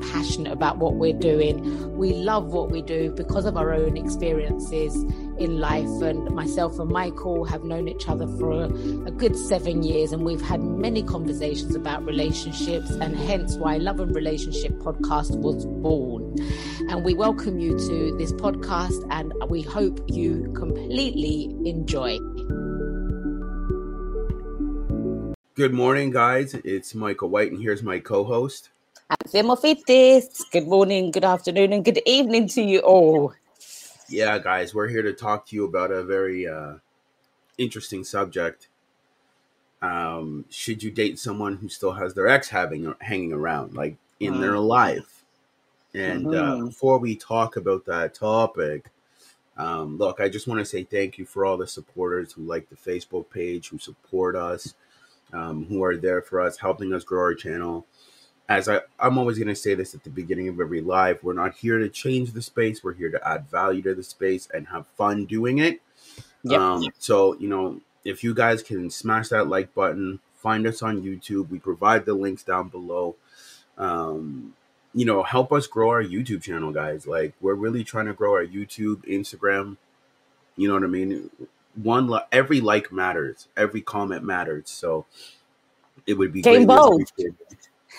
passionate 0.00 0.52
about 0.52 0.78
what 0.78 0.94
we're 0.94 1.12
doing. 1.12 1.96
We 1.96 2.12
love 2.12 2.52
what 2.52 2.70
we 2.70 2.82
do 2.82 3.10
because 3.10 3.44
of 3.44 3.56
our 3.56 3.72
own 3.72 3.96
experiences 3.96 4.94
in 5.38 5.58
life. 5.58 5.88
And 6.02 6.34
myself 6.34 6.78
and 6.78 6.90
Michael 6.90 7.44
have 7.44 7.64
known 7.64 7.88
each 7.88 8.08
other 8.08 8.26
for 8.38 8.52
a, 8.52 8.64
a, 8.64 9.10
good 9.10 9.36
seven 9.36 9.82
years, 9.82 10.12
and 10.12 10.24
we've 10.24 10.40
had 10.40 10.60
many 10.62 11.02
conversations 11.02 11.74
about 11.74 12.04
relationships, 12.04 12.90
and 12.90 13.16
hence 13.16 13.56
why 13.56 13.76
Love 13.76 14.00
and 14.00 14.14
Relationship 14.14 14.72
podcast 14.72 15.36
was 15.36 15.66
born. 15.66 16.36
And 16.88 17.04
we 17.04 17.14
welcome 17.14 17.58
you 17.58 17.78
to 17.78 18.16
this 18.18 18.32
podcast, 18.32 19.06
and 19.10 19.32
we 19.48 19.62
hope 19.62 20.00
you 20.08 20.52
completely 20.54 21.54
enjoy. 21.68 22.18
Good 25.56 25.72
morning, 25.72 26.10
guys. 26.10 26.52
It's 26.52 26.94
Michael 26.94 27.30
White, 27.30 27.50
and 27.50 27.62
here's 27.62 27.82
my 27.82 27.98
co 27.98 28.24
host. 28.24 28.68
Anthea 29.08 29.44
Morphetis. 29.44 30.50
Good 30.50 30.66
morning, 30.66 31.12
good 31.12 31.24
afternoon, 31.24 31.72
and 31.72 31.84
good 31.84 32.00
evening 32.06 32.48
to 32.48 32.60
you 32.60 32.80
all. 32.80 33.32
Yeah, 34.08 34.36
guys, 34.40 34.74
we're 34.74 34.88
here 34.88 35.02
to 35.02 35.12
talk 35.12 35.46
to 35.46 35.56
you 35.56 35.64
about 35.64 35.92
a 35.92 36.02
very 36.02 36.48
uh, 36.48 36.74
interesting 37.56 38.02
subject. 38.02 38.66
Um, 39.80 40.44
should 40.50 40.82
you 40.82 40.90
date 40.90 41.20
someone 41.20 41.56
who 41.56 41.68
still 41.68 41.92
has 41.92 42.14
their 42.14 42.26
ex 42.26 42.48
having 42.48 42.92
hanging 43.00 43.32
around, 43.32 43.74
like 43.74 43.96
in 44.18 44.32
mm-hmm. 44.32 44.42
their 44.42 44.58
life? 44.58 45.24
And 45.94 46.26
uh, 46.26 46.30
mm-hmm. 46.30 46.62
uh, 46.62 46.66
before 46.66 46.98
we 46.98 47.14
talk 47.14 47.54
about 47.54 47.86
that 47.86 48.12
topic, 48.12 48.86
um, 49.56 49.98
look, 49.98 50.20
I 50.20 50.28
just 50.28 50.48
want 50.48 50.58
to 50.58 50.64
say 50.66 50.82
thank 50.82 51.16
you 51.16 51.26
for 51.26 51.44
all 51.44 51.56
the 51.56 51.68
supporters 51.68 52.32
who 52.32 52.42
like 52.42 52.68
the 52.68 52.76
Facebook 52.76 53.30
page, 53.30 53.68
who 53.68 53.78
support 53.78 54.34
us 54.34 54.74
um, 55.32 55.64
who 55.66 55.82
are 55.82 55.96
there 55.96 56.22
for 56.22 56.40
us, 56.40 56.58
helping 56.58 56.92
us 56.92 57.04
grow 57.04 57.20
our 57.20 57.34
channel. 57.34 57.86
As 58.48 58.68
I, 58.68 58.80
I'm 59.00 59.18
always 59.18 59.38
going 59.38 59.48
to 59.48 59.56
say 59.56 59.74
this 59.74 59.94
at 59.94 60.04
the 60.04 60.10
beginning 60.10 60.48
of 60.48 60.60
every 60.60 60.80
live, 60.80 61.22
we're 61.22 61.32
not 61.32 61.56
here 61.56 61.78
to 61.78 61.88
change 61.88 62.32
the 62.32 62.42
space. 62.42 62.84
We're 62.84 62.94
here 62.94 63.10
to 63.10 63.28
add 63.28 63.48
value 63.50 63.82
to 63.82 63.94
the 63.94 64.04
space 64.04 64.48
and 64.54 64.68
have 64.68 64.86
fun 64.96 65.24
doing 65.24 65.58
it. 65.58 65.80
Yep. 66.44 66.60
Um, 66.60 66.84
so, 66.98 67.36
you 67.38 67.48
know, 67.48 67.80
if 68.04 68.22
you 68.22 68.34
guys 68.34 68.62
can 68.62 68.88
smash 68.90 69.28
that 69.28 69.48
like 69.48 69.74
button, 69.74 70.20
find 70.36 70.66
us 70.66 70.80
on 70.82 71.02
YouTube. 71.02 71.50
We 71.50 71.58
provide 71.58 72.04
the 72.04 72.14
links 72.14 72.44
down 72.44 72.68
below. 72.68 73.16
Um, 73.76 74.54
you 74.94 75.04
know, 75.04 75.24
help 75.24 75.52
us 75.52 75.66
grow 75.66 75.90
our 75.90 76.02
YouTube 76.02 76.42
channel, 76.42 76.72
guys. 76.72 77.06
Like, 77.06 77.34
we're 77.40 77.54
really 77.54 77.82
trying 77.82 78.06
to 78.06 78.14
grow 78.14 78.34
our 78.34 78.46
YouTube, 78.46 79.04
Instagram. 79.06 79.76
You 80.56 80.68
know 80.68 80.74
what 80.74 80.84
I 80.84 80.86
mean? 80.86 81.30
one 81.76 82.10
every 82.32 82.60
like 82.60 82.90
matters, 82.90 83.48
every 83.56 83.80
comment 83.80 84.24
matters. 84.24 84.70
So 84.70 85.06
it 86.06 86.14
would 86.14 86.32
be 86.32 86.42
game 86.42 86.66
bold. 86.66 87.02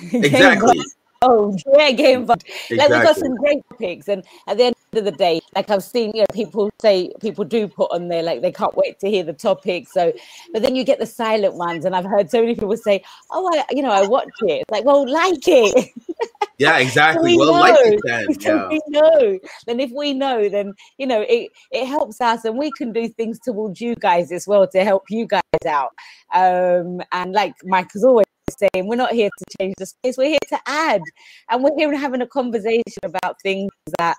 Exactly. 0.02 0.80
Oh 1.22 1.58
yeah, 1.76 1.92
game 1.92 2.26
bold. 2.26 2.44
Exactly. 2.46 2.78
Like 2.78 2.90
we 2.90 3.02
got 3.02 3.16
some 3.16 3.36
great 3.36 3.64
picks, 3.80 4.08
and 4.08 4.24
at 4.48 4.58
the 4.58 4.66
end 4.66 4.76
of 4.94 5.06
the 5.06 5.12
day, 5.12 5.42
like 5.56 5.70
I've 5.70 5.84
seen, 5.84 6.12
you 6.14 6.22
know, 6.22 6.28
people 6.32 6.70
say 6.80 7.12
people 7.22 7.44
do 7.44 7.68
put 7.68 7.92
on 7.92 8.08
there 8.08 8.22
like 8.22 8.42
they 8.42 8.52
can't 8.52 8.76
wait 8.78 9.00
to 9.00 9.10
hear 9.10 9.24
the 9.24 9.34
topic. 9.34 9.88
So, 9.88 10.14
but 10.54 10.62
then 10.62 10.76
you 10.76 10.84
get 10.84 11.00
the 11.00 11.08
silent 11.08 11.56
ones, 11.56 11.86
and 11.86 11.96
I've 11.96 12.06
heard 12.06 12.30
so 12.30 12.42
many 12.42 12.54
people 12.54 12.78
say, 12.78 13.04
"Oh, 13.32 13.50
I, 13.52 13.66
you 13.72 13.82
know, 13.82 13.92
I 13.92 14.06
watch 14.06 14.30
it." 14.42 14.62
It's 14.62 14.72
like, 14.72 14.86
well, 14.86 15.10
like 15.10 15.48
it. 15.48 15.92
Yeah, 16.60 16.78
exactly. 16.80 17.34
we 17.34 17.38
well, 17.38 17.54
know. 17.54 17.60
like 17.60 17.76
it 17.82 18.00
then. 18.04 18.26
Yeah. 18.40 18.68
we 18.68 18.82
know. 18.88 19.40
Then 19.66 19.80
if 19.80 19.92
we 19.92 20.14
know, 20.14 20.50
then 20.50 20.74
you 20.98 21.08
know 21.08 21.22
it. 21.28 21.52
It 21.72 21.86
helps 21.88 22.22
us, 22.22 22.46
and 22.46 22.58
we 22.58 22.72
can 22.72 22.92
do 22.92 23.08
things 23.08 23.40
towards 23.40 23.82
you 23.82 23.96
guys 23.96 24.32
as 24.32 24.48
well 24.48 24.68
to 24.68 24.84
help 24.84 25.06
you 25.10 25.26
guys 25.26 25.42
out. 25.68 25.94
Um, 26.34 27.02
and 27.12 27.34
like 27.34 27.54
Mike 27.64 27.92
has 27.94 28.04
always 28.04 28.27
saying 28.58 28.88
we're 28.88 28.96
not 28.96 29.12
here 29.12 29.30
to 29.38 29.46
change 29.60 29.76
the 29.78 29.86
space 29.86 30.18
we're 30.18 30.30
here 30.30 30.40
to 30.50 30.60
add 30.66 31.02
and 31.50 31.64
we're 31.64 31.76
here 31.78 31.96
having 31.98 32.22
a 32.22 32.28
conversation 32.28 32.84
about 33.04 33.36
things 33.42 33.70
that 33.98 34.16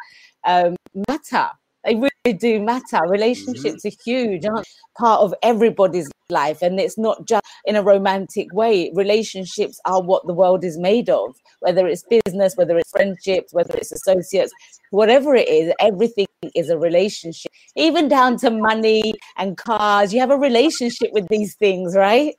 um, 0.47 0.77
matter. 1.09 1.49
They 1.85 1.95
really 1.95 2.37
do 2.39 2.61
matter. 2.61 3.07
Relationships 3.07 3.85
mm-hmm. 3.85 3.89
are 3.89 4.03
huge, 4.05 4.45
aren't 4.45 4.67
part 4.97 5.21
of 5.21 5.33
everybody's 5.43 6.11
life, 6.29 6.61
and 6.61 6.79
it's 6.79 6.99
not 6.99 7.25
just 7.27 7.45
in 7.65 7.77
a 7.77 7.83
romantic 7.83 8.53
way. 8.53 8.91
Relationships 8.95 9.81
are 9.85 10.03
what 10.03 10.27
the 10.27 10.35
world 10.35 10.65
is 10.65 10.77
made 10.77 11.09
of. 11.09 11.37
Whether 11.61 11.87
it's 11.87 12.03
business, 12.03 12.57
whether 12.57 12.77
it's 12.77 12.91
friendships, 12.91 13.55
whether 13.55 13.77
it's 13.77 13.93
associates, 13.93 14.53
whatever 14.91 15.35
it 15.35 15.49
is, 15.49 15.73
everything 15.81 16.27
is 16.55 16.69
a 16.69 16.79
relationship. 16.79 17.53
Even 17.77 18.09
down 18.09 18.37
to 18.39 18.51
money 18.51 19.15
and 19.37 19.57
cars, 19.57 20.13
you 20.13 20.21
have 20.21 20.31
a 20.31 20.37
relationship 20.37 21.11
with 21.13 21.29
these 21.29 21.55
things, 21.55 21.95
right? 21.97 22.35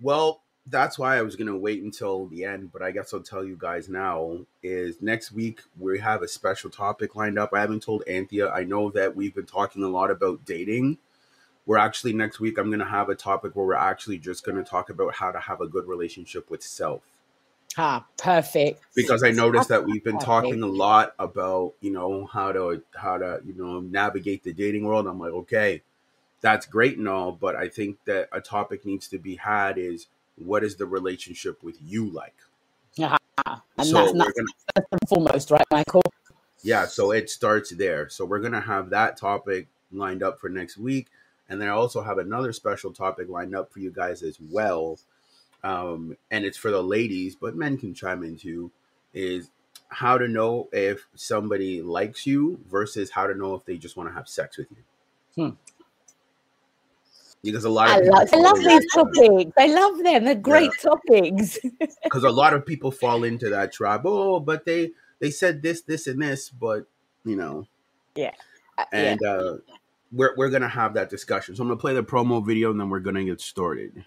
Well, 0.00 0.42
that's 0.70 0.98
why 0.98 1.16
I 1.16 1.22
was 1.22 1.36
gonna 1.36 1.56
wait 1.56 1.82
until 1.82 2.26
the 2.26 2.44
end, 2.44 2.72
but 2.72 2.82
I 2.82 2.90
guess 2.90 3.12
I'll 3.12 3.20
tell 3.20 3.44
you 3.44 3.56
guys 3.58 3.88
now. 3.88 4.38
Is 4.62 5.00
next 5.00 5.32
week 5.32 5.60
we 5.78 5.98
have 5.98 6.22
a 6.22 6.28
special 6.28 6.70
topic 6.70 7.16
lined 7.16 7.38
up. 7.38 7.50
I 7.52 7.60
haven't 7.60 7.82
told 7.82 8.02
Anthea. 8.08 8.50
I 8.50 8.64
know 8.64 8.90
that 8.90 9.14
we've 9.14 9.34
been 9.34 9.46
talking 9.46 9.82
a 9.82 9.88
lot 9.88 10.10
about 10.10 10.44
dating. 10.44 10.98
We're 11.66 11.78
actually 11.78 12.12
next 12.12 12.40
week. 12.40 12.58
I'm 12.58 12.70
gonna 12.70 12.88
have 12.88 13.08
a 13.08 13.14
topic 13.14 13.54
where 13.54 13.66
we're 13.66 13.74
actually 13.74 14.18
just 14.18 14.44
gonna 14.44 14.64
talk 14.64 14.90
about 14.90 15.14
how 15.14 15.30
to 15.30 15.38
have 15.38 15.60
a 15.60 15.68
good 15.68 15.86
relationship 15.86 16.50
with 16.50 16.62
self. 16.62 17.02
Ah, 17.76 18.04
perfect. 18.16 18.80
Because 18.96 19.22
I 19.22 19.30
noticed 19.30 19.68
that 19.68 19.84
we've 19.84 20.02
been 20.02 20.14
perfect. 20.14 20.26
talking 20.26 20.62
a 20.62 20.66
lot 20.66 21.14
about 21.18 21.74
you 21.80 21.92
know 21.92 22.26
how 22.26 22.52
to 22.52 22.82
how 22.94 23.18
to 23.18 23.40
you 23.44 23.54
know 23.54 23.80
navigate 23.80 24.42
the 24.42 24.52
dating 24.52 24.84
world. 24.84 25.06
I'm 25.06 25.20
like, 25.20 25.32
okay, 25.32 25.82
that's 26.40 26.66
great 26.66 26.98
and 26.98 27.08
all, 27.08 27.32
but 27.32 27.56
I 27.56 27.68
think 27.68 27.98
that 28.04 28.28
a 28.32 28.40
topic 28.40 28.84
needs 28.84 29.08
to 29.08 29.18
be 29.18 29.36
had 29.36 29.78
is 29.78 30.06
what 30.38 30.64
is 30.64 30.76
the 30.76 30.86
relationship 30.86 31.62
with 31.62 31.76
you 31.82 32.10
like? 32.10 32.36
Yeah, 32.94 33.16
and 33.46 33.86
so 33.86 33.94
that's 33.94 34.14
not 34.14 34.34
gonna, 34.34 34.48
first 34.74 34.88
and 34.92 35.08
foremost, 35.08 35.50
right, 35.50 35.66
Michael? 35.70 36.02
Yeah, 36.62 36.86
so 36.86 37.12
it 37.12 37.30
starts 37.30 37.70
there. 37.70 38.08
So 38.08 38.24
we're 38.24 38.40
gonna 38.40 38.60
have 38.60 38.90
that 38.90 39.16
topic 39.16 39.68
lined 39.92 40.22
up 40.22 40.40
for 40.40 40.48
next 40.48 40.76
week, 40.76 41.08
and 41.48 41.60
then 41.60 41.68
I 41.68 41.72
also 41.72 42.02
have 42.02 42.18
another 42.18 42.52
special 42.52 42.92
topic 42.92 43.28
lined 43.28 43.54
up 43.54 43.72
for 43.72 43.80
you 43.80 43.90
guys 43.90 44.22
as 44.22 44.38
well. 44.40 44.98
Um, 45.64 46.16
and 46.30 46.44
it's 46.44 46.58
for 46.58 46.70
the 46.70 46.82
ladies, 46.82 47.34
but 47.34 47.56
men 47.56 47.78
can 47.78 47.94
chime 47.94 48.22
in 48.22 48.36
too. 48.36 48.70
Is 49.14 49.50
how 49.88 50.18
to 50.18 50.28
know 50.28 50.68
if 50.72 51.06
somebody 51.14 51.80
likes 51.80 52.26
you 52.26 52.60
versus 52.70 53.10
how 53.10 53.26
to 53.26 53.34
know 53.34 53.54
if 53.54 53.64
they 53.64 53.76
just 53.76 53.96
want 53.96 54.08
to 54.08 54.14
have 54.14 54.28
sex 54.28 54.58
with 54.58 54.68
you. 54.70 54.76
Hmm 55.34 55.54
because 57.42 57.64
a 57.64 57.70
lot 57.70 57.88
of 57.88 57.96
I 57.96 58.08
love, 58.08 58.28
I 58.32 58.36
love 58.36 58.58
these 58.58 58.86
topics. 58.92 59.52
I 59.58 59.66
love 59.66 59.98
them. 60.02 60.24
They're 60.24 60.34
great 60.34 60.70
yeah. 60.82 60.90
topics. 60.90 61.58
Because 62.04 62.24
a 62.24 62.30
lot 62.30 62.54
of 62.54 62.64
people 62.64 62.90
fall 62.90 63.22
into 63.24 63.50
that 63.50 63.72
trap. 63.72 64.02
Oh, 64.04 64.40
but 64.40 64.64
they 64.64 64.92
they 65.20 65.30
said 65.30 65.62
this, 65.62 65.82
this, 65.82 66.06
and 66.06 66.22
this, 66.22 66.48
but 66.48 66.86
you 67.24 67.36
know, 67.36 67.66
yeah, 68.14 68.32
uh, 68.78 68.84
and 68.92 69.20
yeah. 69.22 69.30
uh 69.30 69.56
we're 70.10 70.34
we're 70.36 70.50
gonna 70.50 70.68
have 70.68 70.94
that 70.94 71.10
discussion. 71.10 71.54
So 71.54 71.62
I'm 71.62 71.68
gonna 71.68 71.80
play 71.80 71.94
the 71.94 72.02
promo 72.02 72.44
video, 72.44 72.70
and 72.70 72.80
then 72.80 72.88
we're 72.88 73.00
gonna 73.00 73.24
get 73.24 73.40
started. 73.40 74.04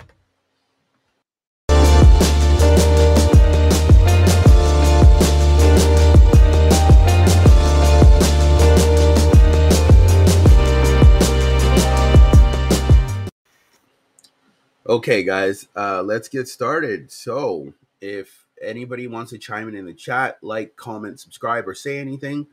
Okay, 14.91 15.23
guys, 15.23 15.69
uh, 15.77 16.03
let's 16.03 16.27
get 16.27 16.49
started. 16.49 17.09
So, 17.09 17.73
if 18.01 18.45
anybody 18.61 19.07
wants 19.07 19.31
to 19.31 19.37
chime 19.37 19.69
in 19.69 19.75
in 19.75 19.85
the 19.85 19.93
chat, 19.93 20.37
like, 20.41 20.75
comment, 20.75 21.17
subscribe, 21.17 21.65
or 21.65 21.73
say 21.73 21.97
anything, 21.97 22.45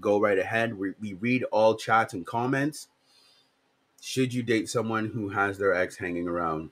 go 0.00 0.18
right 0.18 0.38
ahead. 0.38 0.72
We, 0.78 0.94
we 0.98 1.12
read 1.12 1.44
all 1.52 1.74
chats 1.74 2.14
and 2.14 2.24
comments. 2.24 2.88
Should 4.00 4.32
you 4.32 4.42
date 4.42 4.70
someone 4.70 5.10
who 5.10 5.28
has 5.28 5.58
their 5.58 5.74
ex 5.74 5.94
hanging 5.94 6.26
around? 6.26 6.70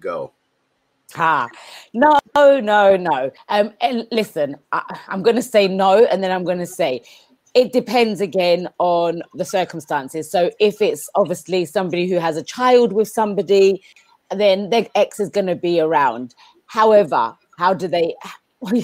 Go. 0.00 0.32
Ah, 1.16 1.48
no, 1.92 2.18
no, 2.34 2.96
no. 2.96 3.30
Um, 3.50 3.74
and 3.82 4.08
listen, 4.10 4.56
I, 4.72 5.00
I'm 5.08 5.22
going 5.22 5.36
to 5.36 5.42
say 5.42 5.68
no, 5.68 6.06
and 6.06 6.24
then 6.24 6.30
I'm 6.32 6.44
going 6.44 6.60
to 6.60 6.66
say 6.66 7.02
it 7.52 7.74
depends 7.74 8.22
again 8.22 8.70
on 8.78 9.20
the 9.34 9.44
circumstances. 9.44 10.30
So 10.30 10.50
if 10.60 10.80
it's 10.80 11.10
obviously 11.14 11.66
somebody 11.66 12.08
who 12.08 12.16
has 12.16 12.38
a 12.38 12.42
child 12.42 12.94
with 12.94 13.08
somebody, 13.08 13.82
then 14.30 14.70
their 14.70 14.86
ex 14.94 15.20
is 15.20 15.28
going 15.28 15.46
to 15.46 15.56
be 15.56 15.80
around. 15.80 16.34
However, 16.66 17.36
how 17.58 17.74
do 17.74 17.88
they? 17.88 18.14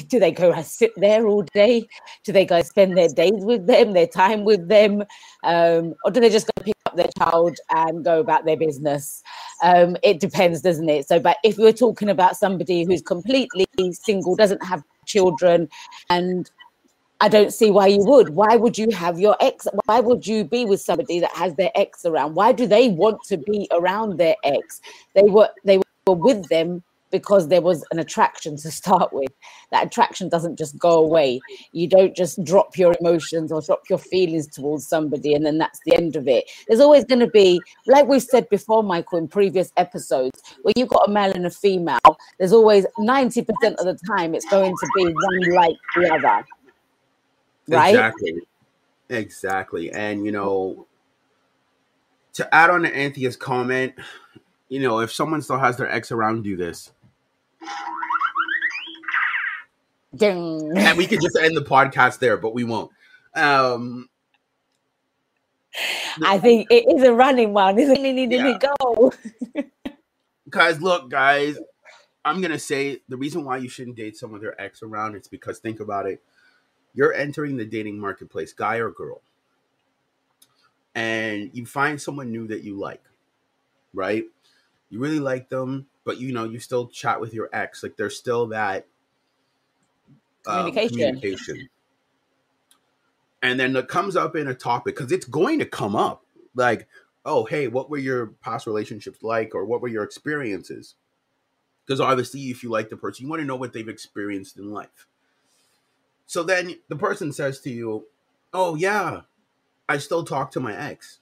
Do 0.09 0.21
they 0.21 0.31
go 0.31 0.53
sit 0.63 0.93
there 0.97 1.27
all 1.27 1.43
day? 1.43 1.89
Do 2.25 2.31
they 2.31 2.45
go 2.45 2.61
spend 2.61 2.97
their 2.97 3.09
days 3.09 3.43
with 3.43 3.67
them, 3.67 3.95
their 3.95 4.07
time 4.07 4.45
with 4.45 4.69
them, 4.69 5.03
um, 5.45 5.95
or 6.05 6.11
do 6.11 6.21
they 6.21 6.29
just 6.29 6.47
go 6.47 6.63
pick 6.63 6.77
up 6.85 6.95
their 6.95 7.09
child 7.19 7.57
and 7.71 8.05
go 8.05 8.21
about 8.21 8.45
their 8.45 8.57
business? 8.57 9.23
Um, 9.63 9.97
it 10.03 10.21
depends, 10.21 10.61
doesn't 10.61 10.89
it? 10.91 11.09
So, 11.09 11.19
but 11.19 11.39
if 11.43 11.57
we're 11.57 11.73
talking 11.73 12.11
about 12.11 12.37
somebody 12.37 12.85
who's 12.85 13.01
completely 13.01 13.67
single, 13.93 14.37
doesn't 14.37 14.63
have 14.63 14.85
children, 15.07 15.69
and 16.11 16.51
I 17.23 17.29
don't 17.29 17.53
see 17.53 17.71
why 17.71 17.87
you 17.87 18.05
would. 18.05 18.31
Why 18.31 18.57
would 18.57 18.77
you 18.77 18.91
have 18.91 19.21
your 19.21 19.37
ex? 19.39 19.69
Why 19.85 20.01
would 20.01 20.27
you 20.27 20.43
be 20.43 20.65
with 20.65 20.81
somebody 20.81 21.21
that 21.21 21.31
has 21.37 21.55
their 21.55 21.71
ex 21.77 22.05
around? 22.05 22.35
Why 22.35 22.51
do 22.51 22.67
they 22.67 22.89
want 22.89 23.23
to 23.29 23.37
be 23.37 23.69
around 23.71 24.19
their 24.19 24.35
ex? 24.43 24.81
They 25.15 25.23
were 25.23 25.49
they 25.65 25.79
were 25.79 26.15
with 26.15 26.49
them 26.49 26.83
because 27.13 27.47
there 27.47 27.61
was 27.61 27.85
an 27.93 28.01
attraction 28.01 28.57
to 28.57 28.71
start 28.81 29.13
with. 29.13 29.29
That 29.71 29.87
attraction 29.87 30.31
doesn't 30.31 30.59
just 30.59 30.77
go 30.81 30.99
away. 30.99 31.41
You 31.71 31.87
don't 31.87 32.17
just 32.17 32.43
drop 32.43 32.77
your 32.77 32.93
emotions 32.99 33.53
or 33.53 33.63
drop 33.63 33.89
your 33.89 34.01
feelings 34.01 34.49
towards 34.49 34.89
somebody 34.89 35.35
and 35.35 35.47
then 35.47 35.59
that's 35.59 35.79
the 35.87 35.95
end 35.95 36.17
of 36.17 36.27
it. 36.27 36.51
There's 36.67 36.81
always 36.81 37.05
going 37.05 37.21
to 37.21 37.29
be, 37.29 37.61
like 37.87 38.09
we've 38.09 38.21
said 38.21 38.49
before, 38.49 38.83
Michael, 38.83 39.19
in 39.19 39.29
previous 39.29 39.71
episodes, 39.77 40.43
where 40.63 40.73
you've 40.75 40.89
got 40.89 41.09
a 41.09 41.13
male 41.13 41.31
and 41.31 41.47
a 41.47 41.51
female, 41.51 42.01
there's 42.39 42.53
always 42.53 42.85
90% 42.99 43.47
of 43.77 43.85
the 43.85 43.97
time 44.09 44.35
it's 44.35 44.49
going 44.51 44.75
to 44.75 44.89
be 44.97 45.05
one 45.05 45.55
like 45.55 45.77
the 45.95 46.13
other. 46.13 46.45
Right? 47.69 47.91
Exactly. 47.91 48.35
Exactly. 49.09 49.93
And, 49.93 50.25
you 50.25 50.33
know, 50.33 50.87
to 52.35 52.55
add 52.55 52.71
on 52.71 52.83
to 52.83 52.89
Anthea's 52.89 53.37
comment, 53.37 53.95
you 54.69 54.81
know, 54.81 55.01
if 55.01 55.13
someone 55.13 55.43
still 55.43 55.59
has 55.59 55.77
their 55.77 55.91
ex 55.91 56.11
around, 56.13 56.43
do 56.45 56.57
this. 56.57 56.93
Ding. 60.15 60.73
And 60.77 60.99
we 60.99 61.07
could 61.07 61.21
just 61.21 61.39
end 61.41 61.57
the 61.57 61.63
podcast 61.63 62.19
there, 62.19 62.37
but 62.37 62.55
we 62.55 62.65
won't. 62.65 62.91
Um, 63.35 64.09
I 66.23 66.39
think 66.39 66.69
it 66.71 66.85
is 66.95 67.03
a 67.03 67.13
running 67.13 67.53
one, 67.53 67.79
isn't 67.79 68.05
it? 68.05 68.31
Yeah. 68.31 68.59
go? 68.59 69.13
guys, 70.51 70.81
look, 70.83 71.11
guys, 71.11 71.59
I'm 72.25 72.41
gonna 72.41 72.59
say 72.59 73.01
the 73.09 73.17
reason 73.17 73.45
why 73.45 73.57
you 73.57 73.69
shouldn't 73.69 73.97
date 73.97 74.17
someone 74.17 74.41
with 74.41 74.43
their 74.43 74.61
ex 74.61 74.83
around 74.83 75.15
it's 75.15 75.29
because 75.29 75.59
think 75.59 75.81
about 75.81 76.07
it. 76.07 76.23
You're 76.95 77.15
entering 77.15 77.57
the 77.57 77.65
dating 77.65 77.99
marketplace, 77.99 78.53
guy 78.53 78.77
or 78.77 78.91
girl, 78.91 79.23
and 80.95 81.51
you 81.53 81.67
find 81.67 82.01
someone 82.01 82.31
new 82.31 82.47
that 82.49 82.63
you 82.63 82.79
like, 82.79 83.03
right? 83.95 84.25
You 84.91 84.99
really 84.99 85.21
like 85.21 85.49
them, 85.49 85.87
but 86.05 86.21
you 86.21 86.33
know 86.33 86.45
you 86.45 86.59
still 86.59 86.89
chat 86.89 87.21
with 87.21 87.33
your 87.33 87.49
ex. 87.53 87.83
Like 87.83 87.97
there's 87.97 88.17
still 88.17 88.49
that 88.49 88.87
um, 90.47 90.73
Communication. 90.73 90.97
communication. 90.97 91.69
And 93.43 93.59
then 93.59 93.75
it 93.75 93.89
comes 93.89 94.15
up 94.15 94.37
in 94.37 94.47
a 94.47 94.55
topic 94.55 94.95
because 94.95 95.11
it's 95.11 95.27
going 95.27 95.59
to 95.59 95.67
come 95.67 95.97
up, 95.97 96.25
like, 96.55 96.87
oh, 97.25 97.45
hey, 97.45 97.67
what 97.67 97.91
were 97.91 97.99
your 97.99 98.27
past 98.27 98.67
relationships 98.67 99.23
like, 99.23 99.55
or 99.55 99.65
what 99.65 99.81
were 99.81 99.89
your 99.89 100.05
experiences? 100.05 100.95
Because 101.85 102.01
obviously, 102.01 102.41
if 102.51 102.63
you 102.63 102.71
like 102.71 102.89
the 102.89 102.97
person, 102.97 103.25
you 103.25 103.31
want 103.31 103.41
to 103.41 103.47
know 103.47 103.57
what 103.57 103.73
they've 103.73 103.89
experienced 103.89 104.59
in 104.59 104.73
life. 104.73 105.09
So 106.33 106.43
then 106.43 106.77
the 106.89 106.97
person 106.97 107.31
says 107.31 107.61
to 107.61 107.71
you, 107.71 108.07
"Oh 108.55 108.75
yeah, 108.75 109.25
I 109.87 109.99
still 109.99 110.25
talk 110.25 110.51
to 110.53 110.61
my 110.61 110.75
ex." 110.75 111.21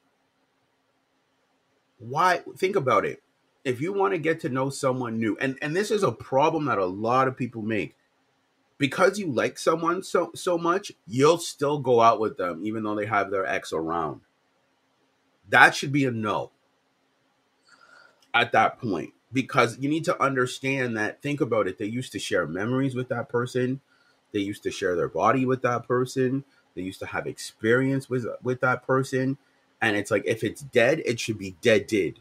Why? 1.99 2.45
Think 2.57 2.77
about 2.77 3.05
it. 3.05 3.21
If 3.65 3.81
you 3.81 3.93
want 3.93 4.15
to 4.15 4.19
get 4.19 4.39
to 4.43 4.49
know 4.49 4.71
someone 4.71 5.19
new, 5.19 5.37
and 5.41 5.59
and 5.61 5.75
this 5.75 5.91
is 5.91 6.05
a 6.05 6.13
problem 6.13 6.67
that 6.67 6.79
a 6.79 6.87
lot 6.87 7.27
of 7.27 7.37
people 7.37 7.61
make, 7.61 7.97
because 8.79 9.19
you 9.19 9.27
like 9.33 9.59
someone 9.59 10.05
so 10.05 10.31
so 10.37 10.57
much, 10.57 10.93
you'll 11.09 11.39
still 11.39 11.81
go 11.81 12.01
out 12.01 12.21
with 12.21 12.37
them 12.37 12.65
even 12.65 12.85
though 12.85 12.95
they 12.95 13.07
have 13.07 13.33
their 13.33 13.45
ex 13.45 13.73
around. 13.73 14.21
That 15.49 15.75
should 15.75 15.91
be 15.91 16.05
a 16.05 16.13
no 16.13 16.53
at 18.33 18.53
that 18.53 18.79
point 18.79 19.13
because 19.33 19.77
you 19.81 19.89
need 19.89 20.05
to 20.05 20.23
understand 20.23 20.97
that 20.97 21.21
think 21.21 21.41
about 21.41 21.67
it 21.67 21.79
they 21.79 21.87
used 21.87 22.13
to 22.13 22.21
share 22.21 22.47
memories 22.47 22.95
with 22.95 23.09
that 23.09 23.29
person 23.29 23.81
they 24.33 24.41
used 24.41 24.63
to 24.65 24.71
share 24.71 24.97
their 24.97 25.09
body 25.09 25.47
with 25.47 25.63
that 25.63 25.87
person. 25.87 26.45
They 26.75 26.83
used 26.83 27.01
to 27.01 27.07
have 27.07 27.27
experience 27.27 28.09
with 28.09 28.27
with 28.43 28.61
that 28.61 28.87
person. 28.87 29.39
And 29.83 29.97
it's 29.97 30.11
like 30.11 30.25
if 30.27 30.45
it's 30.45 30.61
dead 30.63 31.03
it 31.05 31.19
should 31.19 31.39
be 31.39 31.57
dead 31.63 31.87
did 31.87 32.21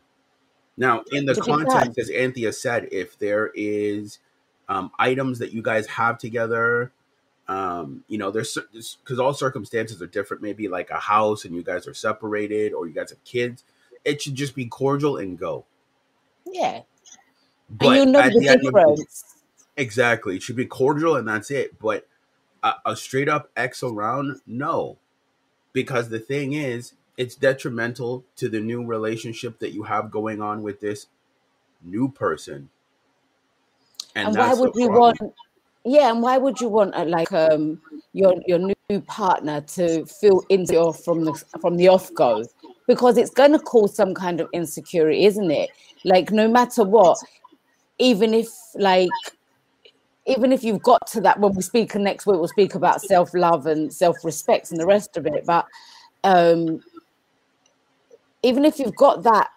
now 0.77 1.03
in 1.11 1.25
the 1.25 1.33
To 1.33 1.41
be 1.41 1.45
fair- 1.47 1.65
context 1.65 2.00
as 2.00 2.09
anthea 2.09 2.53
said 2.53 2.88
if 2.91 3.19
there 3.19 3.51
is 3.53 4.19
um, 4.69 4.91
items 4.97 5.39
that 5.39 5.51
you 5.51 5.61
guys 5.61 5.85
have 5.88 6.17
together 6.17 6.94
um, 7.50 8.03
you 8.07 8.17
know 8.17 8.29
there's 8.31 8.57
because 8.73 9.19
all 9.19 9.33
circumstances 9.33 10.01
are 10.03 10.07
different. 10.07 10.44
Maybe 10.44 10.67
like 10.67 10.91
a 10.91 11.00
house 11.00 11.45
and 11.45 11.56
you 11.56 11.63
guys 11.63 11.88
are 11.88 11.95
separated 11.95 12.73
or 12.73 12.85
you 12.88 12.94
guys 12.94 13.09
have 13.09 13.23
kids. 13.23 13.63
It 14.06 14.21
should 14.21 14.35
just 14.35 14.53
be 14.56 14.67
cordial 14.67 15.17
and 15.17 15.38
go. 15.38 15.65
Yeah. 16.45 16.81
but 17.69 17.88
and 17.88 17.95
you 17.97 18.06
know 18.06 18.21
the 18.21 18.29
the 18.29 18.39
the 18.39 18.57
difference. 18.57 19.35
Exactly. 19.80 20.36
It 20.36 20.44
should 20.44 20.58
be 20.58 20.66
cordial 20.66 21.16
and 21.16 21.28
that's 21.28 21.50
it. 21.50 21.80
But 21.80 22.06
a, 22.62 22.74
a 22.86 22.96
straight 22.98 23.30
up 23.30 23.50
X 23.56 23.81
around, 23.81 24.42
no. 24.46 24.98
Because 25.72 26.10
the 26.10 26.20
thing 26.20 26.52
is, 26.52 26.94
it's 27.16 27.36
detrimental 27.36 28.26
to 28.36 28.50
the 28.50 28.60
new 28.60 28.86
relationship 28.86 29.60
that 29.60 29.72
you 29.72 29.84
have 29.84 30.12
going 30.12 30.42
on 30.42 30.64
with 30.64 30.81
this 30.81 31.08
new 31.81 32.10
person. 32.10 32.70
And, 34.16 34.36
why 34.36 34.48
that's 34.48 34.58
the 34.58 34.64
would 34.64 34.76
you 34.76 34.88
problem. 34.88 35.16
want 35.22 35.34
yeah, 35.86 36.10
and 36.12 36.22
why 36.22 36.38
would 36.38 36.60
you 36.60 36.68
want 36.68 36.94
uh, 36.94 37.06
like 37.06 37.31
um 37.31 37.81
your 38.12 38.36
your 38.46 38.60
new 38.60 39.02
partner 39.08 39.62
to 39.62 40.06
feel 40.06 40.44
insecure 40.50 40.92
from 40.92 41.24
the 41.24 41.34
from 41.62 41.78
the 41.78 41.88
off 41.88 42.14
go? 42.14 42.44
Because 42.86 43.18
it's 43.18 43.30
going 43.30 43.54
to 43.54 43.60
cause 43.60 43.96
some 43.96 44.14
kind 44.14 44.42
of 44.42 44.50
insecurity, 44.52 45.26
isn't 45.26 45.52
it? 45.52 45.70
Like 46.04 46.31
no 46.31 46.50
matter 46.50 46.84
what, 46.84 47.18
even 47.98 48.34
if 48.34 48.50
like 48.76 49.10
even 50.30 50.54
if 50.54 50.64
you've 50.64 50.84
got 50.84 51.06
to 51.08 51.22
that 51.22 51.40
when 51.40 51.54
we 51.54 51.62
speak 51.62 51.96
and 51.96 52.04
next 52.04 52.26
week 52.26 52.38
we'll 52.38 52.48
speak 52.48 52.76
about 52.76 53.02
self-love 53.02 53.66
and 53.66 53.92
self-respect 53.92 54.71
and 54.71 54.80
the 54.80 54.86
rest 54.86 55.18
of 55.18 55.26
it 55.26 55.45
but 55.45 55.66
um 56.24 56.81
even 58.44 58.64
if 58.64 58.80
you've 58.80 58.95
got 58.95 59.24
that 59.24 59.50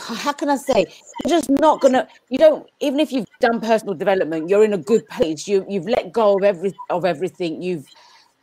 how 0.00 0.32
can 0.32 0.50
i 0.50 0.56
say? 0.56 0.84
You're 1.24 1.38
just 1.38 1.48
not 1.48 1.80
gonna 1.80 2.08
you 2.28 2.38
don't 2.38 2.68
even 2.80 3.00
if 3.00 3.12
you've 3.12 3.26
done 3.40 3.60
personal 3.60 3.94
development 3.94 4.48
you're 4.48 4.64
in 4.64 4.72
a 4.72 4.78
good 4.78 5.06
place. 5.08 5.46
You 5.46 5.64
you've 5.68 5.86
let 5.86 6.12
go 6.12 6.36
of 6.36 6.42
every 6.42 6.74
of 6.90 7.04
everything. 7.04 7.62
You've 7.62 7.86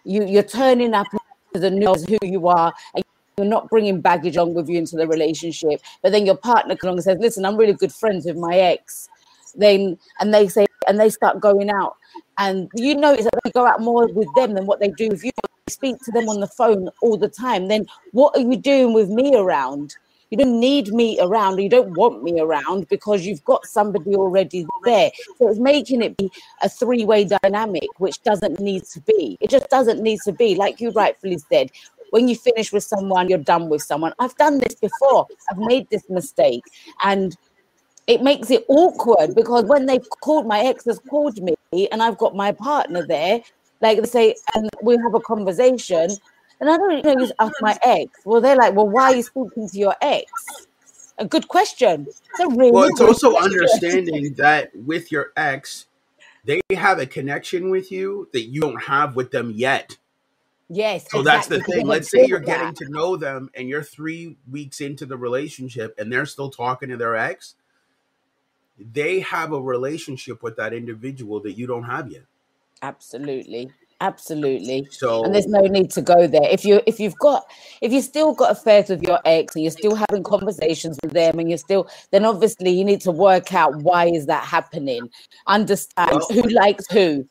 you 0.06 0.26
you're 0.26 0.44
turning 0.44 0.94
up 0.94 1.08
to 1.54 1.60
the 1.60 1.70
new 1.70 1.94
who 1.94 2.18
you 2.22 2.48
are 2.48 2.74
and 2.96 3.04
you're 3.38 3.46
not 3.46 3.70
bringing 3.70 4.00
baggage 4.00 4.38
on 4.38 4.54
with 4.54 4.70
you 4.70 4.78
into 4.78 4.96
the 4.96 5.08
relationship. 5.08 5.82
But 6.02 6.12
then 6.14 6.26
your 6.26 6.38
partner 6.38 6.76
comes 6.76 6.84
along 6.84 6.98
and 6.98 7.04
says 7.04 7.18
listen 7.20 7.46
i'm 7.46 7.58
really 7.58 7.74
good 7.74 7.94
friends 7.94 8.26
with 8.26 8.38
my 8.38 8.56
ex 8.58 9.10
then 9.56 9.98
and 10.20 10.34
they 10.34 10.48
say 10.48 10.66
and 10.88 11.00
they 11.00 11.10
start 11.10 11.40
going 11.40 11.70
out. 11.70 11.96
And 12.38 12.70
you 12.76 12.96
notice 12.96 13.26
that 13.26 13.40
they 13.44 13.52
go 13.52 13.66
out 13.66 13.82
more 13.82 14.08
with 14.08 14.28
them 14.36 14.54
than 14.54 14.66
what 14.66 14.80
they 14.80 14.90
do 14.90 15.10
with 15.10 15.24
you. 15.24 15.32
You 15.68 15.72
speak 15.72 15.98
to 16.04 16.12
them 16.12 16.28
on 16.30 16.40
the 16.40 16.48
phone 16.48 16.90
all 17.02 17.18
the 17.18 17.30
time. 17.30 17.68
Then 17.68 17.86
what 18.12 18.36
are 18.36 18.42
you 18.42 18.58
doing 18.58 18.94
with 18.94 19.10
me 19.10 19.36
around? 19.36 19.96
You 20.30 20.38
don't 20.38 20.60
need 20.60 20.88
me 20.88 21.20
around 21.22 21.60
or 21.60 21.62
you 21.62 21.70
don't 21.70 21.96
want 21.96 22.24
me 22.24 22.40
around 22.40 22.90
because 22.90 23.24
you've 23.24 23.46
got 23.46 23.68
somebody 23.68 24.16
already 24.16 24.66
there. 24.84 25.12
So 25.38 25.48
it's 25.48 25.60
making 25.60 26.02
it 26.02 26.18
be 26.18 26.32
a 26.64 26.70
three-way 26.70 27.26
dynamic 27.26 27.88
which 28.00 28.22
doesn't 28.24 28.60
need 28.60 28.84
to 28.86 29.02
be. 29.02 29.38
It 29.40 29.52
just 29.52 29.70
doesn't 29.70 30.02
need 30.02 30.22
to 30.26 30.32
be 30.32 30.56
like 30.56 30.82
you 30.82 30.90
rightfully 30.90 31.38
said. 31.38 31.70
When 32.10 32.28
you 32.28 32.36
finish 32.36 32.74
with 32.74 32.84
someone 32.84 33.30
you're 33.30 33.38
done 33.38 33.70
with 33.70 33.84
someone. 33.84 34.14
I've 34.18 34.36
done 34.38 34.58
this 34.58 34.74
before. 34.74 35.28
I've 35.52 35.60
made 35.60 35.88
this 35.92 36.10
mistake. 36.10 36.64
And 37.04 37.38
it 38.08 38.22
makes 38.22 38.52
it 38.52 38.66
awkward 38.68 39.36
because 39.36 39.66
when 39.66 39.86
they've 39.86 40.08
called 40.22 40.46
my 40.46 40.60
ex 40.60 40.86
has 40.86 41.00
called 41.10 41.42
me 41.42 41.56
and 41.92 42.04
I've 42.04 42.18
got 42.18 42.36
my 42.36 42.52
partner 42.52 43.06
there, 43.08 43.42
like 43.82 44.00
they 44.00 44.08
say, 44.08 44.36
and 44.56 44.70
we 44.82 44.98
have 44.98 45.14
a 45.14 45.20
conversation, 45.20 46.10
and 46.60 46.70
I 46.70 46.78
don't 46.78 47.04
know, 47.04 47.32
ask 47.40 47.54
my 47.62 47.78
ex. 47.84 48.12
Well, 48.26 48.42
they're 48.42 48.56
like, 48.56 48.76
well, 48.76 48.90
why 48.90 49.12
are 49.12 49.16
you 49.16 49.24
speaking 49.24 49.70
to 49.70 49.78
your 49.78 49.96
ex? 50.02 50.32
A 51.18 51.26
good 51.26 51.48
question. 51.48 52.08
It's 52.08 52.40
a 52.40 52.48
really 52.48 52.72
Well, 52.72 52.86
it's 52.86 53.02
also 53.02 53.32
question. 53.32 53.52
understanding 53.52 54.34
that 54.36 54.72
with 54.76 55.12
your 55.12 55.32
ex, 55.38 55.86
they 56.46 56.60
have 56.72 57.00
a 57.00 57.06
connection 57.06 57.70
with 57.70 57.92
you 57.92 58.30
that 58.34 58.44
you 58.44 58.62
don't 58.62 58.82
have 58.82 59.16
with 59.16 59.32
them 59.32 59.52
yet. 59.56 59.98
Yes. 60.70 61.06
So 61.10 61.22
that's 61.22 61.48
the 61.48 61.62
thing. 61.62 61.86
Let's 61.86 62.10
say 62.10 62.26
you're 62.26 62.40
getting 62.40 62.74
to 62.76 62.90
know 62.90 63.16
them 63.16 63.50
and 63.54 63.70
you're 63.70 63.84
three 63.84 64.38
weeks 64.50 64.82
into 64.82 65.06
the 65.06 65.18
relationship 65.18 65.94
and 66.00 66.12
they're 66.12 66.26
still 66.26 66.50
talking 66.50 66.90
to 66.90 66.98
their 66.98 67.16
ex. 67.16 67.56
They 68.78 69.20
have 69.22 69.54
a 69.54 69.62
relationship 69.62 70.44
with 70.44 70.56
that 70.58 70.74
individual 70.74 71.40
that 71.42 71.54
you 71.54 71.68
don't 71.68 71.84
have 71.84 72.12
yet. 72.12 72.24
Absolutely. 72.82 73.72
Absolutely. 74.02 74.86
So 74.92 75.24
and 75.24 75.34
there's 75.34 75.48
no 75.48 75.62
need 75.62 75.90
to 75.92 76.02
go 76.02 76.28
there. 76.28 76.44
If 76.50 76.66
you 76.66 76.82
if 76.86 77.00
you've 77.00 77.18
got 77.20 77.46
if 77.80 77.94
you 77.94 78.02
still 78.02 78.34
got 78.34 78.52
affairs 78.52 78.90
with 78.90 79.02
your 79.02 79.20
ex 79.24 79.56
and 79.56 79.64
you're 79.64 79.72
still 79.72 79.96
having 79.96 80.24
conversations 80.24 81.00
with 81.02 81.14
them 81.14 81.40
and 81.40 81.48
you're 81.48 81.58
still 81.58 81.88
then 82.12 82.26
obviously 82.26 82.72
you 82.72 82.84
need 82.84 83.00
to 83.02 83.12
work 83.12 83.54
out 83.54 83.78
why 83.78 84.08
is 84.08 84.26
that 84.26 84.44
happening. 84.44 85.10
Understand 85.48 86.12
Well, 86.12 86.28
who 86.32 86.50
likes 86.50 86.86
who. 86.92 87.26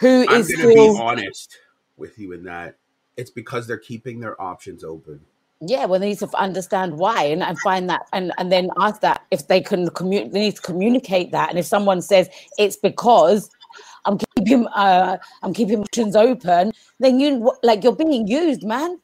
Who 0.00 0.26
I'm 0.28 0.40
is 0.40 0.48
going 0.48 0.66
to 0.66 0.72
still 0.72 0.94
be 0.94 1.00
honest 1.00 1.56
with 1.96 2.18
you 2.18 2.32
in 2.32 2.44
that 2.44 2.76
it's 3.16 3.30
because 3.30 3.66
they're 3.66 3.78
keeping 3.78 4.20
their 4.20 4.40
options 4.40 4.84
open. 4.84 5.20
Yeah 5.60 5.84
well 5.84 6.00
they 6.00 6.08
need 6.08 6.18
to 6.18 6.28
understand 6.36 6.96
why 6.98 7.24
and, 7.24 7.42
and 7.42 7.58
find 7.60 7.88
that 7.90 8.06
and 8.12 8.32
and 8.38 8.50
then 8.50 8.70
ask 8.80 9.00
that 9.00 9.22
if 9.30 9.46
they 9.48 9.60
can 9.60 9.88
communicate 9.90 10.32
they 10.32 10.40
need 10.40 10.56
to 10.56 10.62
communicate 10.62 11.32
that 11.32 11.50
and 11.50 11.58
if 11.58 11.66
someone 11.66 12.00
says 12.00 12.28
it's 12.58 12.76
because 12.76 13.50
i'm 14.06 14.18
keeping 14.36 14.66
uh 14.68 15.16
i'm 15.42 15.52
keeping 15.52 15.80
options 15.82 16.16
open 16.16 16.72
then 16.98 17.20
you 17.20 17.52
like 17.62 17.84
you're 17.84 17.94
being 17.94 18.26
used 18.26 18.62
man 18.64 18.98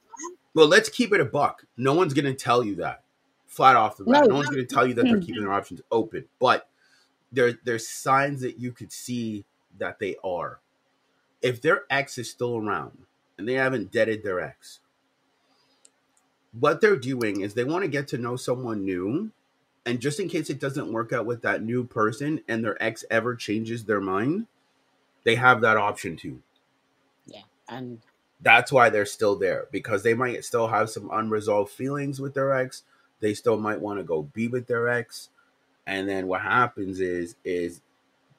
Well, 0.54 0.68
let's 0.68 0.88
keep 0.88 1.12
it 1.12 1.20
a 1.20 1.24
buck. 1.26 1.64
No 1.76 1.92
one's 1.92 2.14
going 2.14 2.24
to 2.24 2.32
tell 2.34 2.64
you 2.64 2.76
that 2.76 3.02
flat 3.46 3.76
off 3.76 3.98
the 3.98 4.04
bat. 4.04 4.22
No. 4.22 4.28
No, 4.28 4.34
one's 4.36 4.48
going 4.48 4.66
to 4.66 4.74
tell 4.74 4.86
you 4.86 4.94
that 4.94 5.04
they're 5.04 5.16
Mhm. 5.16 5.26
keeping 5.26 5.42
their 5.42 5.52
options 5.52 5.82
open, 5.90 6.24
but 6.38 6.68
there 7.32 7.52
there's 7.64 7.86
signs 7.86 8.40
that 8.40 8.58
you 8.58 8.72
could 8.72 8.90
see 8.90 9.44
that 9.78 9.98
they 9.98 10.16
are. 10.24 10.60
If 11.42 11.60
their 11.60 11.84
ex 11.90 12.16
is 12.16 12.30
still 12.30 12.56
around 12.56 13.04
and 13.36 13.46
they 13.46 13.54
haven't 13.54 13.92
deaded 13.92 14.22
their 14.22 14.40
ex, 14.40 14.80
what 16.58 16.80
they're 16.80 16.96
doing 16.96 17.40
is 17.42 17.54
they 17.54 17.64
want 17.64 17.84
to 17.84 17.88
get 17.88 18.08
to 18.08 18.18
know 18.18 18.36
someone 18.36 18.84
new. 18.84 19.30
And 19.86 20.00
just 20.00 20.20
in 20.20 20.28
case 20.28 20.50
it 20.50 20.60
doesn't 20.60 20.92
work 20.92 21.12
out 21.12 21.26
with 21.26 21.42
that 21.42 21.62
new 21.62 21.84
person 21.84 22.42
and 22.48 22.64
their 22.64 22.82
ex 22.82 23.04
ever 23.10 23.36
changes 23.36 23.84
their 23.84 24.00
mind, 24.00 24.46
they 25.24 25.36
have 25.36 25.60
that 25.62 25.76
option 25.76 26.16
too 26.16 26.42
Yeah. 27.26 27.42
and 27.68 28.00
that's 28.40 28.72
why 28.72 28.90
they're 28.90 29.06
still 29.06 29.36
there 29.36 29.66
because 29.72 30.02
they 30.02 30.14
might 30.14 30.44
still 30.44 30.68
have 30.68 30.90
some 30.90 31.10
unresolved 31.12 31.72
feelings 31.72 32.20
with 32.20 32.34
their 32.34 32.52
ex 32.52 32.82
they 33.20 33.34
still 33.34 33.58
might 33.58 33.80
want 33.80 33.98
to 33.98 34.04
go 34.04 34.22
be 34.22 34.48
with 34.48 34.66
their 34.66 34.88
ex 34.88 35.30
and 35.86 36.08
then 36.08 36.26
what 36.28 36.42
happens 36.42 37.00
is 37.00 37.36
is 37.44 37.80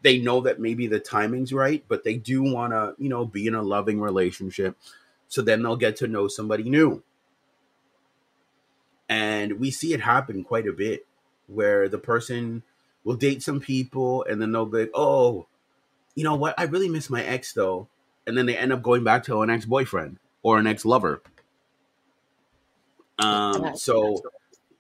they 0.04 0.20
know 0.20 0.42
that 0.42 0.60
maybe 0.60 0.88
the 0.88 1.00
timing's 1.00 1.54
right 1.54 1.84
but 1.88 2.04
they 2.04 2.16
do 2.16 2.44
want 2.44 2.74
to 2.74 2.96
you 3.00 3.10
know 3.10 3.26
be 3.26 3.48
in 3.48 3.56
a 3.56 3.62
loving 3.62 4.00
relationship 4.02 4.78
so 5.28 5.42
then 5.42 5.64
they'll 5.64 5.76
get 5.76 5.96
to 5.98 6.08
know 6.08 6.28
somebody 6.28 6.64
new 6.70 7.04
and 9.10 9.60
we 9.60 9.72
see 9.72 9.94
it 9.94 10.02
happen 10.02 10.44
quite 10.44 10.68
a 10.68 10.74
bit 10.74 11.06
where 11.48 11.88
the 11.88 11.98
person 11.98 12.64
will 13.04 13.16
date 13.16 13.42
some 13.42 13.60
people 13.60 14.26
and 14.30 14.42
then 14.42 14.52
they'll 14.52 14.66
be 14.66 14.80
like 14.80 14.92
oh 14.94 15.48
you 16.18 16.24
know 16.24 16.36
what? 16.36 16.56
I 16.58 16.64
really 16.64 16.90
miss 16.90 17.12
my 17.12 17.24
ex 17.24 17.54
though. 17.54 17.88
And 18.26 18.36
then 18.36 18.48
they 18.48 18.58
end 18.58 18.74
up 18.74 18.82
going 18.82 19.04
back 19.04 19.24
to 19.26 19.44
an 19.44 19.52
ex-boyfriend 19.52 20.18
or 20.42 20.58
an 20.58 20.66
ex-lover. 20.66 21.22
Um 23.20 23.78
so 23.78 24.24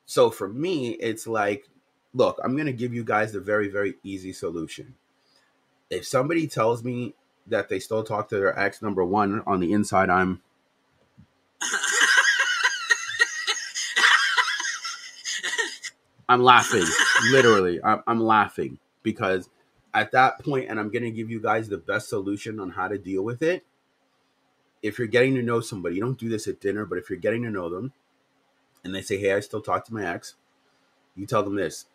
so 0.05 0.31
for 0.31 0.47
me 0.47 0.89
it's 0.91 1.27
like 1.27 1.67
look 2.13 2.39
i'm 2.43 2.55
gonna 2.55 2.71
give 2.71 2.93
you 2.93 3.03
guys 3.03 3.33
the 3.33 3.39
very 3.39 3.67
very 3.67 3.95
easy 4.03 4.33
solution. 4.33 4.95
If 5.89 6.05
somebody 6.05 6.47
tells 6.47 6.83
me 6.83 7.13
that 7.45 7.69
they 7.69 7.79
still 7.79 8.03
talk 8.03 8.29
to 8.29 8.37
their 8.37 8.57
ex 8.59 8.81
number 8.81 9.05
one 9.05 9.43
on 9.45 9.59
the 9.59 9.71
inside 9.71 10.09
i'm 10.09 10.41
i'm 16.29 16.43
laughing 16.43 16.85
literally. 17.31 17.79
I'm, 17.83 18.03
I'm 18.07 18.23
laughing 18.23 18.79
because 19.03 19.49
at 19.93 20.11
that 20.11 20.43
point 20.43 20.69
and 20.69 20.79
i'm 20.79 20.89
going 20.89 21.03
to 21.03 21.11
give 21.11 21.29
you 21.29 21.41
guys 21.41 21.69
the 21.69 21.77
best 21.77 22.09
solution 22.09 22.59
on 22.59 22.71
how 22.71 22.87
to 22.87 22.97
deal 22.97 23.23
with 23.23 23.41
it. 23.41 23.63
If 24.83 24.99
you're 24.99 25.07
getting 25.07 25.35
to 25.35 25.41
know 25.41 25.61
somebody 25.61 25.95
you 25.95 26.01
don't 26.01 26.19
do 26.19 26.29
this 26.29 26.47
at 26.47 26.59
dinner 26.59 26.85
but 26.85 26.97
if 26.97 27.09
you're 27.09 27.19
getting 27.19 27.43
to 27.43 27.49
know 27.49 27.69
them 27.69 27.93
and 28.83 28.93
they 28.93 29.01
say 29.01 29.17
hey 29.17 29.33
i 29.33 29.39
still 29.39 29.61
talk 29.61 29.85
to 29.85 29.93
my 29.93 30.05
ex 30.05 30.35
you 31.15 31.25
tell 31.25 31.43
them 31.43 31.55
this 31.55 31.85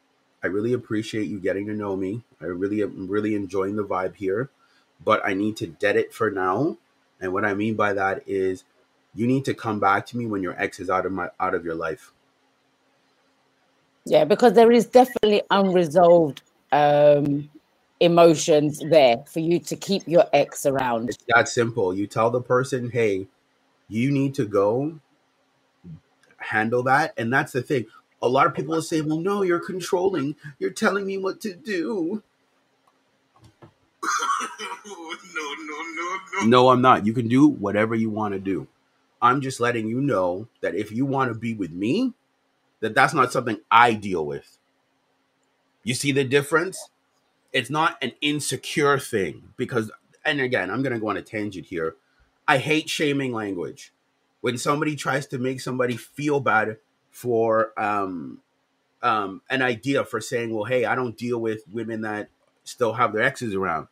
i 0.43 0.47
really 0.47 0.73
appreciate 0.73 1.29
you 1.29 1.39
getting 1.39 1.67
to 1.67 1.75
know 1.75 1.97
me. 1.97 2.23
I 2.41 2.47
really 2.47 2.83
am 2.83 3.09
really 3.09 3.35
enjoying 3.35 3.77
the 3.77 3.85
vibe 3.85 4.17
here 4.17 4.51
but 5.05 5.25
i 5.25 5.35
need 5.35 5.57
to 5.59 5.67
dead 5.67 5.97
it 5.97 6.13
for 6.13 6.31
now. 6.31 6.79
And 7.21 7.33
what 7.33 7.45
i 7.45 7.55
mean 7.55 7.75
by 7.75 7.93
that 7.93 8.23
is 8.27 8.65
you 9.15 9.27
need 9.27 9.45
to 9.45 9.55
come 9.55 9.79
back 9.79 10.07
to 10.07 10.17
me 10.17 10.27
when 10.27 10.43
your 10.43 10.61
ex 10.61 10.81
is 10.81 10.91
out 10.91 11.07
of 11.07 11.13
my 11.13 11.29
out 11.39 11.55
of 11.55 11.65
your 11.65 11.75
life 11.75 12.13
yeah 14.05 14.25
because 14.25 14.53
there 14.55 14.73
is 14.73 14.87
definitely 14.87 15.43
unresolved 15.51 16.43
um 16.73 17.49
emotions 18.03 18.83
there 18.91 19.19
for 19.27 19.39
you 19.39 19.61
to 19.61 19.77
keep 19.77 20.03
your 20.09 20.27
ex 20.33 20.67
around 20.67 21.09
It's 21.09 21.25
that 21.29 21.49
simple. 21.49 21.95
You 21.95 22.09
tell 22.09 22.31
the 22.31 22.41
person, 22.41 22.91
hey, 22.91 23.29
you 23.89 24.11
need 24.11 24.35
to 24.35 24.45
go 24.45 24.99
handle 26.39 26.83
that. 26.85 27.15
And 27.17 27.33
that's 27.33 27.53
the 27.53 27.63
thing. 27.63 27.87
A 28.21 28.29
lot 28.29 28.47
of 28.47 28.55
people 28.55 28.75
will 28.75 28.83
say, 28.83 29.01
well, 29.01 29.19
no, 29.19 29.43
you're 29.43 29.65
controlling. 29.65 30.35
You're 30.59 30.71
telling 30.71 31.07
me 31.07 31.17
what 31.19 31.41
to 31.43 31.55
do. 31.55 32.23
no, 34.85 34.95
no, 35.35 35.55
no, 35.65 36.19
no. 36.41 36.47
No, 36.47 36.71
I'm 36.71 36.83
not. 36.83 37.07
You 37.07 37.13
can 37.13 37.29
do 37.29 37.47
whatever 37.47 37.95
you 37.95 38.11
want 38.11 38.35
to 38.35 38.41
do. 38.41 38.67
I'm 39.21 39.41
just 39.41 39.61
letting 39.61 39.87
you 39.87 40.01
know 40.01 40.49
that 40.61 40.75
if 40.75 40.91
you 40.91 41.07
want 41.07 41.33
to 41.33 41.39
be 41.39 41.55
with 41.55 41.71
me, 41.71 42.13
that 42.83 42.95
that's 42.95 43.15
not 43.15 43.33
something 43.33 43.59
I 43.71 43.95
deal 43.95 44.27
with. 44.27 44.59
You 45.85 45.95
see 45.95 46.13
the 46.13 46.25
difference? 46.25 46.91
It's 47.53 47.71
not 47.71 47.97
an 48.03 48.13
insecure 48.21 48.99
thing 48.99 49.51
because, 49.57 49.91
and 50.25 50.41
again, 50.41 50.71
I'm 50.71 50.83
going 50.83 50.93
to 50.93 50.99
go 50.99 51.09
on 51.09 51.17
a 51.17 51.23
tangent 51.23 51.67
here. 51.67 51.97
I 52.47 52.59
hate 52.59 52.91
shaming 52.91 53.33
language. 53.33 53.93
When 54.41 54.59
somebody 54.59 54.97
tries 54.97 55.29
to 55.29 55.39
make 55.39 55.61
somebody 55.61 55.97
feel 55.97 56.41
bad 56.41 56.79
for 57.11 57.73
um, 57.81 58.41
um, 59.01 59.43
an 59.49 59.63
idea 59.63 60.05
for 60.05 60.21
saying, 60.21 60.53
well, 60.53 60.65
hey, 60.65 60.85
I 60.85 60.97
don't 60.97 61.17
deal 61.17 61.41
with 61.41 61.63
women 61.73 62.01
that 62.01 62.31
still 62.65 62.95
have 62.95 63.13
their 63.13 63.23
exes 63.23 63.55
around. 63.55 63.87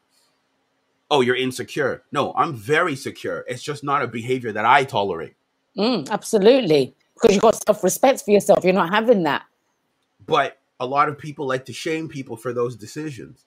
Oh, 1.09 1.21
you're 1.21 1.37
insecure. 1.37 2.03
No, 2.11 2.33
I'm 2.37 2.55
very 2.55 2.97
secure. 2.97 3.45
It's 3.47 3.63
just 3.63 3.85
not 3.85 4.03
a 4.03 4.09
behavior 4.09 4.51
that 4.51 4.65
I 4.65 4.83
tolerate. 4.83 5.35
Mm, 5.77 6.11
absolutely 6.11 6.97
because 7.21 7.35
you've 7.35 7.43
got 7.43 7.63
self-respect 7.67 8.23
for 8.25 8.31
yourself 8.33 8.65
you're 8.65 8.73
not 8.73 8.91
having 8.91 9.25
that 9.25 9.45
But 10.27 10.59
a 10.81 10.87
lot 10.87 11.09
of 11.09 11.19
people 11.19 11.47
like 11.47 11.67
to 11.67 11.73
shame 11.75 12.09
people 12.09 12.37
for 12.37 12.53
those 12.55 12.75
decisions. 12.77 13.45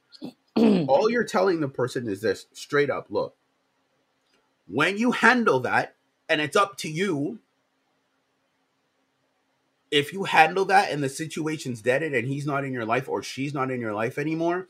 All 0.57 1.09
you're 1.09 1.25
telling 1.25 1.59
the 1.59 1.67
person 1.67 2.07
is 2.07 2.21
this 2.21 2.45
straight 2.53 2.91
up 2.91 3.07
look, 3.09 3.35
when 4.67 4.97
you 4.97 5.11
handle 5.11 5.59
that, 5.61 5.95
and 6.29 6.39
it's 6.41 6.55
up 6.55 6.77
to 6.79 6.89
you, 6.89 7.39
if 9.91 10.13
you 10.13 10.25
handle 10.25 10.65
that 10.65 10.91
and 10.91 11.03
the 11.03 11.09
situation's 11.09 11.81
deaded 11.81 12.13
and 12.13 12.27
he's 12.27 12.45
not 12.45 12.63
in 12.65 12.73
your 12.73 12.85
life 12.85 13.09
or 13.09 13.23
she's 13.23 13.53
not 13.53 13.71
in 13.71 13.81
your 13.81 13.93
life 13.93 14.17
anymore, 14.17 14.67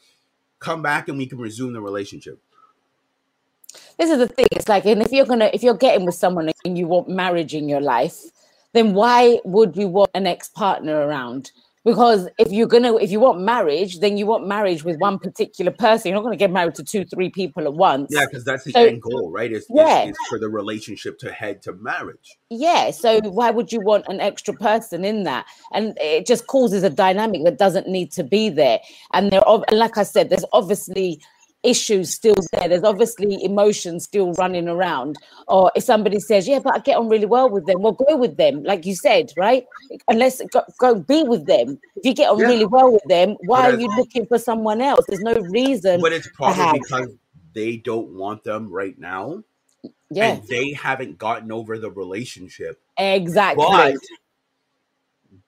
come 0.60 0.82
back 0.82 1.10
and 1.10 1.18
we 1.18 1.26
can 1.26 1.38
resume 1.38 1.74
the 1.74 1.82
relationship. 1.82 2.40
this 3.98 4.10
is 4.10 4.18
the 4.20 4.28
thing 4.28 4.48
it's 4.52 4.70
like 4.70 4.86
and 4.86 5.02
if 5.02 5.12
you're 5.12 5.26
gonna 5.26 5.50
if 5.54 5.64
you're 5.64 5.76
getting 5.76 6.06
with 6.06 6.16
someone 6.16 6.52
and 6.66 6.78
you 6.78 6.88
want 6.88 7.10
marriage 7.10 7.54
in 7.54 7.70
your 7.70 7.82
life 7.82 8.18
then 8.74 8.94
why 8.94 9.40
would 9.46 9.76
you 9.78 9.88
want 9.88 10.10
an 10.16 10.26
ex-partner 10.28 10.96
around 11.08 11.52
because 11.86 12.30
if 12.40 12.50
you're 12.50 12.68
gonna 12.68 12.96
if 12.96 13.12
you 13.12 13.20
want 13.20 13.42
marriage 13.42 14.00
then 14.00 14.16
you 14.18 14.26
want 14.26 14.48
marriage 14.48 14.84
with 14.86 14.98
one 15.00 15.20
particular 15.20 15.70
person 15.72 16.08
you're 16.10 16.16
not 16.16 16.22
going 16.24 16.32
to 16.32 16.38
get 16.38 16.50
married 16.52 16.74
to 16.76 16.84
two 16.84 17.04
three 17.06 17.30
people 17.30 17.64
at 17.66 17.74
once 17.74 18.08
Yeah, 18.10 18.26
because 18.26 18.46
that's 18.46 18.64
the 18.64 18.72
So- 18.72 18.86
end 18.86 19.02
goal, 19.02 19.32
right? 19.32 19.52
Is, 19.52 19.66
Yeah. 19.70 20.04
is, 20.04 20.12
is 20.12 20.18
for 20.30 20.40
the 20.40 20.50
relationship 20.50 21.20
to 21.20 21.32
head 21.32 21.62
to 21.64 21.74
marriage. 21.74 22.38
yeah 22.50 22.90
so 22.92 23.20
why 23.40 23.50
would 23.52 23.72
you 23.74 23.82
want 23.82 24.06
an 24.08 24.22
extra 24.22 24.54
person 24.54 25.04
in 25.04 25.24
that 25.24 25.46
and 25.74 25.98
it 26.00 26.26
just 26.26 26.48
causes 26.48 26.84
a 26.84 26.90
dynamic 26.90 27.44
that 27.44 27.58
doesn't 27.58 27.88
need 27.88 28.12
to 28.14 28.24
be 28.24 28.48
there 28.50 28.80
and 29.14 29.30
there 29.32 29.42
like 29.72 29.98
i 29.98 30.04
said 30.04 30.30
there's 30.30 30.46
obviously 30.54 31.20
issues 31.64 32.12
still 32.12 32.36
there. 32.52 32.68
There's 32.70 32.84
obviously 32.84 33.44
emotions 33.44 34.04
still 34.04 34.34
running 34.34 34.68
around. 34.68 35.18
Or 35.48 35.72
if 35.76 35.84
somebody 35.84 36.20
says 36.20 36.48
yeah 36.48 36.60
but 36.60 36.76
i 36.76 36.80
get 36.80 36.98
on 36.98 37.10
really 37.10 37.26
well 37.26 37.50
with 37.50 37.66
them 37.66 37.82
well 37.82 37.94
go 37.94 38.16
with 38.18 38.38
them 38.38 38.64
like 38.64 38.86
you 38.86 38.96
said 38.96 39.32
right? 39.38 39.66
Unless 40.08 40.42
go, 40.52 40.64
go 40.80 40.96
be 40.96 41.24
with 41.24 41.46
them. 41.46 41.80
If 41.96 42.06
you 42.06 42.14
get 42.14 42.30
on 42.30 42.40
Yeah. 42.40 42.48
really 42.48 42.66
well 42.66 42.92
with 42.92 43.04
them 43.08 43.36
why 43.46 43.70
are 43.70 43.80
you 43.80 43.88
looking 43.98 44.26
for 44.26 44.38
someone 44.38 44.82
else? 44.82 45.06
There's 45.08 45.22
no 45.22 45.34
reason 45.34 46.02
But 46.02 46.14
it's 46.14 46.30
probably 46.34 46.80
because 46.80 47.10
they 47.54 47.78
don't 47.78 48.10
want 48.10 48.44
them 48.44 48.70
right 48.72 48.98
now. 48.98 49.44
yeah. 50.10 50.34
And 50.34 50.48
they 50.48 50.74
haven't 50.74 51.18
gotten 51.18 51.52
over 51.52 51.78
the 51.78 51.92
relationship. 51.92 52.82
exactly. 52.98 53.66
But 53.70 53.96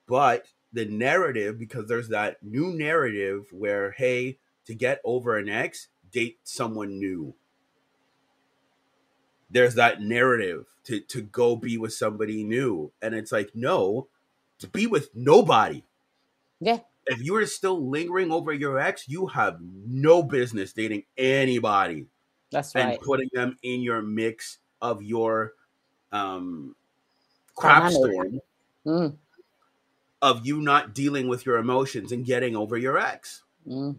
but 0.06 0.46
the 0.72 0.84
narrative, 0.84 1.58
because 1.58 1.88
there's 1.88 2.08
that 2.08 2.42
new 2.42 2.72
narrative 2.72 3.46
where, 3.50 3.92
hey, 3.92 4.38
to 4.66 4.74
get 4.74 5.00
over 5.04 5.36
an 5.38 5.48
ex, 5.48 5.88
date 6.12 6.38
someone 6.44 6.98
new. 6.98 7.34
There's 9.50 9.74
that 9.74 10.00
narrative 10.02 10.66
to 10.84 11.00
to 11.00 11.22
go 11.22 11.56
be 11.56 11.78
with 11.78 11.92
somebody 11.94 12.44
new. 12.44 12.92
And 13.02 13.14
it's 13.14 13.32
like, 13.32 13.50
no, 13.54 14.08
to 14.58 14.66
be 14.68 14.86
with 14.86 15.10
nobody. 15.14 15.82
yeah 16.60 16.80
if 17.06 17.22
you 17.22 17.36
are 17.36 17.46
still 17.46 17.88
lingering 17.88 18.32
over 18.32 18.52
your 18.52 18.78
ex, 18.80 19.08
you 19.08 19.26
have 19.28 19.58
no 19.60 20.22
business 20.22 20.72
dating 20.72 21.04
anybody 21.16 22.06
That's 22.50 22.74
right. 22.74 22.98
and 22.98 23.00
putting 23.00 23.28
them 23.32 23.56
in 23.62 23.80
your 23.82 24.02
mix 24.02 24.58
of 24.82 25.02
your 25.02 25.52
um 26.12 26.74
crap 27.54 27.90
storm 27.90 28.40
Mm, 28.86 29.16
of 30.22 30.46
you 30.46 30.60
not 30.60 30.94
dealing 30.94 31.28
with 31.28 31.44
your 31.46 31.56
emotions 31.58 32.12
and 32.12 32.24
getting 32.24 32.56
over 32.56 32.76
your 32.76 32.98
ex. 32.98 33.42
mm. 33.66 33.96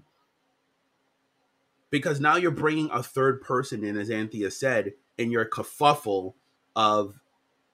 Because 1.90 2.20
now 2.20 2.36
you're 2.36 2.52
bringing 2.52 2.90
a 2.92 3.02
third 3.02 3.42
person 3.42 3.84
in, 3.84 3.98
as 3.98 4.10
Anthea 4.10 4.52
said, 4.52 4.94
in 5.18 5.32
your 5.32 5.46
kerfuffle 5.46 6.34
of 6.76 7.20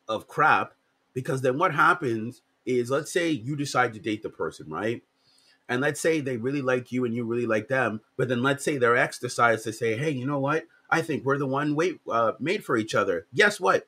of 0.07 0.27
crap. 0.27 0.73
Because 1.13 1.41
then 1.41 1.57
what 1.57 1.73
happens 1.73 2.41
is, 2.65 2.89
let's 2.89 3.11
say 3.11 3.29
you 3.29 3.55
decide 3.55 3.93
to 3.93 3.99
date 3.99 4.23
the 4.23 4.29
person, 4.29 4.69
right? 4.69 5.03
And 5.69 5.81
let's 5.81 5.99
say 6.01 6.19
they 6.21 6.37
really 6.37 6.61
like 6.61 6.91
you 6.91 7.05
and 7.05 7.13
you 7.15 7.23
really 7.23 7.45
like 7.45 7.67
them, 7.67 8.01
but 8.17 8.27
then 8.27 8.43
let's 8.43 8.63
say 8.63 8.77
their 8.77 8.97
ex 8.97 9.17
decides 9.19 9.63
to 9.63 9.73
say, 9.73 9.95
"Hey, 9.97 10.11
you 10.11 10.25
know 10.25 10.39
what? 10.39 10.65
I 10.89 11.01
think 11.01 11.23
we're 11.23 11.37
the 11.37 11.47
one 11.47 11.73
wait 11.75 11.99
uh, 12.09 12.33
made 12.39 12.63
for 12.65 12.77
each 12.77 12.93
other." 12.93 13.27
Guess 13.33 13.59
what? 13.59 13.87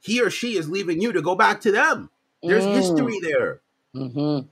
He 0.00 0.20
or 0.20 0.30
she 0.30 0.56
is 0.56 0.68
leaving 0.68 1.00
you 1.00 1.12
to 1.12 1.22
go 1.22 1.34
back 1.34 1.60
to 1.62 1.72
them. 1.72 2.10
There's 2.42 2.66
Mm. 2.66 2.72
history 2.74 3.20
there. 3.22 3.60
Mhm. 3.94 4.48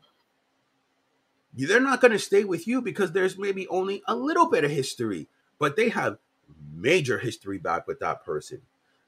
They're 1.55 1.81
not 1.81 2.01
going 2.01 2.13
to 2.13 2.19
stay 2.19 2.45
with 2.45 2.67
you 2.67 2.81
because 2.81 3.13
there's 3.13 3.39
maybe 3.39 3.69
only 3.69 4.03
a 4.09 4.15
little 4.15 4.49
bit 4.49 4.65
of 4.65 4.71
history, 4.71 5.29
but 5.59 5.77
they 5.77 5.89
have 5.91 6.19
major 6.75 7.19
history 7.19 7.59
back 7.59 7.87
with 7.87 8.01
that 8.01 8.25
person. 8.25 8.61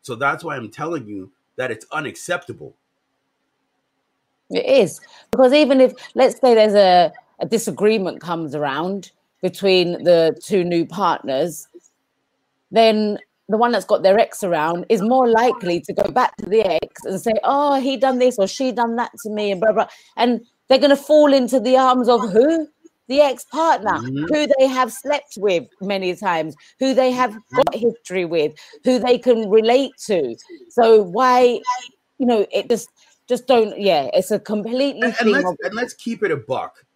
So 0.02 0.14
that's 0.14 0.44
why 0.44 0.56
I'm 0.56 0.70
telling 0.70 1.06
you 1.06 1.32
that 1.56 1.70
it's 1.70 1.86
unacceptable. 1.92 2.74
It 4.50 4.66
is 4.66 5.00
because 5.30 5.52
even 5.52 5.80
if 5.80 5.94
let's 6.14 6.38
say 6.40 6.54
there's 6.54 6.74
a, 6.74 7.12
a 7.38 7.46
disagreement 7.46 8.20
comes 8.20 8.54
around 8.54 9.10
between 9.40 10.04
the 10.04 10.38
two 10.42 10.64
new 10.64 10.84
partners, 10.84 11.68
then 12.70 13.18
the 13.48 13.58
one 13.58 13.72
that's 13.72 13.84
got 13.84 14.02
their 14.02 14.18
ex 14.18 14.42
around 14.42 14.86
is 14.88 15.02
more 15.02 15.28
likely 15.28 15.80
to 15.80 15.92
go 15.92 16.10
back 16.10 16.36
to 16.38 16.46
the 16.48 16.64
ex 16.82 17.04
and 17.04 17.20
say, 17.20 17.32
"Oh, 17.44 17.80
he 17.80 17.96
done 17.96 18.18
this 18.18 18.38
or 18.38 18.46
she 18.46 18.72
done 18.72 18.96
that 18.96 19.10
to 19.22 19.30
me," 19.30 19.52
and 19.52 19.60
blah 19.60 19.72
blah. 19.72 19.86
And 20.16 20.40
they're 20.68 20.78
going 20.78 20.90
to 20.90 20.96
fall 20.96 21.32
into 21.32 21.60
the 21.60 21.76
arms 21.76 22.08
of 22.08 22.30
who? 22.30 22.68
The 23.06 23.20
ex 23.20 23.44
partner, 23.44 23.98
Mhm. 23.98 24.28
who 24.30 24.46
they 24.58 24.66
have 24.66 24.90
slept 24.90 25.34
with 25.36 25.68
many 25.82 26.16
times, 26.16 26.56
who 26.78 26.94
they 26.94 27.10
have 27.10 27.36
got 27.54 27.74
history 27.74 28.24
with, 28.24 28.54
who 28.82 28.98
they 28.98 29.18
can 29.18 29.50
relate 29.50 29.92
to. 30.06 30.34
So 30.70 31.02
why, 31.02 31.60
you 32.18 32.24
know, 32.26 32.46
it 32.50 32.70
just 32.70 32.88
just 33.28 33.46
don't. 33.46 33.78
Yeah, 33.78 34.08
it's 34.14 34.30
a 34.30 34.38
completely 34.38 35.02
And, 35.02 35.14
and 35.20 35.30
let's 35.30 35.44
of 35.44 35.56
and 35.62 35.74
let's 35.74 35.92
keep 35.92 36.22
it 36.22 36.30
a 36.30 36.36
buck. 36.38 36.86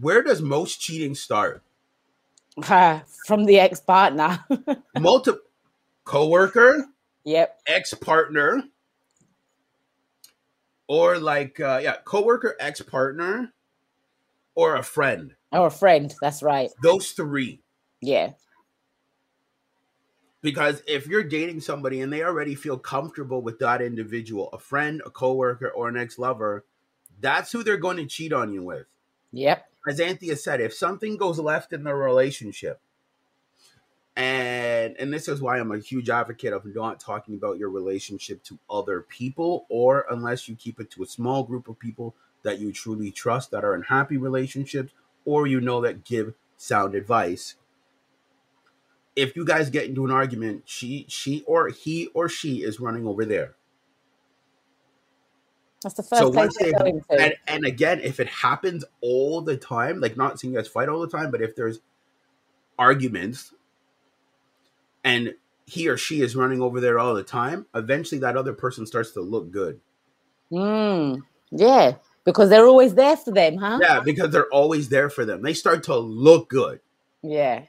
Where 0.00 0.22
does 0.22 0.40
most 0.40 0.80
cheating 0.80 1.16
start? 1.16 1.64
uh, 2.68 3.00
from 3.26 3.44
the 3.46 3.58
ex 3.58 3.80
partner. 3.80 4.44
Multi 4.98 5.32
coworker, 6.10 6.86
yep. 7.24 7.60
ex 7.68 7.94
partner, 7.94 8.64
or 10.88 11.18
like 11.18 11.60
uh, 11.60 11.78
yeah, 11.80 11.98
coworker, 12.04 12.56
ex 12.58 12.80
partner, 12.80 13.52
or 14.56 14.74
a 14.74 14.82
friend. 14.82 15.36
Or 15.52 15.68
a 15.68 15.70
friend. 15.70 16.12
That's 16.20 16.42
right. 16.42 16.70
Those 16.82 17.12
three. 17.12 17.60
Yeah. 18.00 18.32
Because 20.42 20.82
if 20.88 21.06
you're 21.06 21.22
dating 21.22 21.60
somebody 21.60 22.00
and 22.00 22.12
they 22.12 22.24
already 22.24 22.56
feel 22.56 22.78
comfortable 22.78 23.40
with 23.40 23.60
that 23.60 23.80
individual, 23.80 24.48
a 24.52 24.58
friend, 24.58 25.02
a 25.06 25.10
coworker, 25.10 25.68
or 25.68 25.88
an 25.88 25.96
ex-lover, 25.96 26.64
that's 27.20 27.52
who 27.52 27.62
they're 27.62 27.76
going 27.76 27.98
to 27.98 28.06
cheat 28.06 28.32
on 28.32 28.52
you 28.52 28.64
with. 28.64 28.86
Yep. 29.32 29.64
As 29.86 30.00
Anthea 30.00 30.34
said, 30.34 30.60
if 30.60 30.74
something 30.74 31.16
goes 31.16 31.38
left 31.38 31.72
in 31.72 31.84
the 31.84 31.94
relationship, 31.94 32.80
and 34.16 34.96
and 34.98 35.12
this 35.12 35.28
is 35.28 35.40
why 35.40 35.58
I'm 35.58 35.72
a 35.72 35.78
huge 35.78 36.10
advocate 36.10 36.52
of 36.52 36.64
not 36.74 37.00
talking 37.00 37.34
about 37.34 37.58
your 37.58 37.70
relationship 37.70 38.42
to 38.44 38.58
other 38.68 39.00
people, 39.02 39.66
or 39.68 40.06
unless 40.10 40.48
you 40.48 40.56
keep 40.56 40.80
it 40.80 40.90
to 40.92 41.02
a 41.02 41.06
small 41.06 41.42
group 41.44 41.68
of 41.68 41.78
people 41.78 42.14
that 42.42 42.58
you 42.58 42.72
truly 42.72 43.10
trust 43.10 43.50
that 43.50 43.64
are 43.64 43.74
in 43.74 43.82
happy 43.82 44.16
relationships, 44.16 44.92
or 45.24 45.46
you 45.46 45.60
know 45.60 45.80
that 45.80 46.04
give 46.04 46.34
sound 46.56 46.94
advice 46.94 47.56
if 49.16 49.36
you 49.36 49.44
guys 49.44 49.70
get 49.70 49.86
into 49.86 50.04
an 50.04 50.10
argument, 50.10 50.62
she 50.66 51.06
she 51.08 51.42
or 51.46 51.68
he 51.68 52.08
or 52.14 52.28
she 52.28 52.62
is 52.62 52.80
running 52.80 53.06
over 53.06 53.24
there. 53.24 53.54
That's 55.82 55.94
the 55.94 56.02
first 56.02 56.22
So 56.22 56.30
place 56.30 56.56
they're 56.58 56.72
going 56.72 57.00
to. 57.10 57.20
and, 57.20 57.34
and 57.46 57.64
again, 57.64 58.00
if 58.00 58.20
it 58.20 58.28
happens 58.28 58.84
all 59.00 59.40
the 59.40 59.56
time, 59.56 60.00
like 60.00 60.16
not 60.16 60.38
seeing 60.38 60.52
you 60.52 60.58
guys 60.58 60.68
fight 60.68 60.88
all 60.88 61.00
the 61.00 61.08
time, 61.08 61.30
but 61.30 61.40
if 61.40 61.56
there's 61.56 61.80
arguments 62.78 63.54
and 65.04 65.34
he 65.66 65.88
or 65.88 65.96
she 65.96 66.20
is 66.20 66.34
running 66.36 66.60
over 66.60 66.80
there 66.80 66.98
all 66.98 67.14
the 67.14 67.22
time, 67.22 67.66
eventually 67.74 68.20
that 68.20 68.36
other 68.36 68.52
person 68.52 68.86
starts 68.86 69.12
to 69.12 69.20
look 69.20 69.50
good. 69.50 69.80
Mm, 70.52 71.22
yeah. 71.50 71.94
Because 72.24 72.50
they're 72.50 72.66
always 72.66 72.94
there 72.94 73.16
for 73.16 73.30
them, 73.32 73.56
huh? 73.56 73.78
Yeah, 73.80 74.00
because 74.00 74.30
they're 74.30 74.48
always 74.52 74.88
there 74.88 75.08
for 75.08 75.24
them. 75.24 75.42
They 75.42 75.54
start 75.54 75.84
to 75.84 75.96
look 75.96 76.48
good. 76.50 76.80
Yeah. 77.22 77.64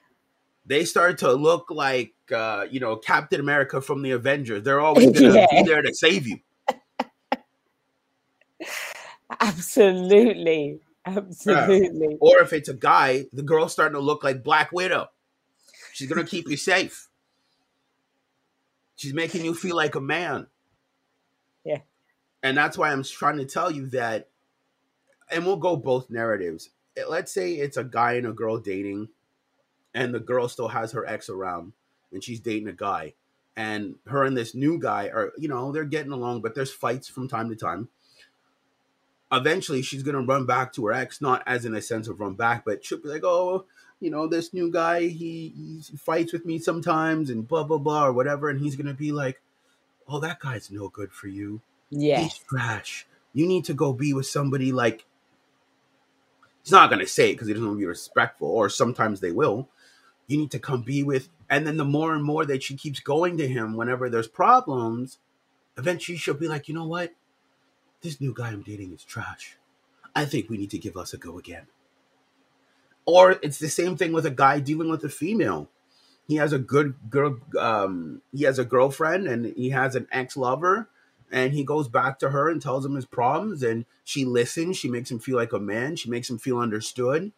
They 0.65 0.85
start 0.85 1.19
to 1.19 1.31
look 1.33 1.69
like 1.69 2.13
uh, 2.31 2.65
you 2.69 2.79
know, 2.79 2.95
Captain 2.95 3.39
America 3.39 3.81
from 3.81 4.01
the 4.01 4.11
Avengers. 4.11 4.63
They're 4.63 4.79
always 4.81 5.11
Yeah. 5.21 5.45
be 5.51 5.63
there 5.63 5.81
to 5.81 5.93
save 5.93 6.27
you. 6.27 6.37
Absolutely. 9.39 10.79
Absolutely. 11.05 12.17
Or 12.19 12.39
if 12.39 12.53
it's 12.53 12.69
a 12.69 12.73
guy, 12.73 13.25
the 13.33 13.41
girl's 13.43 13.73
starting 13.73 13.95
to 13.95 13.99
look 14.01 14.23
like 14.23 14.43
Black 14.43 14.71
Widow. 14.71 15.07
She's 15.93 16.07
gonna 16.09 16.25
keep 16.25 16.47
you 16.49 16.57
safe. 16.57 17.07
She's 19.01 19.15
making 19.15 19.43
you 19.43 19.55
feel 19.55 19.75
like 19.75 19.95
a 19.95 19.99
man. 19.99 20.45
Yeah. 21.63 21.79
And 22.43 22.55
that's 22.55 22.77
why 22.77 22.91
I'm 22.91 23.01
trying 23.01 23.37
to 23.37 23.45
tell 23.45 23.71
you 23.71 23.87
that, 23.87 24.29
and 25.31 25.43
we'll 25.43 25.57
go 25.57 25.75
both 25.75 26.11
narratives. 26.11 26.69
Let's 27.09 27.31
say 27.31 27.53
it's 27.53 27.77
a 27.77 27.83
guy 27.83 28.13
and 28.13 28.27
a 28.27 28.31
girl 28.31 28.59
dating, 28.59 29.09
and 29.95 30.13
the 30.13 30.19
girl 30.19 30.47
still 30.47 30.67
has 30.67 30.91
her 30.91 31.03
ex 31.07 31.29
around, 31.29 31.73
and 32.11 32.23
she's 32.23 32.39
dating 32.39 32.67
a 32.67 32.73
guy, 32.73 33.15
and 33.55 33.95
her 34.05 34.23
and 34.23 34.37
this 34.37 34.53
new 34.53 34.77
guy 34.77 35.07
are, 35.07 35.33
you 35.35 35.47
know, 35.47 35.71
they're 35.71 35.83
getting 35.83 36.11
along, 36.11 36.41
but 36.41 36.53
there's 36.53 36.71
fights 36.71 37.07
from 37.07 37.27
time 37.27 37.49
to 37.49 37.55
time. 37.55 37.89
Eventually, 39.31 39.81
she's 39.81 40.03
gonna 40.03 40.21
run 40.21 40.45
back 40.45 40.73
to 40.73 40.85
her 40.87 40.93
ex, 40.93 41.21
not 41.21 41.41
as 41.45 41.65
in 41.65 41.73
a 41.73 41.81
sense 41.81 42.07
of 42.07 42.19
run 42.19 42.33
back, 42.33 42.65
but 42.65 42.83
she'll 42.83 43.01
be 43.01 43.09
like, 43.09 43.23
"Oh, 43.23 43.65
you 43.99 44.09
know, 44.09 44.27
this 44.27 44.53
new 44.53 44.69
guy, 44.69 45.07
he, 45.07 45.53
he 45.55 45.97
fights 45.97 46.33
with 46.33 46.45
me 46.45 46.59
sometimes, 46.59 47.29
and 47.29 47.47
blah 47.47 47.63
blah 47.63 47.77
blah, 47.77 48.07
or 48.07 48.13
whatever," 48.13 48.49
and 48.49 48.59
he's 48.59 48.75
gonna 48.75 48.93
be 48.93 49.11
like, 49.11 49.41
"Oh, 50.07 50.19
that 50.19 50.39
guy's 50.39 50.69
no 50.69 50.89
good 50.89 51.13
for 51.13 51.27
you." 51.27 51.61
Yeah. 51.89 52.21
He's 52.21 52.37
trash. 52.37 53.07
You 53.33 53.47
need 53.47 53.65
to 53.65 53.73
go 53.73 53.93
be 53.93 54.13
with 54.13 54.25
somebody 54.25 54.71
like. 54.71 55.05
He's 56.63 56.71
not 56.71 56.89
gonna 56.89 57.07
say 57.07 57.29
it 57.29 57.33
because 57.33 57.47
he 57.47 57.53
doesn't 57.53 57.65
want 57.67 57.77
to 57.77 57.81
be 57.81 57.87
respectful, 57.87 58.49
or 58.49 58.69
sometimes 58.69 59.21
they 59.21 59.31
will. 59.31 59.69
You 60.27 60.37
need 60.37 60.51
to 60.51 60.59
come 60.59 60.81
be 60.83 61.03
with, 61.03 61.29
and 61.49 61.65
then 61.65 61.77
the 61.77 61.85
more 61.85 62.13
and 62.13 62.23
more 62.23 62.45
that 62.45 62.63
she 62.63 62.75
keeps 62.75 62.99
going 62.99 63.37
to 63.37 63.47
him 63.47 63.75
whenever 63.75 64.09
there's 64.09 64.27
problems, 64.27 65.19
eventually 65.77 66.17
she'll 66.17 66.33
be 66.33 66.47
like, 66.47 66.67
you 66.67 66.73
know 66.73 66.85
what, 66.85 67.13
this 68.01 68.19
new 68.19 68.33
guy 68.33 68.49
I'm 68.49 68.61
dating 68.61 68.93
is 68.93 69.03
trash. 69.03 69.57
I 70.15 70.25
think 70.25 70.49
we 70.49 70.57
need 70.57 70.71
to 70.71 70.77
give 70.77 70.97
us 70.97 71.13
a 71.13 71.17
go 71.17 71.37
again. 71.37 71.67
Or 73.05 73.39
it's 73.41 73.59
the 73.59 73.69
same 73.69 73.97
thing 73.97 74.13
with 74.13 74.25
a 74.25 74.31
guy 74.31 74.59
dealing 74.59 74.89
with 74.89 75.03
a 75.03 75.09
female. 75.09 75.69
He 76.27 76.35
has 76.35 76.53
a 76.53 76.59
good 76.59 76.95
girl. 77.09 77.39
Um, 77.59 78.21
he 78.33 78.43
has 78.43 78.59
a 78.59 78.65
girlfriend, 78.65 79.27
and 79.27 79.53
he 79.55 79.71
has 79.71 79.95
an 79.95 80.07
ex 80.11 80.37
lover, 80.37 80.87
and 81.31 81.53
he 81.53 81.63
goes 81.63 81.87
back 81.87 82.19
to 82.19 82.29
her 82.29 82.49
and 82.49 82.61
tells 82.61 82.85
him 82.85 82.95
his 82.95 83.05
problems 83.05 83.63
and 83.63 83.85
she 84.03 84.25
listens 84.25 84.77
she 84.77 84.89
makes 84.89 85.09
him 85.09 85.19
feel 85.19 85.37
like 85.37 85.53
a 85.53 85.59
man 85.59 85.95
she 85.95 86.09
makes 86.09 86.29
him 86.29 86.37
feel 86.37 86.59
understood 86.59 87.31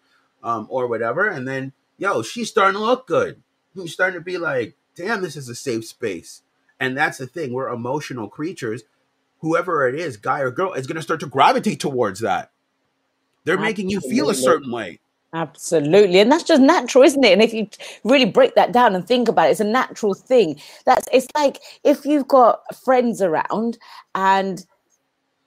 um, 0.44 0.68
or 0.70 0.88
whatever 0.88 1.28
and 1.28 1.48
then 1.48 1.72
yo 1.98 2.22
she's 2.22 2.50
starting 2.50 2.80
to 2.80 2.86
look 2.86 3.08
good 3.08 3.42
he's 3.76 3.94
starting 3.94 4.20
to 4.20 4.24
be 4.24 4.38
like 4.38 4.76
damn 4.96 5.22
this 5.22 5.36
is 5.36 5.48
a 5.48 5.56
safe 5.56 5.86
space 5.86 6.42
and 6.80 6.98
that's 6.98 7.20
the 7.20 7.28
thing 7.28 7.54
we're 7.54 7.70
emotional 7.70 8.28
creatures 8.28 8.84
whoever 9.44 9.88
it 9.88 9.94
is 9.94 10.18
guy 10.18 10.40
or 10.40 10.50
girl 10.50 10.74
is 10.74 10.88
going 10.88 10.96
to 10.96 11.02
start 11.04 11.20
to 11.20 11.28
gravitate 11.28 11.80
towards 11.80 12.22
that 12.22 12.52
they're 13.44 13.60
making 13.60 13.90
you 13.90 14.02
feel 14.02 14.30
a 14.30 14.36
certain 14.36 14.72
way 14.72 15.00
Absolutely. 15.34 16.20
And 16.20 16.32
that's 16.32 16.44
just 16.44 16.62
natural, 16.62 17.04
isn't 17.04 17.24
it? 17.24 17.34
And 17.34 17.42
if 17.42 17.54
you 17.54 17.68
really 18.04 18.26
break 18.26 18.54
that 18.54 18.72
down 18.72 18.94
and 18.94 19.06
think 19.06 19.28
about 19.28 19.48
it, 19.48 19.52
it's 19.52 19.60
a 19.60 19.66
natural 19.66 20.14
thing. 20.14 20.62
That's 20.86 21.08
it's 21.12 21.28
like 21.34 21.60
if 21.84 22.06
you've 22.06 22.28
got 22.28 22.62
friends 22.76 23.20
around 23.20 23.80
and 24.14 24.64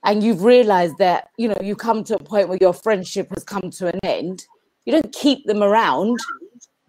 and 0.04 0.24
you've 0.24 0.42
realized 0.42 0.98
that, 0.98 1.30
you 1.36 1.48
know, 1.48 1.56
you 1.62 1.76
come 1.76 2.02
to 2.04 2.16
a 2.16 2.22
point 2.22 2.48
where 2.48 2.58
your 2.60 2.72
friendship 2.74 3.28
has 3.30 3.44
come 3.44 3.70
to 3.70 3.86
an 3.86 4.00
end, 4.02 4.46
you 4.84 4.92
don't 4.92 5.12
keep 5.12 5.46
them 5.46 5.62
around. 5.62 6.18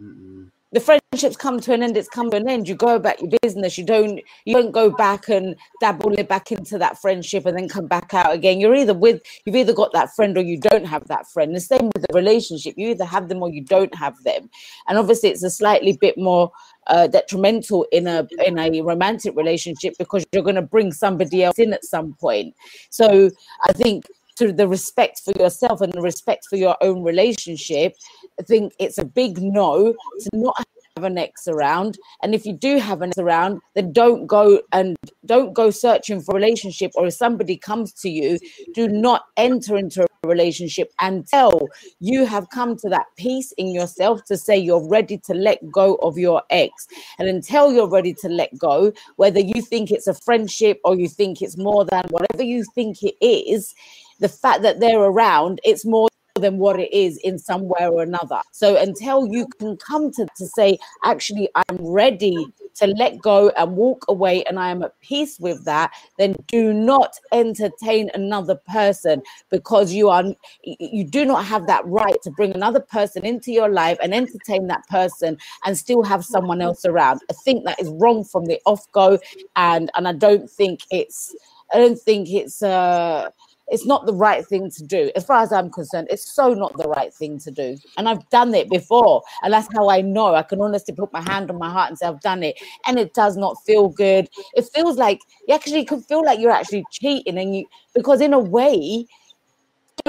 Mm-mm. 0.02 0.50
The 0.72 0.80
friendships 0.80 1.38
come 1.38 1.60
to 1.62 1.74
an 1.74 1.82
end 1.82 1.96
it's 1.96 2.10
come 2.10 2.30
to 2.30 2.38
an 2.38 2.50
end. 2.50 2.68
You 2.68 2.76
go 2.76 2.96
about 2.96 3.22
your 3.22 3.32
business 3.42 3.78
you 3.78 3.86
don't 3.86 4.20
you 4.46 4.54
don't 4.54 4.72
go 4.72 4.90
back 4.90 5.30
and 5.30 5.56
dabble 5.80 6.14
it 6.14 6.28
back 6.28 6.52
into 6.52 6.78
that 6.78 7.00
friendship 7.00 7.46
and 7.46 7.58
then 7.58 7.70
come 7.70 7.88
back 7.88 8.14
out 8.14 8.34
again. 8.34 8.60
You're 8.60 8.76
either 8.76 8.94
with 8.94 9.22
you've 9.46 9.56
either 9.56 9.74
got 9.74 9.94
that 9.94 10.16
friend 10.16 10.38
or 10.38 10.42
you 10.42 10.60
don't 10.60 10.86
have 10.86 11.08
that 11.08 11.28
friend. 11.28 11.56
The 11.56 11.62
same 11.62 11.90
with 11.94 12.06
the 12.08 12.14
relationship 12.14 12.76
you 12.78 12.90
either 12.90 13.06
have 13.06 13.30
them 13.30 13.42
or 13.42 13.50
you 13.50 13.64
don't 13.64 13.96
have 13.96 14.22
them. 14.24 14.50
And 14.88 14.98
obviously 14.98 15.30
it's 15.30 15.44
a 15.44 15.50
slightly 15.50 15.98
bit 16.00 16.18
more 16.18 16.52
uh, 16.88 17.08
detrimental 17.08 17.86
in 17.92 18.08
a 18.08 18.28
in 18.46 18.58
a 18.60 18.82
romantic 18.82 19.36
relationship 19.36 19.96
because 19.98 20.26
you're 20.32 20.44
going 20.44 20.56
to 20.56 20.62
bring 20.62 20.92
somebody 20.92 21.44
else 21.44 21.60
in 21.60 21.74
at 21.74 21.86
some 21.86 22.14
point. 22.14 22.56
So 22.90 23.30
i 23.64 23.74
think 23.74 24.06
to 24.38 24.52
the 24.52 24.68
respect 24.68 25.22
for 25.24 25.32
yourself 25.40 25.82
and 25.82 25.94
the 25.94 26.02
respect 26.02 26.46
for 26.50 26.58
your 26.58 26.76
own 26.82 27.04
relationship 27.04 27.96
I 28.40 28.44
think 28.44 28.74
it's 28.80 28.98
a 28.98 29.06
big 29.06 29.42
no 29.42 29.94
to 29.94 30.30
not 30.34 30.56
have 30.96 31.04
an 31.04 31.18
ex 31.18 31.48
around. 31.48 31.98
And 32.22 32.34
if 32.36 32.46
you 32.46 32.54
do 32.54 32.78
have 32.78 33.02
an 33.02 33.10
ex 33.10 33.18
around, 33.18 33.62
then 33.76 33.94
don't 33.94 34.28
go 34.28 34.62
and 34.72 34.96
don't 35.26 35.54
go 35.54 35.70
searching 35.72 36.22
for 36.22 36.34
a 36.34 36.36
relationship. 36.36 36.92
Or 36.96 37.08
if 37.08 37.14
somebody 37.14 37.58
comes 37.58 37.94
to 37.94 38.10
you, 38.10 38.40
do 38.74 38.88
not 38.88 39.26
enter 39.38 39.78
into 39.78 40.04
a 40.04 40.28
relationship 40.28 40.92
until 41.02 41.68
you 42.00 42.26
have 42.26 42.50
come 42.50 42.76
to 42.78 42.90
that 42.90 43.08
peace 43.18 43.52
in 43.54 43.68
yourself 43.68 44.24
to 44.26 44.38
say 44.38 44.58
you're 44.58 44.88
ready 44.88 45.18
to 45.20 45.34
let 45.34 45.60
go 45.72 45.96
of 45.96 46.18
your 46.18 46.44
ex. 46.50 46.88
And 47.20 47.28
until 47.28 47.72
you're 47.72 47.90
ready 47.90 48.14
to 48.22 48.30
let 48.30 48.56
go, 48.58 48.92
whether 49.16 49.40
you 49.40 49.62
think 49.62 49.92
it's 49.92 50.08
a 50.08 50.14
friendship 50.14 50.80
or 50.84 50.96
you 50.96 51.08
think 51.08 51.42
it's 51.42 51.58
more 51.58 51.86
than 51.86 52.06
whatever 52.10 52.44
you 52.44 52.64
think 52.76 53.02
it 53.02 53.16
is, 53.22 53.74
the 54.20 54.30
fact 54.30 54.62
that 54.64 54.80
they're 54.80 55.00
around, 55.00 55.60
it's 55.64 55.86
more 55.86 56.08
than 56.40 56.58
what 56.58 56.80
it 56.80 56.94
is 56.94 57.18
in 57.18 57.38
some 57.40 57.68
way 57.68 57.88
or 57.88 58.02
another. 58.04 58.42
So 58.52 58.78
until 58.78 59.28
you 59.28 59.48
can 59.60 59.78
come 59.78 60.12
to, 60.12 60.28
to 60.38 60.46
say, 60.48 60.78
actually, 61.04 61.50
I'm 61.56 61.78
ready 61.80 62.36
to 62.76 62.88
let 62.88 63.20
go 63.20 63.50
and 63.58 63.76
walk 63.76 64.06
away 64.08 64.44
and 64.44 64.60
I 64.60 64.70
am 64.70 64.84
at 64.84 65.00
peace 65.02 65.40
with 65.40 65.66
that, 65.66 65.92
then 66.18 66.36
do 66.48 66.74
not 66.74 67.14
entertain 67.32 68.10
another 68.14 68.56
person 68.56 69.22
because 69.50 69.94
you 69.94 70.10
are 70.10 70.24
you 70.64 71.04
do 71.04 71.26
not 71.26 71.46
have 71.46 71.66
that 71.68 71.86
right 71.86 72.22
to 72.24 72.32
bring 72.32 72.54
another 72.54 72.80
person 72.80 73.26
into 73.26 73.52
your 73.52 73.70
life 73.70 73.98
and 74.02 74.14
entertain 74.14 74.68
that 74.68 74.88
person 74.90 75.38
and 75.66 75.78
still 75.78 76.04
have 76.04 76.24
someone 76.24 76.62
else 76.62 76.86
around. 76.86 77.22
I 77.30 77.34
think 77.34 77.66
that 77.66 77.80
is 77.80 77.90
wrong 77.90 78.24
from 78.24 78.46
the 78.46 78.60
off 78.66 78.90
go 78.92 79.20
and 79.56 79.90
and 79.96 80.08
I 80.08 80.14
don't 80.14 80.50
think 80.50 80.82
it's 80.92 81.36
I 81.74 81.80
don't 81.80 82.00
think 82.00 82.30
it's 82.30 82.62
uh 82.62 83.30
it's 83.70 83.86
not 83.86 84.06
the 84.06 84.14
right 84.14 84.46
thing 84.46 84.72
to 84.72 84.84
do. 84.84 85.12
As 85.16 85.26
far 85.26 85.42
as 85.42 85.52
I'm 85.52 85.70
concerned, 85.70 86.08
it's 86.10 86.32
so 86.32 86.54
not 86.54 86.78
the 86.78 86.88
right 86.88 87.14
thing 87.14 87.38
to 87.40 87.52
do. 87.52 87.78
And 87.98 88.08
I've 88.08 88.28
done 88.30 88.54
it 88.56 88.70
before. 88.70 89.24
And 89.44 89.54
that's 89.54 89.68
how 89.74 89.90
I 89.90 90.02
know. 90.02 90.36
I 90.36 90.44
can 90.44 90.62
honestly 90.62 90.94
put 90.94 91.12
my 91.12 91.22
hand 91.22 91.50
on 91.52 91.58
my 91.58 91.70
heart 91.70 91.90
and 91.90 91.98
say 91.98 92.08
I've 92.08 92.22
done 92.22 92.44
it. 92.44 92.56
And 92.86 92.98
it 92.98 93.14
does 93.14 93.36
not 93.36 93.58
feel 93.66 93.90
good. 93.90 94.30
It 94.56 94.70
feels 94.74 94.98
like 94.98 95.20
you 95.48 95.56
actually 95.56 95.84
can 95.86 96.02
feel 96.02 96.24
like 96.24 96.40
you're 96.40 96.52
actually 96.52 96.86
cheating 96.92 97.38
and 97.38 97.56
you 97.56 97.66
because 97.94 98.22
in 98.22 98.34
a 98.34 98.40
way, 98.40 98.74
in 98.74 99.06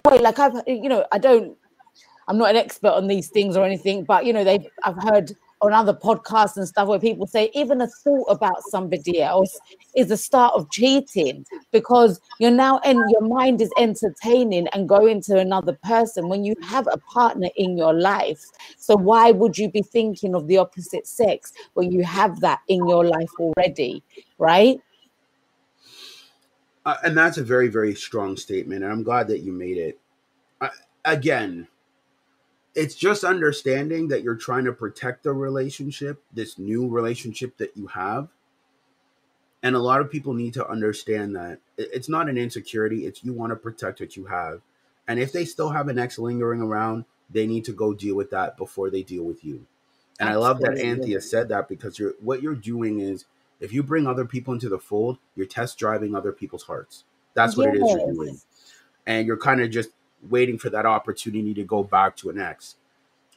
a 0.04 0.10
way, 0.10 0.18
like 0.18 0.38
I've 0.38 0.62
you 0.66 0.88
know, 0.88 1.04
I 1.10 1.18
don't 1.18 1.56
I'm 2.28 2.38
not 2.38 2.50
an 2.50 2.56
expert 2.56 2.90
on 2.90 3.08
these 3.08 3.28
things 3.28 3.56
or 3.56 3.64
anything, 3.64 4.04
but 4.04 4.24
you 4.24 4.32
know, 4.32 4.44
they've 4.44 4.66
I've 4.84 5.02
heard 5.02 5.34
on 5.60 5.72
other 5.72 5.94
podcasts 5.94 6.56
and 6.56 6.68
stuff 6.68 6.88
where 6.88 6.98
people 6.98 7.26
say 7.26 7.50
even 7.54 7.80
a 7.80 7.86
thought 7.86 8.26
about 8.26 8.62
somebody 8.64 9.20
else 9.20 9.58
is 9.96 10.08
the 10.08 10.16
start 10.16 10.54
of 10.54 10.70
cheating 10.70 11.44
because 11.72 12.20
you're 12.38 12.50
now 12.50 12.78
and 12.84 12.98
your 13.10 13.22
mind 13.22 13.60
is 13.60 13.70
entertaining 13.78 14.68
and 14.68 14.88
going 14.88 15.20
to 15.22 15.38
another 15.38 15.76
person 15.82 16.28
when 16.28 16.44
you 16.44 16.54
have 16.62 16.88
a 16.92 16.98
partner 16.98 17.48
in 17.56 17.76
your 17.76 17.92
life. 17.92 18.44
So 18.76 18.96
why 18.96 19.32
would 19.32 19.58
you 19.58 19.70
be 19.70 19.82
thinking 19.82 20.34
of 20.34 20.46
the 20.46 20.58
opposite 20.58 21.06
sex 21.06 21.52
when 21.74 21.90
you 21.90 22.04
have 22.04 22.40
that 22.40 22.60
in 22.68 22.86
your 22.86 23.04
life 23.04 23.30
already 23.38 24.02
right? 24.38 24.80
Uh, 26.86 26.96
and 27.04 27.16
that's 27.16 27.38
a 27.38 27.42
very 27.42 27.68
very 27.68 27.94
strong 27.94 28.36
statement 28.36 28.82
and 28.82 28.92
i'm 28.92 29.02
glad 29.02 29.28
that 29.28 29.40
you 29.40 29.52
made 29.52 29.76
it. 29.76 29.98
Uh, 30.60 30.68
again 31.04 31.66
it's 32.78 32.94
just 32.94 33.24
understanding 33.24 34.06
that 34.06 34.22
you're 34.22 34.36
trying 34.36 34.64
to 34.64 34.72
protect 34.72 35.24
the 35.24 35.32
relationship, 35.32 36.22
this 36.32 36.58
new 36.58 36.86
relationship 36.86 37.56
that 37.56 37.76
you 37.76 37.88
have. 37.88 38.28
And 39.64 39.74
a 39.74 39.80
lot 39.80 40.00
of 40.00 40.12
people 40.12 40.32
need 40.32 40.54
to 40.54 40.64
understand 40.64 41.34
that 41.34 41.58
it's 41.76 42.08
not 42.08 42.28
an 42.28 42.38
insecurity, 42.38 43.04
it's 43.04 43.24
you 43.24 43.32
want 43.32 43.50
to 43.50 43.56
protect 43.56 43.98
what 43.98 44.16
you 44.16 44.26
have. 44.26 44.60
And 45.08 45.18
if 45.18 45.32
they 45.32 45.44
still 45.44 45.70
have 45.70 45.88
an 45.88 45.98
ex 45.98 46.20
lingering 46.20 46.62
around, 46.62 47.04
they 47.28 47.48
need 47.48 47.64
to 47.64 47.72
go 47.72 47.94
deal 47.94 48.14
with 48.14 48.30
that 48.30 48.56
before 48.56 48.90
they 48.90 49.02
deal 49.02 49.24
with 49.24 49.44
you. 49.44 49.66
And 50.20 50.28
Absolutely. 50.28 50.44
I 50.44 50.48
love 50.48 50.60
that 50.60 50.78
Anthea 50.78 51.20
said 51.20 51.48
that 51.48 51.68
because 51.68 51.98
you're 51.98 52.14
what 52.20 52.42
you're 52.42 52.54
doing 52.54 53.00
is 53.00 53.24
if 53.58 53.72
you 53.72 53.82
bring 53.82 54.06
other 54.06 54.24
people 54.24 54.54
into 54.54 54.68
the 54.68 54.78
fold, 54.78 55.18
you're 55.34 55.46
test 55.46 55.78
driving 55.78 56.14
other 56.14 56.30
people's 56.30 56.62
hearts. 56.62 57.02
That's 57.34 57.56
what 57.56 57.66
yes. 57.66 57.74
it 57.74 57.82
is 57.82 57.90
you're 57.90 58.12
doing. 58.12 58.40
And 59.04 59.26
you're 59.26 59.36
kind 59.36 59.60
of 59.60 59.70
just 59.70 59.90
waiting 60.28 60.58
for 60.58 60.70
that 60.70 60.86
opportunity 60.86 61.54
to 61.54 61.64
go 61.64 61.82
back 61.82 62.16
to 62.16 62.30
an 62.30 62.40
ex. 62.40 62.76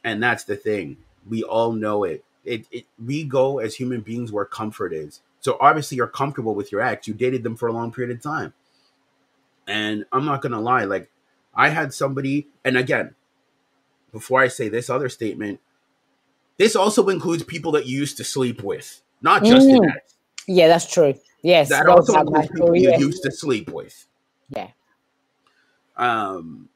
And 0.04 0.22
that's 0.22 0.44
the 0.44 0.56
thing. 0.56 0.96
We 1.28 1.42
all 1.42 1.72
know 1.72 2.04
it. 2.04 2.24
It, 2.44 2.66
it 2.72 2.86
we 3.04 3.24
go 3.24 3.58
as 3.58 3.76
human 3.76 4.00
beings 4.00 4.32
where 4.32 4.44
comfort 4.44 4.92
is. 4.92 5.20
So 5.40 5.56
obviously 5.60 5.96
you're 5.96 6.08
comfortable 6.08 6.54
with 6.54 6.72
your 6.72 6.80
ex. 6.80 7.06
You 7.06 7.14
dated 7.14 7.42
them 7.42 7.56
for 7.56 7.68
a 7.68 7.72
long 7.72 7.92
period 7.92 8.16
of 8.16 8.22
time. 8.22 8.52
And 9.66 10.04
I'm 10.12 10.24
not 10.24 10.42
gonna 10.42 10.60
lie, 10.60 10.84
like 10.84 11.08
I 11.54 11.68
had 11.68 11.94
somebody, 11.94 12.48
and 12.64 12.76
again, 12.76 13.14
before 14.10 14.40
I 14.40 14.48
say 14.48 14.68
this 14.68 14.90
other 14.90 15.08
statement, 15.08 15.60
this 16.58 16.76
also 16.76 17.08
includes 17.08 17.42
people 17.42 17.72
that 17.72 17.86
you 17.86 17.98
used 17.98 18.16
to 18.18 18.24
sleep 18.24 18.62
with, 18.62 19.02
not 19.20 19.44
just 19.44 19.66
mm. 19.66 19.76
an 19.76 19.90
ex. 19.90 20.14
Yeah, 20.46 20.68
that's 20.68 20.92
true. 20.92 21.14
Yes, 21.42 21.68
that 21.68 21.86
also 21.86 22.14
includes 22.18 22.48
people 22.48 22.76
you 22.76 22.96
used 22.98 23.22
to 23.22 23.30
sleep 23.30 23.70
with. 23.70 24.06
Yeah. 24.50 24.68
Um, 25.96 26.68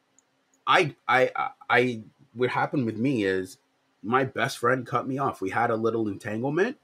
I 0.66 0.94
I 1.06 1.30
I 1.68 2.02
what 2.34 2.50
happened 2.50 2.86
with 2.86 2.98
me 2.98 3.24
is 3.24 3.58
my 4.02 4.24
best 4.24 4.58
friend 4.58 4.86
cut 4.86 5.06
me 5.06 5.18
off. 5.18 5.40
We 5.40 5.50
had 5.50 5.70
a 5.70 5.76
little 5.76 6.08
entanglement. 6.08 6.78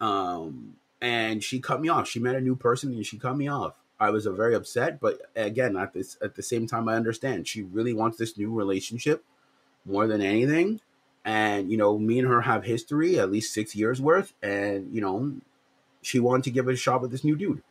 Um 0.00 0.76
and 1.00 1.42
she 1.42 1.60
cut 1.60 1.80
me 1.80 1.88
off. 1.88 2.08
She 2.08 2.20
met 2.20 2.36
a 2.36 2.40
new 2.40 2.56
person 2.56 2.92
and 2.92 3.06
she 3.06 3.18
cut 3.18 3.36
me 3.36 3.48
off. 3.48 3.74
I 3.98 4.10
was 4.10 4.26
very 4.26 4.54
upset, 4.54 5.00
but 5.00 5.20
again, 5.36 5.76
at 5.76 5.92
this 5.92 6.16
at 6.20 6.34
the 6.34 6.42
same 6.42 6.66
time 6.66 6.88
I 6.88 6.94
understand. 6.94 7.46
She 7.46 7.62
really 7.62 7.92
wants 7.92 8.18
this 8.18 8.36
new 8.36 8.52
relationship 8.52 9.24
more 9.84 10.06
than 10.06 10.20
anything. 10.20 10.80
And 11.24 11.70
you 11.70 11.76
know, 11.76 11.98
me 11.98 12.18
and 12.18 12.28
her 12.28 12.40
have 12.40 12.64
history, 12.64 13.18
at 13.18 13.30
least 13.30 13.54
6 13.54 13.76
years 13.76 14.00
worth, 14.00 14.34
and 14.42 14.92
you 14.92 15.00
know, 15.00 15.34
she 16.02 16.18
wanted 16.18 16.44
to 16.44 16.50
give 16.50 16.68
it 16.68 16.72
a 16.72 16.76
shot 16.76 17.00
with 17.00 17.12
this 17.12 17.22
new 17.22 17.36
dude. 17.36 17.62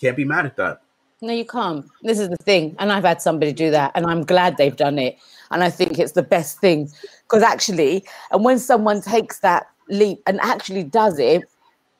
Can't 0.00 0.16
be 0.16 0.24
mad 0.24 0.46
at 0.46 0.56
that. 0.56 0.82
No, 1.22 1.32
you 1.32 1.44
can't. 1.44 1.86
This 2.02 2.18
is 2.18 2.30
the 2.30 2.36
thing. 2.36 2.74
And 2.78 2.90
I've 2.90 3.04
had 3.04 3.20
somebody 3.20 3.52
do 3.52 3.70
that, 3.70 3.92
and 3.94 4.06
I'm 4.06 4.24
glad 4.24 4.56
they've 4.56 4.76
done 4.76 4.98
it. 4.98 5.18
And 5.50 5.62
I 5.62 5.70
think 5.70 5.98
it's 5.98 6.12
the 6.12 6.22
best 6.22 6.60
thing 6.60 6.90
because 7.24 7.42
actually, 7.42 8.04
and 8.30 8.44
when 8.44 8.58
someone 8.58 9.02
takes 9.02 9.40
that 9.40 9.66
leap 9.88 10.22
and 10.26 10.40
actually 10.40 10.84
does 10.84 11.18
it, 11.18 11.42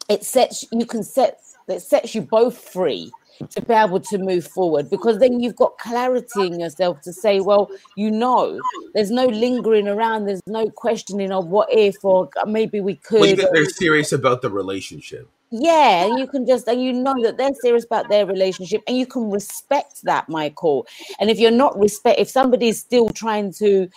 it 0.08 0.24
sets 0.24 0.64
you 0.72 0.86
can 0.86 1.02
set 1.02 1.40
it 1.68 1.80
sets 1.80 2.14
you 2.14 2.22
both 2.22 2.56
free 2.56 3.12
to 3.50 3.62
be 3.62 3.72
able 3.72 4.00
to 4.00 4.18
move 4.18 4.46
forward 4.46 4.90
because 4.90 5.18
then 5.18 5.40
you've 5.40 5.56
got 5.56 5.78
clarity 5.78 6.46
in 6.46 6.60
yourself 6.60 7.00
to 7.00 7.12
say, 7.12 7.40
well, 7.40 7.70
you 7.96 8.10
know, 8.10 8.60
there's 8.92 9.10
no 9.10 9.26
lingering 9.26 9.88
around, 9.88 10.26
there's 10.26 10.42
no 10.46 10.68
questioning 10.68 11.32
of 11.32 11.46
what 11.46 11.68
if 11.72 12.04
or 12.04 12.28
maybe 12.46 12.80
we 12.80 12.96
could. 12.96 13.20
Well, 13.20 13.50
they're 13.52 13.64
serious 13.66 14.12
about 14.12 14.42
the 14.42 14.50
relationship 14.50 15.28
yeah 15.50 16.04
and 16.04 16.18
you 16.18 16.26
can 16.26 16.46
just 16.46 16.68
and 16.68 16.82
you 16.82 16.92
know 16.92 17.14
that 17.22 17.36
they're 17.36 17.54
serious 17.54 17.84
about 17.84 18.08
their 18.08 18.24
relationship 18.24 18.82
and 18.86 18.96
you 18.96 19.06
can 19.06 19.30
respect 19.30 20.02
that 20.04 20.28
michael 20.28 20.86
and 21.18 21.28
if 21.28 21.38
you're 21.38 21.50
not 21.50 21.78
respect 21.78 22.20
if 22.20 22.28
somebody's 22.28 22.78
still 22.78 23.08
trying 23.10 23.52
to 23.52 23.88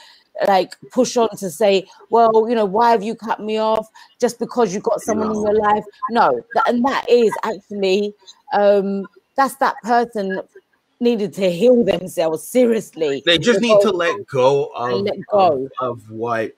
like 0.47 0.75
push 0.91 1.15
on 1.15 1.29
to 1.37 1.49
say 1.49 1.85
well 2.09 2.49
you 2.49 2.55
know 2.55 2.65
why 2.65 2.89
have 2.89 3.03
you 3.03 3.13
cut 3.13 3.39
me 3.39 3.59
off 3.59 3.87
just 4.19 4.39
because 4.39 4.73
you've 4.73 4.83
got 4.83 4.99
someone 4.99 5.31
no. 5.31 5.39
in 5.39 5.43
your 5.43 5.61
life 5.61 5.83
no 6.09 6.41
and 6.67 6.83
that 6.83 7.05
is 7.07 7.31
actually 7.43 8.13
um 8.53 9.05
that's 9.35 9.55
that 9.55 9.75
person 9.83 10.41
needed 10.99 11.33
to 11.33 11.51
heal 11.51 11.83
themselves 11.83 12.47
seriously 12.47 13.21
they 13.27 13.37
just 13.37 13.61
need 13.61 13.79
to 13.81 13.91
let 13.91 14.25
go 14.25 14.71
of, 14.73 15.01
let 15.01 15.17
go. 15.31 15.69
of, 15.79 15.99
of 15.99 16.09
what 16.09 16.55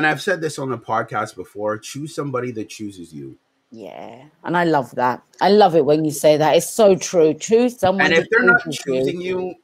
and 0.00 0.06
I've 0.06 0.22
said 0.22 0.40
this 0.40 0.58
on 0.58 0.70
the 0.70 0.78
podcast 0.78 1.36
before 1.36 1.76
choose 1.76 2.14
somebody 2.14 2.52
that 2.52 2.70
chooses 2.70 3.12
you. 3.12 3.36
Yeah. 3.70 4.24
And 4.42 4.56
I 4.56 4.64
love 4.64 4.94
that. 4.94 5.22
I 5.42 5.50
love 5.50 5.76
it 5.76 5.84
when 5.84 6.06
you 6.06 6.10
say 6.10 6.38
that. 6.38 6.56
It's 6.56 6.70
so 6.70 6.96
true. 6.96 7.34
Choose 7.34 7.78
someone. 7.78 8.06
And 8.06 8.14
if 8.14 8.26
they're 8.30 8.42
not 8.42 8.62
choosing 8.70 9.20
you, 9.20 9.56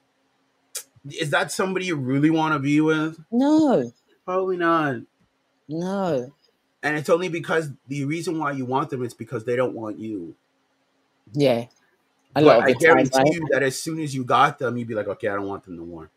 you, 1.07 1.19
is 1.19 1.31
that 1.31 1.53
somebody 1.53 1.87
you 1.87 1.97
really 1.97 2.29
want 2.29 2.53
to 2.53 2.59
be 2.59 2.83
with? 2.83 3.19
No. 3.31 3.91
Probably 4.27 4.59
not. 4.59 4.97
No. 5.69 6.31
And 6.83 6.99
it's 6.99 7.09
only 7.09 7.31
because 7.31 7.71
the 7.89 8.05
reason 8.05 8.39
why 8.39 8.53
you 8.53 8.67
want 8.67 8.91
them 8.91 9.03
is 9.03 9.15
because 9.15 9.47
they 9.47 9.57
don't 9.57 9.73
want 9.73 9.99
you. 9.99 10.37
Yeah. 11.33 11.65
I, 12.35 12.43
but 12.43 12.63
I 12.63 12.73
guarantee 12.73 13.09
time, 13.09 13.25
right? 13.25 13.33
you 13.33 13.49
that 13.53 13.63
as 13.63 13.81
soon 13.81 14.01
as 14.01 14.15
you 14.15 14.23
got 14.23 14.59
them, 14.59 14.77
you'd 14.77 14.87
be 14.87 14.95
like, 14.95 15.09
okay, 15.09 15.29
I 15.29 15.37
don't 15.37 15.49
want 15.49 15.65
them 15.65 15.79
no 15.79 15.87
more. 15.87 16.11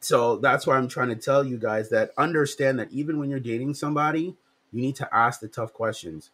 So 0.00 0.36
that's 0.36 0.66
why 0.66 0.76
I'm 0.76 0.88
trying 0.88 1.08
to 1.08 1.16
tell 1.16 1.44
you 1.44 1.58
guys 1.58 1.90
that 1.90 2.10
understand 2.16 2.78
that 2.78 2.92
even 2.92 3.18
when 3.18 3.30
you're 3.30 3.40
dating 3.40 3.74
somebody, 3.74 4.36
you 4.72 4.80
need 4.80 4.96
to 4.96 5.14
ask 5.14 5.40
the 5.40 5.48
tough 5.48 5.72
questions. 5.72 6.30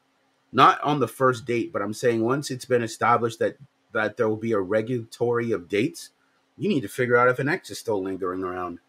Not 0.53 0.81
on 0.83 1.01
the 1.01 1.09
first 1.09 1.47
date, 1.47 1.73
but 1.73 1.83
I'm 1.83 1.95
saying 1.95 2.23
once 2.23 2.51
it's 2.51 2.65
been 2.65 2.83
established 2.83 3.39
that 3.41 3.57
that 3.93 4.17
there 4.17 4.29
will 4.29 4.37
be 4.37 4.53
a 4.53 4.59
regulatory 4.61 5.53
of 5.53 5.69
dates, 5.69 6.11
you 6.59 6.69
need 6.69 6.81
to 6.83 6.89
figure 6.89 7.17
out 7.17 7.29
if 7.29 7.39
an 7.39 7.49
ex 7.49 7.71
is 7.71 7.79
still 7.79 8.03
lingering 8.03 8.43
around. 8.43 8.81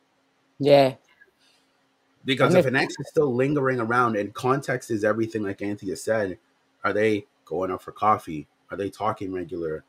Yeah. 0.60 0.96
Because 2.26 2.54
if 2.56 2.62
if- 2.62 2.66
an 2.66 2.76
ex 2.76 2.94
is 3.00 3.08
still 3.10 3.34
lingering 3.34 3.80
around 3.80 4.16
and 4.18 4.34
context 4.34 4.90
is 4.92 5.04
everything, 5.04 5.44
like 5.44 5.62
Anthea 5.62 5.96
said, 5.96 6.40
are 6.84 6.92
they 6.94 7.28
going 7.46 7.72
out 7.72 7.84
for 7.84 7.92
coffee? 7.92 8.48
Are 8.72 8.78
they 8.78 8.90
talking 8.90 9.32
regular? 9.32 9.84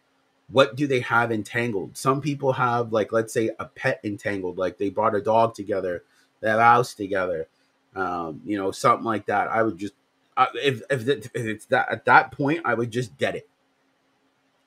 What 0.51 0.77
do 0.77 0.87
they 0.87 1.01
have 1.01 1.33
entangled? 1.33 1.97
Some 1.97 2.21
people 2.21 2.53
have, 2.53 2.93
like, 2.93 3.13
let's 3.13 3.33
say 3.33 3.51
a 3.59 3.65
pet 3.65 4.01
entangled, 4.05 4.59
like 4.59 4.79
they 4.79 4.91
bought 4.91 5.15
a 5.15 5.21
dog 5.21 5.55
together, 5.55 6.05
they 6.41 6.49
have 6.49 6.61
a 6.61 6.65
house 6.65 6.95
together, 6.95 7.49
um, 7.97 8.41
you 8.45 8.57
know, 8.57 8.71
something 8.71 9.05
like 9.05 9.27
that. 9.27 9.49
I 9.49 9.63
would 9.63 9.79
just, 9.79 9.95
I, 10.37 10.49
if, 10.55 10.83
if, 10.91 11.09
if 11.09 11.31
it's 11.35 11.67
that 11.67 11.91
at 11.91 12.05
that 12.05 12.31
point, 12.31 12.61
I 12.65 12.75
would 12.75 12.91
just 12.91 13.17
get 13.19 13.35
it. 13.35 13.49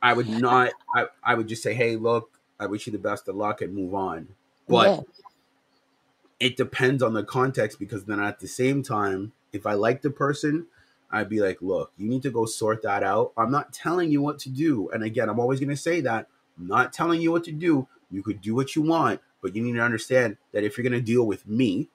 I 0.01 0.13
would 0.13 0.27
not, 0.41 0.71
I, 0.93 1.05
I 1.23 1.35
would 1.35 1.47
just 1.47 1.63
say, 1.63 1.73
hey, 1.73 1.95
look, 1.95 2.31
I 2.59 2.65
wish 2.65 2.85
you 2.85 2.91
the 2.91 2.99
best 2.99 3.27
of 3.27 3.35
luck 3.35 3.61
and 3.61 3.73
move 3.73 3.93
on. 3.93 4.29
But 4.67 4.87
yeah. 4.89 6.47
it 6.47 6.57
depends 6.57 7.01
on 7.01 7.13
the 7.13 7.23
context 7.23 7.79
because 7.79 8.05
then 8.05 8.19
at 8.19 8.39
the 8.39 8.47
same 8.47 8.83
time, 8.83 9.31
if 9.53 9.65
I 9.65 9.73
like 9.73 10.01
the 10.01 10.11
person, 10.11 10.67
I'd 11.11 11.29
be 11.29 11.39
like, 11.39 11.61
look, 11.61 11.91
you 11.97 12.07
need 12.07 12.21
to 12.23 12.29
go 12.29 12.45
sort 12.45 12.81
that 12.83 13.03
out. 13.03 13.33
I'm 13.37 13.51
not 13.51 13.73
telling 13.73 14.11
you 14.11 14.21
what 14.21 14.39
to 14.39 14.49
do. 14.49 14.89
And 14.91 15.03
again, 15.03 15.29
I'm 15.29 15.39
always 15.39 15.59
going 15.59 15.69
to 15.69 15.77
say 15.77 16.01
that 16.01 16.27
I'm 16.57 16.67
not 16.67 16.93
telling 16.93 17.21
you 17.21 17.31
what 17.31 17.43
to 17.45 17.51
do. 17.51 17.87
You 18.11 18.21
could 18.21 18.41
do 18.41 18.55
what 18.55 18.75
you 18.75 18.81
want, 18.81 19.21
but 19.41 19.55
you 19.55 19.61
need 19.61 19.73
to 19.73 19.81
understand 19.81 20.37
that 20.51 20.63
if 20.63 20.77
you're 20.77 20.83
going 20.83 20.93
to 20.93 21.01
deal 21.01 21.25
with 21.25 21.47
me, 21.47 21.89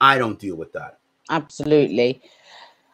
I 0.00 0.18
don't 0.18 0.38
deal 0.38 0.56
with 0.56 0.72
that. 0.72 0.98
Absolutely. 1.30 2.20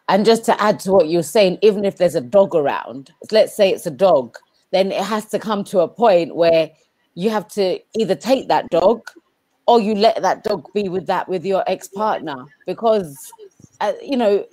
And 0.09 0.25
just 0.25 0.45
to 0.47 0.61
add 0.61 0.81
to 0.81 0.93
what 0.93 1.09
you're 1.09 1.23
saying, 1.23 1.59
even 1.63 1.85
if 1.85 1.97
there's 1.97 2.15
a 2.15 2.21
dog 2.21 2.55
around, 2.55 3.13
let's 3.31 3.55
say 3.55 3.71
it's 3.71 3.87
a 3.87 3.91
dog, 3.91 4.37
then 4.71 4.91
it 4.91 5.05
has 5.05 5.27
to 5.27 5.39
come 5.39 5.65
to 5.65 5.81
a 5.81 5.89
point 5.89 6.35
where 6.35 6.71
you 7.15 7.31
have 7.31 7.47
to 7.49 7.79
either 7.99 8.15
take 8.15 8.49
that 8.49 8.69
dog 8.71 9.03
or 9.67 9.81
you 9.81 9.95
let 9.95 10.21
that 10.23 10.45
dog 10.45 10.67
be 10.75 10.89
with 10.89 11.07
that 11.07 11.29
with 11.29 11.45
your 11.45 11.63
ex-partner 11.67 12.47
because 12.67 13.33
uh, 13.81 13.93
you 14.03 14.17
know 14.17 14.45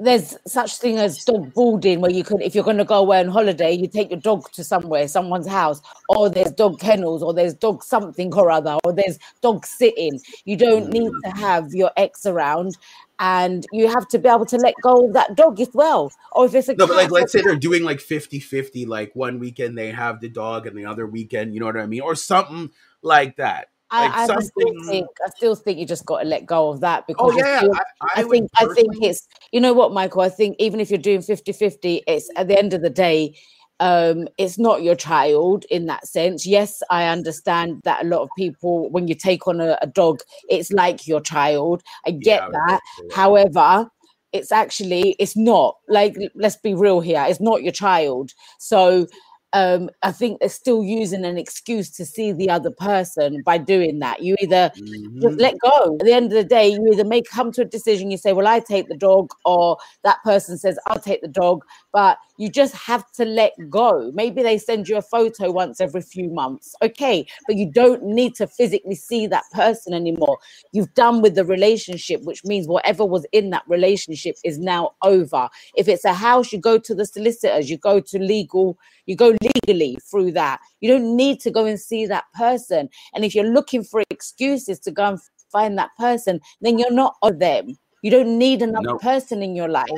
there's 0.00 0.36
such 0.46 0.78
thing 0.78 0.98
as 0.98 1.22
dog 1.24 1.52
boarding 1.52 2.00
where 2.00 2.10
you 2.10 2.24
could 2.24 2.40
if 2.42 2.54
you're 2.54 2.64
going 2.64 2.78
to 2.78 2.84
go 2.84 2.96
away 2.96 3.20
on 3.20 3.28
holiday 3.28 3.72
you 3.72 3.86
take 3.86 4.10
your 4.10 4.20
dog 4.20 4.50
to 4.52 4.64
somewhere 4.64 5.06
someone's 5.06 5.46
house 5.46 5.80
or 6.08 6.30
there's 6.30 6.50
dog 6.52 6.80
kennels 6.80 7.22
or 7.22 7.34
there's 7.34 7.54
dog 7.54 7.82
something 7.84 8.32
or 8.34 8.50
other 8.50 8.78
or 8.84 8.92
there's 8.92 9.18
dog 9.42 9.64
sitting 9.66 10.18
you 10.44 10.56
don't 10.56 10.86
mm. 10.86 10.92
need 10.92 11.12
to 11.24 11.30
have 11.30 11.72
your 11.72 11.90
ex 11.96 12.24
around 12.24 12.76
and 13.20 13.66
you 13.72 13.86
have 13.86 14.08
to 14.08 14.18
be 14.18 14.28
able 14.28 14.46
to 14.46 14.56
let 14.56 14.74
go 14.82 15.06
of 15.06 15.12
that 15.12 15.36
dog 15.36 15.60
as 15.60 15.68
well 15.74 16.10
or 16.32 16.46
if 16.46 16.54
it's 16.54 16.68
a 16.68 16.74
No, 16.74 16.86
but 16.86 16.96
like, 16.96 17.10
let's 17.10 17.32
say 17.32 17.42
they're 17.42 17.56
doing 17.56 17.84
like 17.84 18.00
50 18.00 18.40
50, 18.40 18.86
like 18.86 19.14
one 19.14 19.38
weekend 19.38 19.76
they 19.76 19.90
have 19.90 20.20
the 20.20 20.28
dog 20.28 20.66
and 20.66 20.76
the 20.76 20.86
other 20.86 21.06
weekend, 21.06 21.52
you 21.52 21.60
know 21.60 21.66
what 21.66 21.76
I 21.76 21.86
mean? 21.86 22.00
Or 22.00 22.14
something 22.14 22.70
like 23.02 23.36
that. 23.36 23.68
Like 23.92 24.12
I, 24.14 24.24
I 24.24 24.40
still 24.40 24.72
think 24.88 25.08
I 25.24 25.30
still 25.30 25.54
think 25.54 25.78
you 25.78 25.86
just 25.86 26.06
got 26.06 26.20
to 26.20 26.28
let 26.28 26.46
go 26.46 26.68
of 26.70 26.80
that 26.80 27.06
Oh, 27.18 27.30
because 27.30 27.36
yeah. 27.36 27.56
I, 27.56 27.60
feel- 27.60 27.74
I, 27.74 28.06
I, 28.16 28.22
think 28.22 28.50
I 28.58 28.66
think 28.74 28.88
it's 29.02 29.26
you 29.52 29.60
know 29.60 29.72
what, 29.72 29.92
Michael. 29.92 30.22
I 30.22 30.28
think 30.28 30.56
even 30.58 30.80
if 30.80 30.90
you're 30.90 30.98
doing 30.98 31.20
50-50, 31.20 32.02
it's 32.06 32.28
at 32.36 32.48
the 32.48 32.58
end 32.58 32.72
of 32.74 32.82
the 32.82 32.90
day, 32.90 33.34
um, 33.80 34.28
it's 34.38 34.58
not 34.58 34.82
your 34.82 34.94
child 34.94 35.64
in 35.70 35.86
that 35.86 36.06
sense. 36.06 36.46
Yes, 36.46 36.82
I 36.90 37.06
understand 37.08 37.80
that 37.84 38.04
a 38.04 38.06
lot 38.06 38.22
of 38.22 38.28
people, 38.36 38.90
when 38.90 39.08
you 39.08 39.14
take 39.14 39.46
on 39.48 39.60
a, 39.60 39.78
a 39.82 39.86
dog, 39.86 40.20
it's 40.48 40.70
like 40.70 41.06
your 41.06 41.20
child. 41.20 41.82
I 42.06 42.12
get 42.12 42.42
Yeah, 42.42 42.48
that. 42.52 42.80
However, 43.14 43.90
it's 44.32 44.52
actually 44.52 45.16
it's 45.18 45.36
not 45.36 45.76
like 45.88 46.14
let's 46.34 46.56
be 46.56 46.74
real 46.74 47.00
here. 47.00 47.24
It's 47.26 47.40
not 47.40 47.62
your 47.62 47.72
child. 47.72 48.32
So 48.58 49.06
um, 49.52 49.90
I 50.02 50.12
think 50.12 50.40
they're 50.40 50.48
still 50.48 50.82
using 50.84 51.24
an 51.24 51.36
excuse 51.36 51.90
to 51.92 52.04
see 52.04 52.32
the 52.32 52.50
other 52.50 52.70
person 52.70 53.42
by 53.42 53.58
doing 53.58 53.98
that. 53.98 54.22
You 54.22 54.36
either 54.40 54.70
Mhm. 54.76 55.22
just 55.22 55.38
let 55.40 55.58
go. 55.58 55.96
At 56.00 56.06
the 56.06 56.12
end 56.12 56.26
of 56.26 56.32
the 56.32 56.44
day, 56.44 56.68
you 56.68 56.88
either 56.92 57.04
make 57.04 57.28
come 57.28 57.50
to 57.52 57.62
a 57.62 57.64
decision, 57.64 58.10
you 58.10 58.16
say, 58.16 58.32
Well, 58.32 58.46
I 58.46 58.60
take 58.60 58.88
the 58.88 58.96
dog, 58.96 59.32
or 59.44 59.76
that 60.04 60.18
person 60.24 60.56
says, 60.56 60.78
I'll 60.86 61.00
take 61.00 61.20
the 61.20 61.28
dog, 61.28 61.64
but 61.92 62.18
you 62.38 62.48
just 62.48 62.74
have 62.74 63.10
to 63.12 63.24
let 63.24 63.52
go. 63.68 64.10
Maybe 64.14 64.42
they 64.42 64.56
send 64.56 64.88
you 64.88 64.96
a 64.96 65.02
photo 65.02 65.50
once 65.50 65.80
every 65.80 66.00
few 66.00 66.30
months. 66.30 66.74
Okay, 66.82 67.26
but 67.46 67.56
you 67.56 67.70
don't 67.70 68.02
need 68.02 68.34
to 68.36 68.46
physically 68.46 68.94
see 68.94 69.26
that 69.26 69.44
person 69.52 69.92
anymore. 69.92 70.38
You've 70.72 70.94
done 70.94 71.20
with 71.20 71.34
the 71.34 71.44
relationship, 71.44 72.22
which 72.22 72.44
means 72.44 72.66
whatever 72.66 73.04
was 73.04 73.26
in 73.32 73.50
that 73.50 73.64
relationship 73.66 74.36
is 74.42 74.58
now 74.58 74.92
over. 75.02 75.50
If 75.76 75.86
it's 75.88 76.04
a 76.04 76.14
house, 76.14 76.52
you 76.52 76.58
go 76.60 76.78
to 76.78 76.94
the 76.94 77.04
solicitors, 77.04 77.68
you 77.68 77.76
go 77.76 78.00
to 78.00 78.18
legal, 78.18 78.78
you 79.04 79.16
go 79.16 79.34
legally 79.40 79.98
through 80.10 80.32
that. 80.32 80.60
You 80.80 80.90
don't 80.90 81.16
need 81.16 81.40
to 81.40 81.50
go 81.50 81.64
and 81.64 81.78
see 81.80 82.06
that 82.06 82.24
person. 82.34 82.88
And 83.14 83.24
if 83.24 83.34
you're 83.34 83.52
looking 83.52 83.84
for 83.84 84.02
excuses 84.10 84.78
to 84.80 84.90
go 84.90 85.04
and 85.04 85.18
find 85.50 85.78
that 85.78 85.90
person, 85.98 86.40
then 86.60 86.78
you're 86.78 86.92
not 86.92 87.16
of 87.22 87.38
them. 87.38 87.78
You 88.02 88.10
don't 88.10 88.38
need 88.38 88.62
another 88.62 88.88
No. 88.88 88.98
person 88.98 89.42
in 89.42 89.54
your 89.54 89.68
life. 89.68 89.88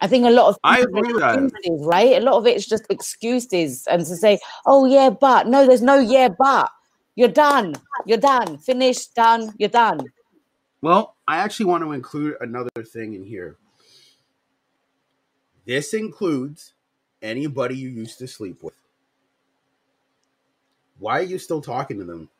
I 0.00 0.08
think 0.08 0.26
a 0.26 0.30
lot 0.30 0.48
of 0.48 0.58
I 0.62 0.80
agree 0.80 1.12
with 1.12 1.22
that. 1.22 1.50
right? 1.80 2.20
A 2.20 2.20
lot 2.20 2.34
of 2.34 2.46
it 2.46 2.56
is 2.56 2.66
just 2.66 2.84
excuses 2.90 3.86
and 3.86 4.04
to 4.04 4.16
say, 4.16 4.38
oh 4.66 4.84
yeah, 4.84 5.08
but 5.08 5.46
no, 5.46 5.66
there's 5.66 5.82
no 5.82 5.98
yeah, 5.98 6.28
but 6.28 6.70
you're 7.14 7.28
done. 7.28 7.74
You're 8.04 8.18
done. 8.18 8.58
Finished, 8.58 9.14
done, 9.14 9.54
you're 9.58 9.70
done. 9.70 10.00
Well, 10.82 11.16
I 11.26 11.38
actually 11.38 11.66
want 11.66 11.82
to 11.84 11.92
include 11.92 12.36
another 12.42 12.84
thing 12.84 13.14
in 13.14 13.24
here. 13.24 13.56
This 15.64 15.94
includes 15.94 16.74
anybody 17.22 17.76
you 17.76 17.88
used 17.88 18.18
to 18.18 18.28
sleep 18.28 18.62
with. 18.62 18.74
Why 20.98 21.18
are 21.20 21.24
you 21.24 21.38
still 21.38 21.60
talking 21.60 21.98
to 21.98 22.04
them? 22.04 22.30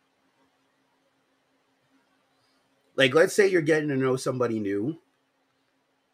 Like, 2.94 3.14
let's 3.14 3.34
say 3.34 3.48
you're 3.48 3.62
getting 3.62 3.88
to 3.88 3.96
know 3.96 4.16
somebody 4.16 4.58
new 4.58 4.98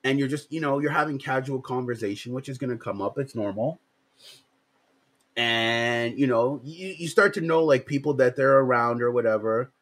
and 0.02 0.18
you're 0.18 0.28
just, 0.28 0.52
you 0.52 0.60
know, 0.60 0.80
you're 0.80 0.90
having 0.90 1.18
casual 1.18 1.60
conversation, 1.60 2.32
which 2.32 2.48
is 2.48 2.58
going 2.58 2.70
to 2.70 2.76
come 2.76 3.00
up. 3.00 3.18
It's 3.18 3.36
normal. 3.36 3.78
And, 5.36 6.18
you 6.18 6.26
know, 6.26 6.60
you, 6.64 6.88
you 6.98 7.08
start 7.08 7.34
to 7.34 7.40
know 7.40 7.62
like 7.62 7.86
people 7.86 8.14
that 8.14 8.34
they're 8.34 8.58
around 8.58 9.00
or 9.00 9.12
whatever 9.12 9.72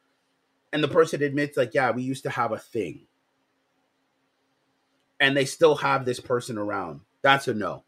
and 0.73 0.83
the 0.83 0.89
person 0.89 1.23
admits 1.23 1.57
like 1.57 1.75
yeah 1.75 1.91
we 1.91 2.03
used 2.03 2.23
to 2.23 2.31
have 2.31 2.53
a 2.53 2.59
thing 2.59 3.07
and 5.19 5.37
they 5.37 5.45
still 5.45 5.77
have 5.77 6.05
this 6.05 6.21
person 6.21 6.59
around 6.59 7.01
that's 7.23 7.49
a 7.49 7.55
no 7.55 7.83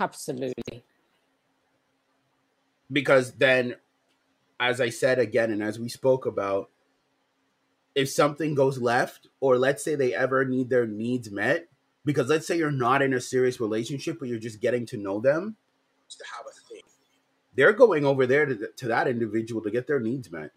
Absolutely. 0.00 0.84
because 2.90 3.32
then 3.32 3.76
as 4.60 4.80
i 4.80 4.88
said 4.88 5.18
again 5.18 5.50
and 5.50 5.62
as 5.62 5.78
we 5.78 5.88
spoke 5.88 6.26
about 6.26 6.70
if 7.94 8.08
something 8.08 8.54
goes 8.54 8.78
left 8.78 9.28
or 9.40 9.58
let's 9.58 9.82
say 9.82 9.94
they 9.94 10.14
ever 10.14 10.44
need 10.44 10.68
their 10.70 10.86
needs 10.86 11.30
met 11.30 11.68
because 12.04 12.28
let's 12.28 12.46
say 12.46 12.56
you're 12.56 12.70
not 12.70 13.02
in 13.02 13.14
a 13.14 13.20
serious 13.20 13.60
relationship 13.60 14.18
but 14.18 14.28
you're 14.28 14.38
just 14.38 14.60
getting 14.60 14.84
to 14.86 14.96
know 14.96 15.20
them 15.20 15.56
to 16.08 16.24
have 16.36 16.44
a 16.46 16.52
thing 16.68 16.82
they're 17.54 17.72
going 17.72 18.04
over 18.04 18.26
there 18.26 18.44
to, 18.46 18.68
to 18.76 18.88
that 18.88 19.08
individual 19.08 19.62
to 19.62 19.70
get 19.70 19.86
their 19.86 20.00
needs 20.00 20.30
met 20.30 20.50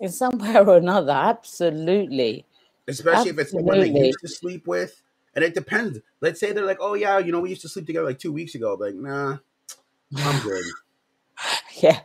In 0.00 0.10
some 0.10 0.38
way 0.38 0.56
or 0.56 0.76
another, 0.76 1.12
absolutely. 1.12 2.44
especially 2.86 3.30
if 3.30 3.38
it's 3.38 3.52
someone 3.52 3.80
they 3.80 3.86
Absolutely. 3.86 4.06
used 4.08 4.20
to 4.20 4.28
sleep 4.28 4.66
with. 4.66 5.02
And 5.38 5.44
it 5.44 5.54
depends. 5.54 6.00
Let's 6.20 6.40
say 6.40 6.50
they're 6.50 6.64
like, 6.66 6.78
"Oh 6.80 6.94
yeah, 6.94 7.18
you 7.20 7.30
know, 7.30 7.38
we 7.38 7.50
used 7.50 7.62
to 7.62 7.68
sleep 7.68 7.86
together 7.86 8.04
like 8.06 8.18
two 8.18 8.32
weeks 8.32 8.56
ago." 8.56 8.74
Like, 8.74 8.96
nah, 8.96 9.36
I'm 10.16 10.40
good. 10.42 10.64
Yeah, 11.80 12.00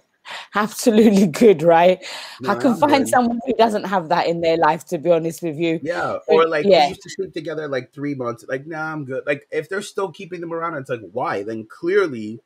absolutely 0.54 1.26
good, 1.26 1.64
right? 1.64 1.98
No, 2.42 2.52
I 2.52 2.54
can 2.54 2.74
I'm 2.74 2.78
find 2.78 3.06
good. 3.06 3.08
someone 3.08 3.40
who 3.44 3.54
doesn't 3.56 3.86
have 3.86 4.10
that 4.10 4.28
in 4.28 4.42
their 4.42 4.56
life, 4.58 4.86
to 4.90 5.00
be 5.00 5.10
honest 5.10 5.42
with 5.42 5.58
you. 5.58 5.80
Yeah, 5.82 6.20
or 6.28 6.48
like 6.48 6.68
Yeah. 6.68 6.84
we 6.84 6.90
used 6.90 7.02
to 7.02 7.10
sleep 7.10 7.34
together 7.34 7.68
like 7.68 7.92
three 7.92 8.14
months. 8.14 8.46
Like, 8.48 8.68
nah, 8.68 8.94
I'm 8.94 9.04
good. 9.04 9.24
Like, 9.26 9.48
if 9.50 9.68
they're 9.68 9.82
still 9.82 10.12
keeping 10.12 10.40
them 10.40 10.54
around, 10.54 10.76
it's 10.76 10.92
like, 10.92 11.02
why? 11.12 11.42
Then 11.42 11.66
clearly, 11.66 12.40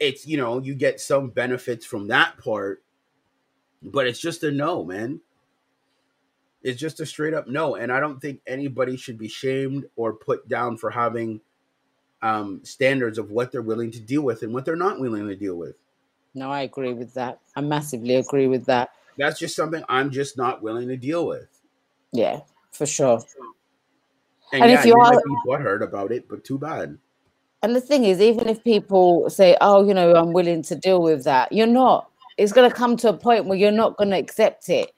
it's 0.00 0.26
you 0.26 0.38
know, 0.38 0.62
you 0.62 0.74
get 0.74 0.98
some 0.98 1.28
benefits 1.28 1.84
from 1.84 2.08
that 2.08 2.38
part, 2.38 2.82
but 3.82 4.06
it's 4.06 4.18
just 4.18 4.42
a 4.44 4.50
no, 4.50 4.82
man. 4.82 5.20
It's 6.62 6.80
just 6.80 7.00
a 7.00 7.06
straight 7.06 7.34
up 7.34 7.46
no, 7.48 7.76
and 7.76 7.92
I 7.92 8.00
don't 8.00 8.20
think 8.20 8.40
anybody 8.46 8.96
should 8.96 9.16
be 9.18 9.28
shamed 9.28 9.84
or 9.96 10.12
put 10.12 10.48
down 10.48 10.76
for 10.76 10.90
having 10.90 11.40
um 12.20 12.60
standards 12.64 13.16
of 13.18 13.30
what 13.30 13.52
they're 13.52 13.62
willing 13.62 13.92
to 13.92 14.00
deal 14.00 14.22
with 14.22 14.42
and 14.42 14.52
what 14.52 14.64
they're 14.64 14.74
not 14.76 14.98
willing 15.00 15.26
to 15.28 15.36
deal 15.36 15.54
with. 15.56 15.76
No, 16.34 16.50
I 16.50 16.62
agree 16.62 16.92
with 16.92 17.14
that. 17.14 17.38
I 17.56 17.60
massively 17.60 18.16
agree 18.16 18.48
with 18.48 18.64
that. 18.66 18.90
That's 19.18 19.38
just 19.38 19.54
something 19.56 19.82
I'm 19.88 20.10
just 20.10 20.36
not 20.36 20.62
willing 20.62 20.88
to 20.88 20.96
deal 20.96 21.26
with. 21.26 21.48
Yeah, 22.12 22.40
for 22.72 22.86
sure. 22.86 23.20
And, 24.52 24.62
And 24.62 24.72
yeah, 24.72 24.78
if 24.80 24.84
you 24.86 24.94
you 24.94 25.00
are- 25.00 25.12
might 25.12 25.24
be 25.24 25.36
butthurt 25.50 25.82
about 25.82 26.10
it, 26.12 26.28
but 26.28 26.44
too 26.44 26.58
bad. 26.58 26.98
And 27.62 27.74
the 27.74 27.80
thing 27.80 28.04
is, 28.04 28.20
even 28.20 28.48
if 28.48 28.62
people 28.62 29.28
say, 29.30 29.56
"Oh, 29.60 29.84
you 29.86 29.92
know, 29.94 30.14
I'm 30.14 30.32
willing 30.32 30.62
to 30.62 30.74
deal 30.76 31.02
with 31.02 31.24
that," 31.24 31.52
you're 31.52 31.66
not. 31.66 32.08
It's 32.36 32.52
going 32.52 32.70
to 32.70 32.74
come 32.74 32.96
to 32.98 33.08
a 33.08 33.12
point 33.12 33.46
where 33.46 33.58
you're 33.58 33.72
not 33.72 33.96
going 33.96 34.10
to 34.10 34.16
accept 34.16 34.68
it, 34.68 34.92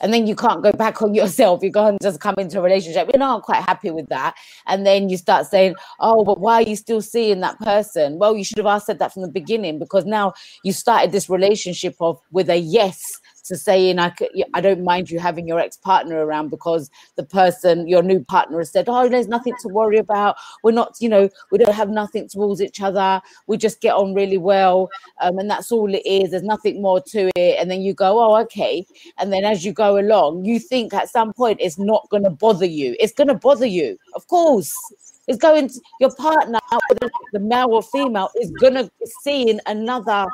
and 0.00 0.12
then 0.12 0.26
you 0.26 0.34
can't 0.34 0.62
go 0.62 0.72
back 0.72 1.02
on 1.02 1.14
yourself. 1.20 1.62
You 1.62 1.72
can't 1.72 2.00
just 2.00 2.20
come 2.20 2.34
into 2.38 2.58
a 2.58 2.62
relationship. 2.62 3.08
You're 3.12 3.18
not 3.18 3.42
quite 3.42 3.62
happy 3.62 3.90
with 3.90 4.08
that, 4.08 4.34
and 4.66 4.86
then 4.86 5.08
you 5.08 5.16
start 5.16 5.46
saying, 5.46 5.74
"Oh, 6.00 6.24
but 6.24 6.40
why 6.40 6.54
are 6.54 6.68
you 6.68 6.76
still 6.76 7.02
seeing 7.02 7.40
that 7.40 7.58
person?" 7.60 8.18
Well, 8.18 8.36
you 8.36 8.44
should 8.44 8.58
have 8.58 8.66
asked 8.66 8.86
that 8.86 9.12
from 9.12 9.22
the 9.22 9.28
beginning 9.28 9.78
because 9.78 10.04
now 10.04 10.34
you 10.62 10.72
started 10.72 11.12
this 11.12 11.28
relationship 11.28 11.96
of 12.00 12.20
with 12.30 12.48
a 12.50 12.58
yes 12.58 13.00
to 13.46 13.56
saying 13.56 13.98
I 13.98 14.10
could, 14.10 14.28
I 14.54 14.60
don't 14.60 14.84
mind 14.84 15.10
you 15.10 15.18
having 15.18 15.46
your 15.46 15.58
ex 15.58 15.76
partner 15.76 16.24
around 16.24 16.50
because 16.50 16.90
the 17.16 17.22
person, 17.22 17.88
your 17.88 18.02
new 18.02 18.24
partner, 18.24 18.58
has 18.58 18.70
said, 18.70 18.86
"Oh, 18.88 19.08
there's 19.08 19.28
nothing 19.28 19.54
to 19.62 19.68
worry 19.68 19.98
about. 19.98 20.36
We're 20.62 20.72
not, 20.72 20.96
you 21.00 21.08
know, 21.08 21.28
we 21.50 21.58
don't 21.58 21.74
have 21.74 21.90
nothing 21.90 22.28
towards 22.28 22.60
each 22.60 22.80
other. 22.80 23.20
We 23.46 23.56
just 23.56 23.80
get 23.80 23.94
on 23.94 24.14
really 24.14 24.38
well, 24.38 24.90
um, 25.20 25.38
and 25.38 25.50
that's 25.50 25.72
all 25.72 25.92
it 25.94 26.06
is. 26.06 26.30
There's 26.30 26.42
nothing 26.42 26.82
more 26.82 27.00
to 27.00 27.30
it." 27.36 27.60
And 27.60 27.70
then 27.70 27.82
you 27.82 27.94
go, 27.94 28.18
"Oh, 28.18 28.36
okay." 28.42 28.86
And 29.18 29.32
then 29.32 29.44
as 29.44 29.64
you 29.64 29.72
go 29.72 29.98
along, 29.98 30.44
you 30.44 30.58
think 30.58 30.94
at 30.94 31.08
some 31.08 31.32
point 31.32 31.60
it's 31.60 31.78
not 31.78 32.08
going 32.10 32.24
to 32.24 32.30
bother 32.30 32.66
you. 32.66 32.96
It's 33.00 33.12
going 33.12 33.28
to 33.28 33.34
bother 33.34 33.66
you, 33.66 33.98
of 34.14 34.26
course. 34.28 34.74
It's 35.28 35.38
going 35.38 35.68
to, 35.68 35.80
your 35.98 36.14
partner, 36.14 36.60
the 37.32 37.40
male 37.40 37.70
or 37.72 37.82
female, 37.82 38.30
is 38.40 38.50
gonna 38.60 38.88
seeing 39.22 39.58
another 39.66 40.26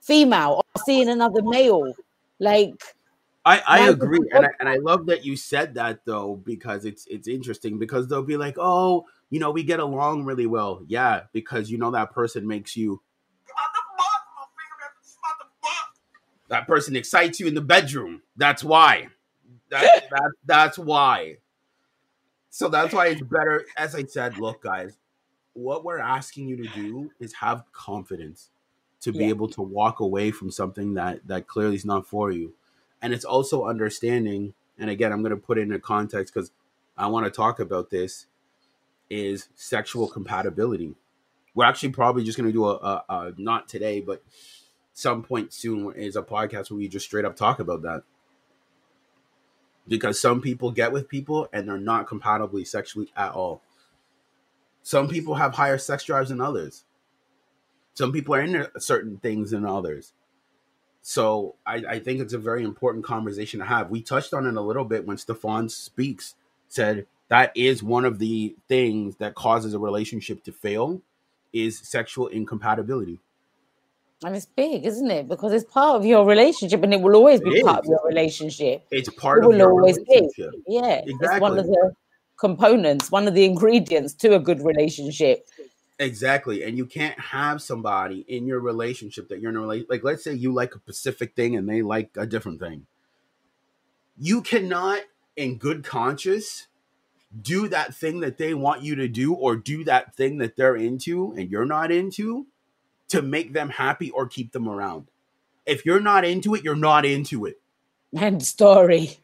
female 0.00 0.62
or 0.64 0.82
seeing 0.84 1.10
another 1.10 1.42
male 1.42 1.92
like 2.42 2.82
I, 3.44 3.62
I 3.66 3.88
agree, 3.88 4.20
and 4.32 4.46
I, 4.46 4.50
and 4.60 4.68
I 4.68 4.76
love 4.76 5.06
that 5.06 5.24
you 5.24 5.36
said 5.36 5.74
that 5.74 6.00
though 6.04 6.36
because 6.44 6.84
it's 6.84 7.06
it's 7.06 7.26
interesting 7.26 7.78
because 7.78 8.06
they'll 8.06 8.22
be 8.22 8.36
like, 8.36 8.56
oh, 8.58 9.06
you 9.30 9.40
know, 9.40 9.50
we 9.50 9.64
get 9.64 9.80
along 9.80 10.24
really 10.24 10.46
well, 10.46 10.82
yeah, 10.86 11.22
because 11.32 11.70
you 11.70 11.78
know 11.78 11.90
that 11.90 12.12
person 12.12 12.46
makes 12.46 12.76
you 12.76 13.00
that 16.48 16.66
person 16.66 16.94
excites 16.94 17.40
you 17.40 17.46
in 17.46 17.54
the 17.54 17.60
bedroom. 17.60 18.22
That's 18.36 18.62
why. 18.62 19.08
That, 19.70 20.04
that 20.10 20.32
that's 20.44 20.78
why. 20.78 21.38
So 22.50 22.68
that's 22.68 22.94
why 22.94 23.08
it's 23.08 23.22
better. 23.22 23.64
As 23.76 23.94
I 23.96 24.04
said, 24.04 24.38
look, 24.38 24.62
guys, 24.62 24.98
what 25.54 25.84
we're 25.84 25.98
asking 25.98 26.46
you 26.46 26.56
to 26.58 26.68
do 26.74 27.10
is 27.18 27.32
have 27.34 27.64
confidence 27.72 28.50
to 29.02 29.12
be 29.12 29.20
Yeah. 29.20 29.28
able 29.28 29.48
to 29.50 29.62
walk 29.62 30.00
away 30.00 30.30
from 30.30 30.50
something 30.50 30.94
that 30.94 31.26
that 31.28 31.46
clearly 31.46 31.76
is 31.76 31.84
not 31.84 32.06
for 32.06 32.30
you, 32.30 32.54
and 33.00 33.12
it's 33.12 33.24
also 33.24 33.66
understanding. 33.66 34.54
And 34.78 34.90
again, 34.90 35.12
I'm 35.12 35.22
going 35.22 35.30
to 35.30 35.36
put 35.36 35.58
it 35.58 35.62
in 35.62 35.72
a 35.72 35.78
context 35.78 36.32
because 36.34 36.50
I 36.96 37.06
want 37.08 37.26
to 37.26 37.30
talk 37.30 37.60
about 37.60 37.90
this. 37.90 38.26
Is 39.10 39.48
sexual 39.54 40.08
compatibility. 40.08 40.94
We're 41.54 41.66
actually 41.66 41.90
probably 41.90 42.24
just 42.24 42.38
going 42.38 42.48
to 42.48 42.52
do 42.52 42.64
a, 42.64 42.76
a, 42.76 43.04
a 43.10 43.32
not 43.36 43.68
today, 43.68 44.00
but 44.00 44.22
some 44.94 45.22
point 45.22 45.52
soon 45.52 45.92
is 45.94 46.16
a 46.16 46.22
podcast 46.22 46.70
where 46.70 46.78
we 46.78 46.88
just 46.88 47.04
straight 47.04 47.26
up 47.26 47.36
talk 47.36 47.58
about 47.58 47.82
that. 47.82 48.04
Because 49.86 50.18
some 50.18 50.40
people 50.40 50.70
get 50.70 50.92
with 50.92 51.10
people 51.10 51.46
and 51.52 51.68
they're 51.68 51.76
not 51.76 52.06
compatibly 52.06 52.64
sexually 52.64 53.12
at 53.14 53.32
all. 53.32 53.60
Some 54.82 55.08
people 55.08 55.34
have 55.34 55.54
higher 55.56 55.76
sex 55.76 56.04
drives 56.04 56.30
than 56.30 56.40
others. 56.40 56.84
Some 57.94 58.12
people 58.12 58.34
are 58.34 58.40
into 58.40 58.70
certain 58.78 59.18
things 59.18 59.50
than 59.50 59.64
others. 59.66 60.12
So 61.02 61.56
I, 61.66 61.76
I 61.88 61.98
think 61.98 62.20
it's 62.20 62.32
a 62.32 62.38
very 62.38 62.62
important 62.64 63.04
conversation 63.04 63.60
to 63.60 63.66
have. 63.66 63.90
We 63.90 64.02
touched 64.02 64.32
on 64.32 64.46
it 64.46 64.54
a 64.56 64.60
little 64.60 64.84
bit 64.84 65.06
when 65.06 65.18
Stephan 65.18 65.68
Speaks, 65.68 66.34
said 66.68 67.06
that 67.28 67.52
is 67.56 67.82
one 67.82 68.04
of 68.04 68.18
the 68.18 68.54
things 68.68 69.16
that 69.16 69.34
causes 69.34 69.74
a 69.74 69.78
relationship 69.78 70.42
to 70.44 70.52
fail 70.52 71.02
is 71.52 71.78
sexual 71.78 72.28
incompatibility. 72.28 73.18
and 74.24 74.36
it's 74.36 74.46
big, 74.46 74.86
isn't 74.86 75.10
it? 75.10 75.28
Because 75.28 75.52
it's 75.52 75.64
part 75.70 75.96
of 75.96 76.06
your 76.06 76.24
relationship 76.24 76.82
and 76.82 76.94
it 76.94 77.00
will 77.00 77.14
always 77.16 77.40
be 77.40 77.50
It 77.58 77.64
part 77.64 77.80
is. 77.84 77.88
of 77.88 77.90
your 77.90 78.00
relationship. 78.08 78.86
It's 78.90 79.08
part 79.10 79.38
It 79.38 79.44
of 79.44 79.48
will 79.50 79.58
your 79.58 79.72
always 79.72 79.98
be. 79.98 80.30
Yeah. 80.68 81.02
It's 81.04 81.40
one 81.40 81.58
of 81.58 81.66
Exactly. 81.66 81.72
the 81.74 81.92
components, 82.38 83.10
one 83.10 83.26
of 83.28 83.34
the 83.34 83.44
ingredients 83.44 84.14
to 84.14 84.34
a 84.34 84.38
good 84.38 84.62
relationship. 84.64 85.46
Exactly. 85.98 86.64
And 86.64 86.76
you 86.76 86.86
can't 86.86 87.18
have 87.18 87.62
somebody 87.62 88.24
in 88.26 88.46
your 88.46 88.60
relationship 88.60 89.28
that 89.28 89.40
you're 89.40 89.50
in 89.50 89.56
a 89.56 89.60
relationship. 89.60 89.90
Like, 89.90 90.04
let's 90.04 90.24
say 90.24 90.32
you 90.32 90.52
like 90.52 90.74
a 90.74 90.78
specific 90.78 91.36
thing 91.36 91.54
and 91.54 91.68
they 91.68 91.82
like 91.82 92.10
a 92.16 92.26
different 92.26 92.60
thing. 92.60 92.86
You 94.18 94.42
cannot, 94.42 95.02
in 95.36 95.58
good 95.58 95.84
conscience, 95.84 96.66
do 97.40 97.68
that 97.68 97.94
thing 97.94 98.20
that 98.20 98.36
they 98.36 98.52
want 98.52 98.82
you 98.82 98.94
to 98.96 99.08
do 99.08 99.32
or 99.32 99.56
do 99.56 99.84
that 99.84 100.14
thing 100.14 100.38
that 100.38 100.56
they're 100.56 100.76
into 100.76 101.32
and 101.32 101.50
you're 101.50 101.64
not 101.64 101.90
into 101.90 102.46
to 103.08 103.22
make 103.22 103.52
them 103.52 103.70
happy 103.70 104.10
or 104.10 104.26
keep 104.26 104.52
them 104.52 104.68
around. 104.68 105.06
If 105.64 105.86
you're 105.86 106.00
not 106.00 106.24
into 106.24 106.54
it, 106.54 106.64
you're 106.64 106.74
not 106.74 107.04
into 107.04 107.46
it. 107.46 107.60
End 108.16 108.42
story. 108.42 109.18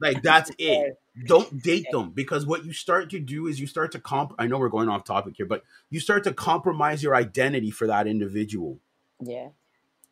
Like 0.00 0.22
that's 0.22 0.50
it. 0.58 0.98
Don't 1.26 1.62
date 1.62 1.86
them 1.90 2.10
because 2.10 2.46
what 2.46 2.64
you 2.64 2.72
start 2.72 3.10
to 3.10 3.18
do 3.18 3.46
is 3.46 3.58
you 3.60 3.66
start 3.66 3.92
to 3.92 4.00
comp. 4.00 4.34
I 4.38 4.46
know 4.46 4.58
we're 4.58 4.68
going 4.68 4.88
off 4.88 5.04
topic 5.04 5.34
here, 5.36 5.46
but 5.46 5.64
you 5.90 6.00
start 6.00 6.24
to 6.24 6.32
compromise 6.32 7.02
your 7.02 7.14
identity 7.14 7.70
for 7.70 7.86
that 7.88 8.06
individual, 8.06 8.78
Yeah. 9.20 9.48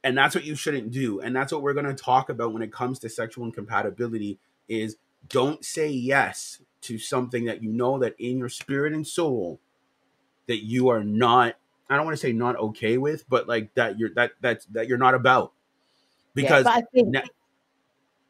and 0.03 0.19
that's 0.19 0.35
what 0.35 0.45
you 0.45 0.57
shouldn't 0.57 0.91
do. 0.91 1.21
And 1.21 1.35
that's 1.35 1.53
what 1.53 1.63
we're 1.63 1.75
going 1.75 1.87
to 1.87 1.95
talk 1.95 2.29
about 2.29 2.53
when 2.53 2.63
it 2.63 2.73
comes 2.73 2.99
to 3.01 3.09
sexual 3.09 3.45
incompatibility. 3.45 4.39
Is 4.69 4.97
don't 5.29 5.65
say 5.65 5.89
yes 5.89 6.61
to 6.83 6.99
something 6.99 7.45
that 7.45 7.63
you 7.63 7.71
know 7.73 7.99
that 8.01 8.17
in 8.19 8.39
your 8.39 8.49
spirit 8.49 8.93
and 8.93 9.07
soul 9.07 9.61
that 10.49 10.65
you 10.65 10.89
are 10.89 11.05
not. 11.05 11.55
I 11.89 11.97
don't 11.97 12.05
want 12.05 12.17
to 12.17 12.21
say 12.21 12.33
not 12.33 12.57
okay 12.57 12.99
with, 12.99 13.29
but 13.29 13.47
like 13.47 13.75
that 13.75 13.97
you're 13.97 14.11
that 14.15 14.33
that 14.41 14.67
that 14.73 14.89
you're 14.89 14.99
not 14.99 15.15
about 15.15 15.53
because 16.35 16.65
yeah, 16.65 16.73
I 16.73 16.83
think 16.93 17.15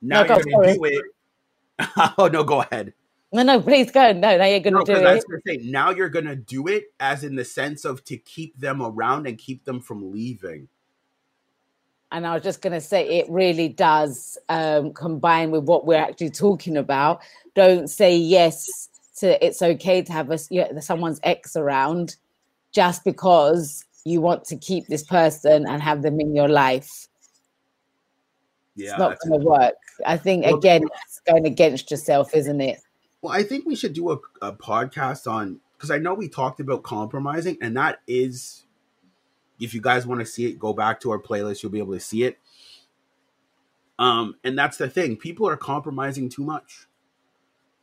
now 0.07 0.23
No, 0.23 0.37
you're 0.37 0.45
going 0.45 0.63
to 0.63 0.75
do 0.75 0.85
it. 0.85 1.03
oh 2.19 2.29
no, 2.33 2.43
go 2.43 2.63
ahead. 2.63 2.93
no, 3.33 3.43
no, 3.43 3.61
please 3.61 3.91
go. 3.91 4.13
No, 4.13 4.37
now 4.39 4.45
you're 4.45 4.61
gonna 4.61 4.79
No, 4.79 4.85
do 4.85 4.93
because 4.95 5.05
I 5.05 5.15
was 5.15 5.25
it. 5.25 5.29
gonna 5.29 5.43
say 5.47 5.71
now 5.71 5.91
you're 5.91 6.09
gonna 6.09 6.37
do 6.37 6.69
it 6.69 6.85
as 7.01 7.25
in 7.25 7.35
the 7.35 7.45
sense 7.45 7.85
of 7.85 8.05
to 8.05 8.17
keep 8.17 8.59
them 8.59 8.81
around 8.81 9.27
and 9.27 9.37
keep 9.37 9.65
them 9.65 9.81
from 9.81 10.11
leaving. 10.13 10.69
And 12.13 12.27
I 12.27 12.35
was 12.35 12.43
just 12.43 12.63
gonna 12.63 12.81
say 12.81 13.19
it 13.19 13.29
really 13.29 13.69
does 13.69 14.39
um, 14.49 14.95
combine 14.95 15.51
with 15.51 15.65
what 15.65 15.87
we're 15.87 15.99
actually 15.99 16.31
talking 16.31 16.77
about. 16.79 17.21
Don't 17.55 17.89
say 17.89 18.17
yes 18.17 18.89
to 19.19 19.45
it's 19.45 19.61
okay 19.61 20.03
to 20.03 20.13
have 20.13 20.31
us 20.31 20.49
yeah, 20.51 20.79
someone's 20.81 21.21
ex 21.23 21.57
around 21.57 22.17
just 22.73 23.05
because 23.05 23.85
you 24.05 24.21
want 24.21 24.45
to 24.45 24.57
keep 24.57 24.87
this 24.87 25.03
person 25.03 25.67
and 25.67 25.83
have 25.83 26.03
them 26.03 26.21
in 26.21 26.35
your 26.35 26.49
life. 26.49 27.09
Yeah. 28.77 28.91
it's 28.91 28.99
not 28.99 29.19
going 29.27 29.41
to 29.41 29.47
work. 29.47 29.75
I 30.05 30.17
think 30.17 30.45
Well, 30.45 30.57
again, 30.57 30.83
it's 31.07 31.21
going 31.21 31.47
against 31.47 31.91
yourself, 31.91 32.35
isn't 32.35 32.61
it? 32.61 32.79
well, 33.23 33.33
I 33.33 33.43
think 33.43 33.65
we 33.67 33.75
should 33.75 33.95
do 33.95 34.11
a, 34.13 34.19
a 34.43 34.53
podcast 34.53 35.31
on 35.31 35.61
because 35.77 35.91
I 35.91 35.99
know 35.99 36.15
we 36.15 36.29
talked 36.29 36.61
about 36.61 36.83
compromising, 36.83 37.59
and 37.61 37.77
that 37.77 38.01
is, 38.07 38.65
if 39.61 39.75
you 39.75 39.81
guys 39.81 40.07
want 40.07 40.21
to 40.21 40.27
see 40.27 40.47
it, 40.47 40.59
go 40.59 40.73
back 40.73 41.01
to 41.01 41.11
our 41.11 41.19
playlist. 41.21 41.63
You'll 41.63 41.73
be 41.73 41.79
able 41.79 41.95
to 41.95 42.01
see 42.01 42.23
it. 42.25 42.39
Um, 43.99 44.37
and 44.45 44.59
that's 44.59 44.77
the 44.77 44.89
thing. 44.89 45.17
People 45.17 45.49
are 45.49 45.57
compromising 45.57 46.29
too 46.29 46.45
much. 46.45 46.87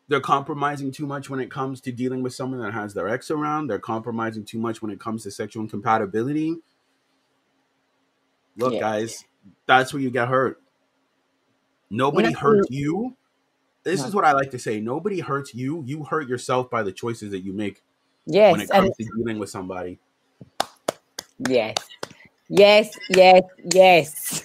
They're 0.07 0.19
compromising 0.21 0.91
too 0.91 1.07
much 1.07 1.29
when 1.29 1.39
it 1.39 1.49
comes 1.49 1.81
to 1.81 1.91
dealing 1.91 2.21
with 2.23 2.33
someone 2.35 2.61
that 2.61 2.73
has 2.73 2.93
their 2.93 3.07
ex 3.09 3.31
around. 3.31 3.67
They're 3.67 3.79
compromising 3.79 4.45
too 4.45 4.59
much 4.59 4.81
when 4.81 4.91
it 4.91 4.99
comes 4.99 5.23
to 5.23 5.31
sexual 5.31 5.63
incompatibility. 5.63 6.57
Look, 8.57 8.73
Yeah. 8.73 8.79
guys, 8.79 9.25
that's 9.65 9.93
where 9.93 10.01
you 10.01 10.09
get 10.11 10.27
hurt. 10.29 10.61
Nobody 11.93 12.33
No. 12.33 12.39
hurts 12.39 12.67
you. 12.71 13.15
This 13.83 14.01
No. 14.01 14.07
is 14.07 14.15
what 14.15 14.25
I 14.25 14.31
like 14.31 14.49
to 14.51 14.59
say. 14.59 14.79
Nobody 14.81 15.19
hurts 15.19 15.53
you. 15.53 15.83
You 15.85 16.03
hurt 16.03 16.27
yourself 16.27 16.69
by 16.69 16.81
the 16.81 16.91
choices 16.91 17.29
that 17.31 17.41
you 17.41 17.53
make 17.53 17.83
when 18.25 18.35
Yes, 18.35 18.61
it 18.61 18.69
and 18.73 18.85
comes 18.85 18.97
to 18.97 19.05
dealing 19.15 19.37
with 19.37 19.49
somebody. 19.51 19.99
yes, 21.47 21.75
yes, 22.49 22.97
yes, 23.09 23.43
yes, 23.75 24.43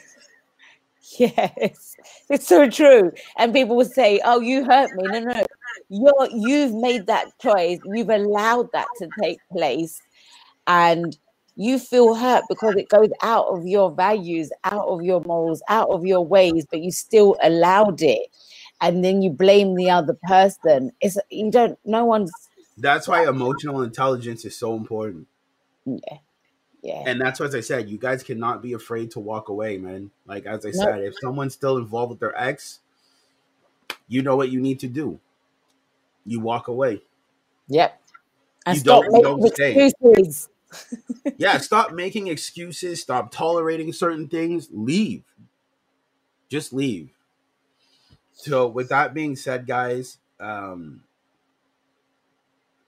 yes. 1.19 1.97
It's 2.29 2.47
so 2.47 2.69
true. 2.69 3.13
And 3.39 3.55
people 3.55 3.77
will 3.77 3.87
say, 3.87 4.21
"Oh, 4.25 4.41
you 4.41 4.65
hurt 4.65 4.95
me." 4.95 5.05
No, 5.09 5.21
no, 5.21 5.43
you're 5.89 6.29
you've 6.31 6.75
made 6.75 7.07
that 7.07 7.39
choice. 7.39 7.79
You've 7.87 8.11
allowed 8.11 8.71
that 8.73 8.89
to 8.99 9.09
take 9.23 9.39
place, 9.51 10.03
and 10.67 11.17
you 11.61 11.77
feel 11.81 12.15
hurt 12.15 12.45
because 12.49 12.77
it 12.77 12.89
goes 12.89 13.11
out 13.21 13.47
of 13.47 13.67
your 13.67 13.91
values, 13.91 14.51
out 14.63 14.87
of 14.87 15.03
your 15.03 15.21
morals, 15.23 15.61
out 15.69 15.91
of 15.91 16.07
your 16.07 16.25
ways, 16.25 16.65
but 16.71 16.81
you 16.81 16.93
still 16.93 17.37
allowed 17.43 18.01
it. 18.01 18.29
And 18.81 19.05
then 19.05 19.23
you 19.23 19.31
blame 19.31 19.75
the 19.75 19.91
other 19.91 20.17
person. 20.23 20.93
It's 21.01 21.19
you 21.31 21.51
don't. 21.51 21.77
No 21.85 22.05
one's. 22.05 22.31
That's 22.77 23.09
why 23.09 23.27
emotional 23.29 23.83
intelligence 23.83 24.45
is 24.45 24.57
so 24.57 24.77
important. 24.77 25.27
Yeah, 25.85 26.19
yeah. 26.81 27.03
And 27.07 27.21
that's 27.21 27.41
what 27.41 27.47
as 27.49 27.57
I 27.57 27.61
said, 27.61 27.91
you 27.91 27.99
guys 27.99 28.23
cannot 28.23 28.63
be 28.63 28.75
afraid 28.75 29.11
to 29.13 29.19
walk 29.21 29.49
away, 29.49 29.79
man. 29.79 30.13
Like 30.27 30.47
as 30.47 30.65
I 30.65 30.69
No. 30.69 30.85
said, 30.85 31.01
if 31.01 31.15
someone's 31.21 31.55
still 31.55 31.77
involved 31.77 32.11
with 32.11 32.21
their 32.21 32.41
ex, 32.41 32.79
you 34.07 34.23
know 34.23 34.37
what 34.37 34.51
you 34.51 34.61
need 34.61 34.79
to 34.79 34.87
do. 34.87 35.19
You 36.25 36.39
walk 36.39 36.69
away. 36.69 37.03
Yep. 37.67 38.01
And 38.65 38.77
You 38.77 38.81
stop 38.81 39.03
don't- 39.03 39.07
you 39.07 39.23
making 39.23 39.41
don't 39.41 39.55
stay. 39.55 39.87
excuses. 39.89 40.49
Yeah, 41.37 41.59
stop 41.59 41.93
making 41.93 42.29
excuses, 42.29 43.01
stop 43.01 43.31
tolerating 43.31 43.93
certain 43.93 44.29
things, 44.29 44.69
leave. 44.73 45.25
Just 46.49 46.73
leave. 46.73 47.11
So 48.33 48.69
with 48.69 48.89
that 48.91 49.15
being 49.15 49.37
said, 49.37 49.67
guys, 49.67 50.19
um 50.41 51.03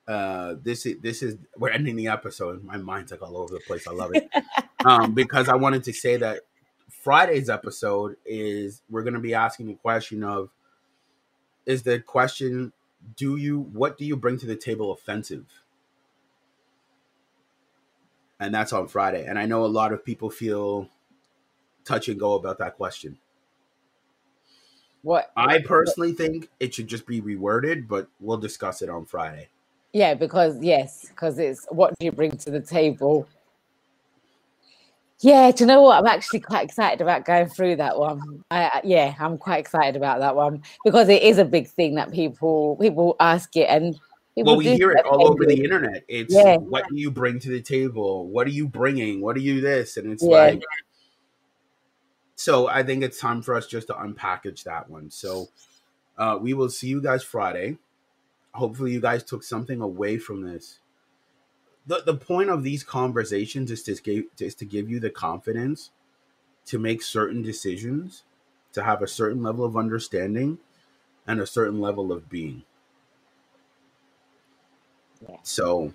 uh 0.06 0.54
this 0.62 0.86
is 0.86 1.00
this 1.00 1.22
is 1.22 1.36
we're 1.56 1.70
ending 1.70 1.96
the 1.96 2.08
episode. 2.08 2.64
My 2.64 2.76
mind's 2.76 3.10
like 3.10 3.22
all 3.22 3.36
over 3.36 3.52
the 3.52 3.60
place. 3.60 3.86
I 3.86 3.92
love 3.92 4.12
it. 4.14 4.28
um 4.84 5.14
because 5.14 5.48
I 5.48 5.56
wanted 5.56 5.84
to 5.84 5.92
say 5.92 6.16
that 6.16 6.40
Friday's 6.88 7.50
episode 7.50 8.16
is 8.24 8.82
we're 8.88 9.02
gonna 9.02 9.20
be 9.20 9.34
asking 9.34 9.66
the 9.66 9.74
question 9.74 10.22
of 10.22 10.50
is 11.66 11.82
the 11.82 12.00
question 12.00 12.72
do 13.16 13.36
you 13.36 13.60
what 13.72 13.98
do 13.98 14.04
you 14.04 14.16
bring 14.16 14.38
to 14.38 14.46
the 14.46 14.56
table 14.56 14.92
offensive? 14.92 15.46
And 18.40 18.52
that's 18.54 18.72
on 18.72 18.88
Friday. 18.88 19.26
And 19.26 19.38
I 19.38 19.46
know 19.46 19.64
a 19.64 19.66
lot 19.66 19.92
of 19.92 20.04
people 20.04 20.30
feel 20.30 20.88
touch 21.84 22.08
and 22.08 22.18
go 22.18 22.34
about 22.34 22.58
that 22.58 22.76
question. 22.76 23.18
What? 25.02 25.30
I 25.36 25.60
personally 25.60 26.12
think 26.12 26.48
it 26.58 26.74
should 26.74 26.88
just 26.88 27.06
be 27.06 27.22
reworded, 27.22 27.86
but 27.86 28.08
we'll 28.18 28.38
discuss 28.38 28.82
it 28.82 28.88
on 28.88 29.06
Friday. 29.06 29.48
Yeah, 29.92 30.14
because 30.14 30.62
yes, 30.62 31.06
because 31.08 31.38
it's 31.38 31.66
what 31.70 31.94
do 31.98 32.06
you 32.06 32.12
bring 32.12 32.36
to 32.38 32.50
the 32.50 32.60
table? 32.60 33.26
Yeah, 35.20 35.50
do 35.50 35.64
you 35.64 35.66
know 35.66 35.82
what? 35.82 35.98
I'm 35.98 36.06
actually 36.06 36.40
quite 36.40 36.64
excited 36.64 37.00
about 37.02 37.24
going 37.26 37.48
through 37.48 37.76
that 37.76 37.98
one. 37.98 38.42
I, 38.50 38.64
I- 38.64 38.80
yeah, 38.84 39.14
I'm 39.18 39.36
quite 39.36 39.58
excited 39.58 39.96
about 39.96 40.20
that 40.20 40.36
one 40.36 40.62
because 40.84 41.08
it 41.08 41.22
is 41.22 41.38
a 41.38 41.44
big 41.44 41.68
thing 41.68 41.96
that 41.96 42.12
people 42.12 42.76
people 42.80 43.16
ask 43.20 43.54
it 43.56 43.68
and 43.68 43.98
people 44.40 44.52
Well, 44.52 44.58
we 44.58 44.76
hear 44.76 44.90
it 44.92 45.04
all 45.04 45.28
over 45.28 45.44
the 45.44 45.62
internet. 45.62 46.04
It's 46.08 46.34
Yeah. 46.34 46.56
what 46.56 46.88
do 46.88 46.96
you 46.96 47.10
bring 47.10 47.38
to 47.40 47.50
the 47.50 47.60
table? 47.60 48.26
What 48.28 48.46
are 48.46 48.50
you 48.50 48.66
bringing? 48.66 49.20
What 49.20 49.36
are 49.36 49.40
you 49.40 49.60
this? 49.60 49.96
And 49.96 50.12
it's 50.12 50.22
Yeah. 50.22 50.36
like, 50.36 50.62
so 52.36 52.66
I 52.66 52.82
think 52.82 53.02
it's 53.02 53.18
time 53.18 53.42
for 53.42 53.54
us 53.54 53.66
just 53.66 53.88
to 53.88 53.94
unpackage 53.94 54.64
that 54.64 54.88
one. 54.88 55.10
So 55.10 55.48
uh, 56.16 56.38
we 56.40 56.54
will 56.54 56.70
see 56.70 56.88
you 56.88 57.00
guys 57.00 57.22
Friday. 57.22 57.78
Hopefully, 58.54 58.92
you 58.92 59.00
guys 59.00 59.22
took 59.22 59.42
something 59.42 59.80
away 59.80 60.18
from 60.18 60.42
this. 60.42 60.80
The, 61.86 62.02
the 62.04 62.16
point 62.16 62.50
of 62.50 62.62
these 62.62 62.82
conversations 62.82 63.70
is 63.70 63.82
to, 63.84 63.94
give, 63.94 64.24
is 64.38 64.54
to 64.56 64.64
give 64.64 64.90
you 64.90 65.00
the 65.00 65.10
confidence 65.10 65.90
to 66.66 66.78
make 66.78 67.02
certain 67.02 67.42
decisions, 67.42 68.22
to 68.72 68.82
have 68.82 69.02
a 69.02 69.08
certain 69.08 69.42
level 69.42 69.64
of 69.64 69.76
understanding, 69.76 70.58
and 71.26 71.40
a 71.40 71.46
certain 71.46 71.80
level 71.80 72.12
of 72.12 72.28
being. 72.28 72.64
Yeah. 75.28 75.36
So 75.42 75.92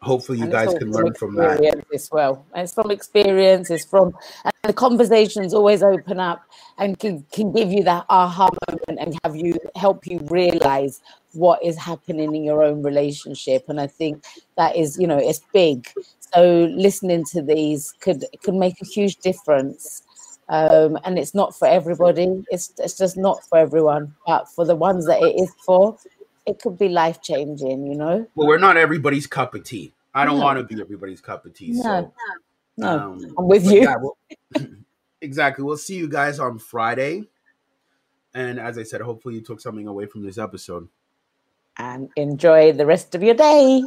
hopefully 0.00 0.38
you 0.38 0.44
And 0.44 0.52
guys 0.52 0.74
can 0.74 0.90
learn 0.92 1.14
from 1.14 1.34
that. 1.36 1.82
as 1.92 2.10
well. 2.10 2.44
And 2.54 2.64
it's 2.64 2.74
from 2.74 2.90
experience, 2.90 3.70
it's 3.70 3.84
from 3.84 4.14
and 4.44 4.52
the 4.62 4.72
conversations 4.72 5.54
always 5.54 5.82
open 5.82 6.20
up 6.20 6.42
and 6.78 6.98
can, 6.98 7.24
can 7.32 7.52
give 7.52 7.72
you 7.72 7.82
that 7.84 8.04
aha 8.08 8.48
moment 8.68 8.98
and 9.00 9.18
have 9.24 9.36
you 9.36 9.58
help 9.76 10.06
you 10.06 10.18
realize 10.30 11.00
what 11.32 11.62
is 11.64 11.76
happening 11.76 12.34
in 12.34 12.44
your 12.44 12.62
own 12.62 12.82
relationship. 12.82 13.64
And 13.68 13.80
I 13.80 13.86
think 13.86 14.24
that 14.56 14.76
is, 14.76 14.98
you 14.98 15.06
know, 15.06 15.18
it's 15.18 15.40
big. 15.52 15.88
So 16.34 16.68
listening 16.74 17.24
to 17.32 17.42
these 17.42 17.92
could 18.00 18.24
could 18.42 18.54
make 18.54 18.80
a 18.82 18.84
huge 18.84 19.16
difference. 19.16 20.02
Um, 20.50 20.98
and 21.04 21.18
it's 21.18 21.34
not 21.34 21.58
for 21.58 21.68
everybody. 21.68 22.44
It's 22.50 22.72
it's 22.78 22.96
just 22.96 23.16
not 23.16 23.44
for 23.48 23.58
everyone. 23.58 24.14
But 24.26 24.48
for 24.48 24.64
the 24.64 24.76
ones 24.76 25.06
that 25.06 25.22
it 25.22 25.40
is 25.40 25.52
for, 25.64 25.96
it 26.48 26.60
could 26.60 26.76
be 26.78 26.88
life 26.88 27.20
changing. 27.22 27.86
You 27.86 27.96
know. 27.96 28.26
Well, 28.34 28.48
we're 28.48 28.58
not 28.58 28.76
everybody's 28.76 29.26
cup 29.26 29.54
of 29.54 29.64
tea. 29.64 29.92
I 30.14 30.24
don't 30.24 30.38
No. 30.38 30.44
want 30.44 30.58
to 30.58 30.64
be 30.64 30.80
everybody's 30.80 31.20
cup 31.20 31.44
of 31.46 31.54
tea. 31.54 31.72
No. 31.72 31.82
So, 31.82 32.12
No, 32.78 32.88
um, 32.88 33.34
I'm 33.38 33.46
with 33.48 33.64
you. 33.70 33.82
yeah, 33.82 33.96
we'll- 34.00 34.16
exactly. 35.20 35.64
We'll 35.64 35.76
see 35.76 35.96
you 35.96 36.08
guys 36.08 36.38
on 36.40 36.58
Friday. 36.58 37.24
And 38.34 38.58
as 38.60 38.78
I 38.78 38.82
said, 38.84 39.00
hopefully 39.00 39.34
you 39.36 39.40
took 39.40 39.60
something 39.60 39.86
away 39.86 40.06
from 40.06 40.22
this 40.24 40.38
episode. 40.38 40.88
and 41.80 42.10
enjoy 42.16 42.72
the 42.72 42.84
rest 42.86 43.14
of 43.14 43.22
your 43.22 43.34
day. 43.34 43.82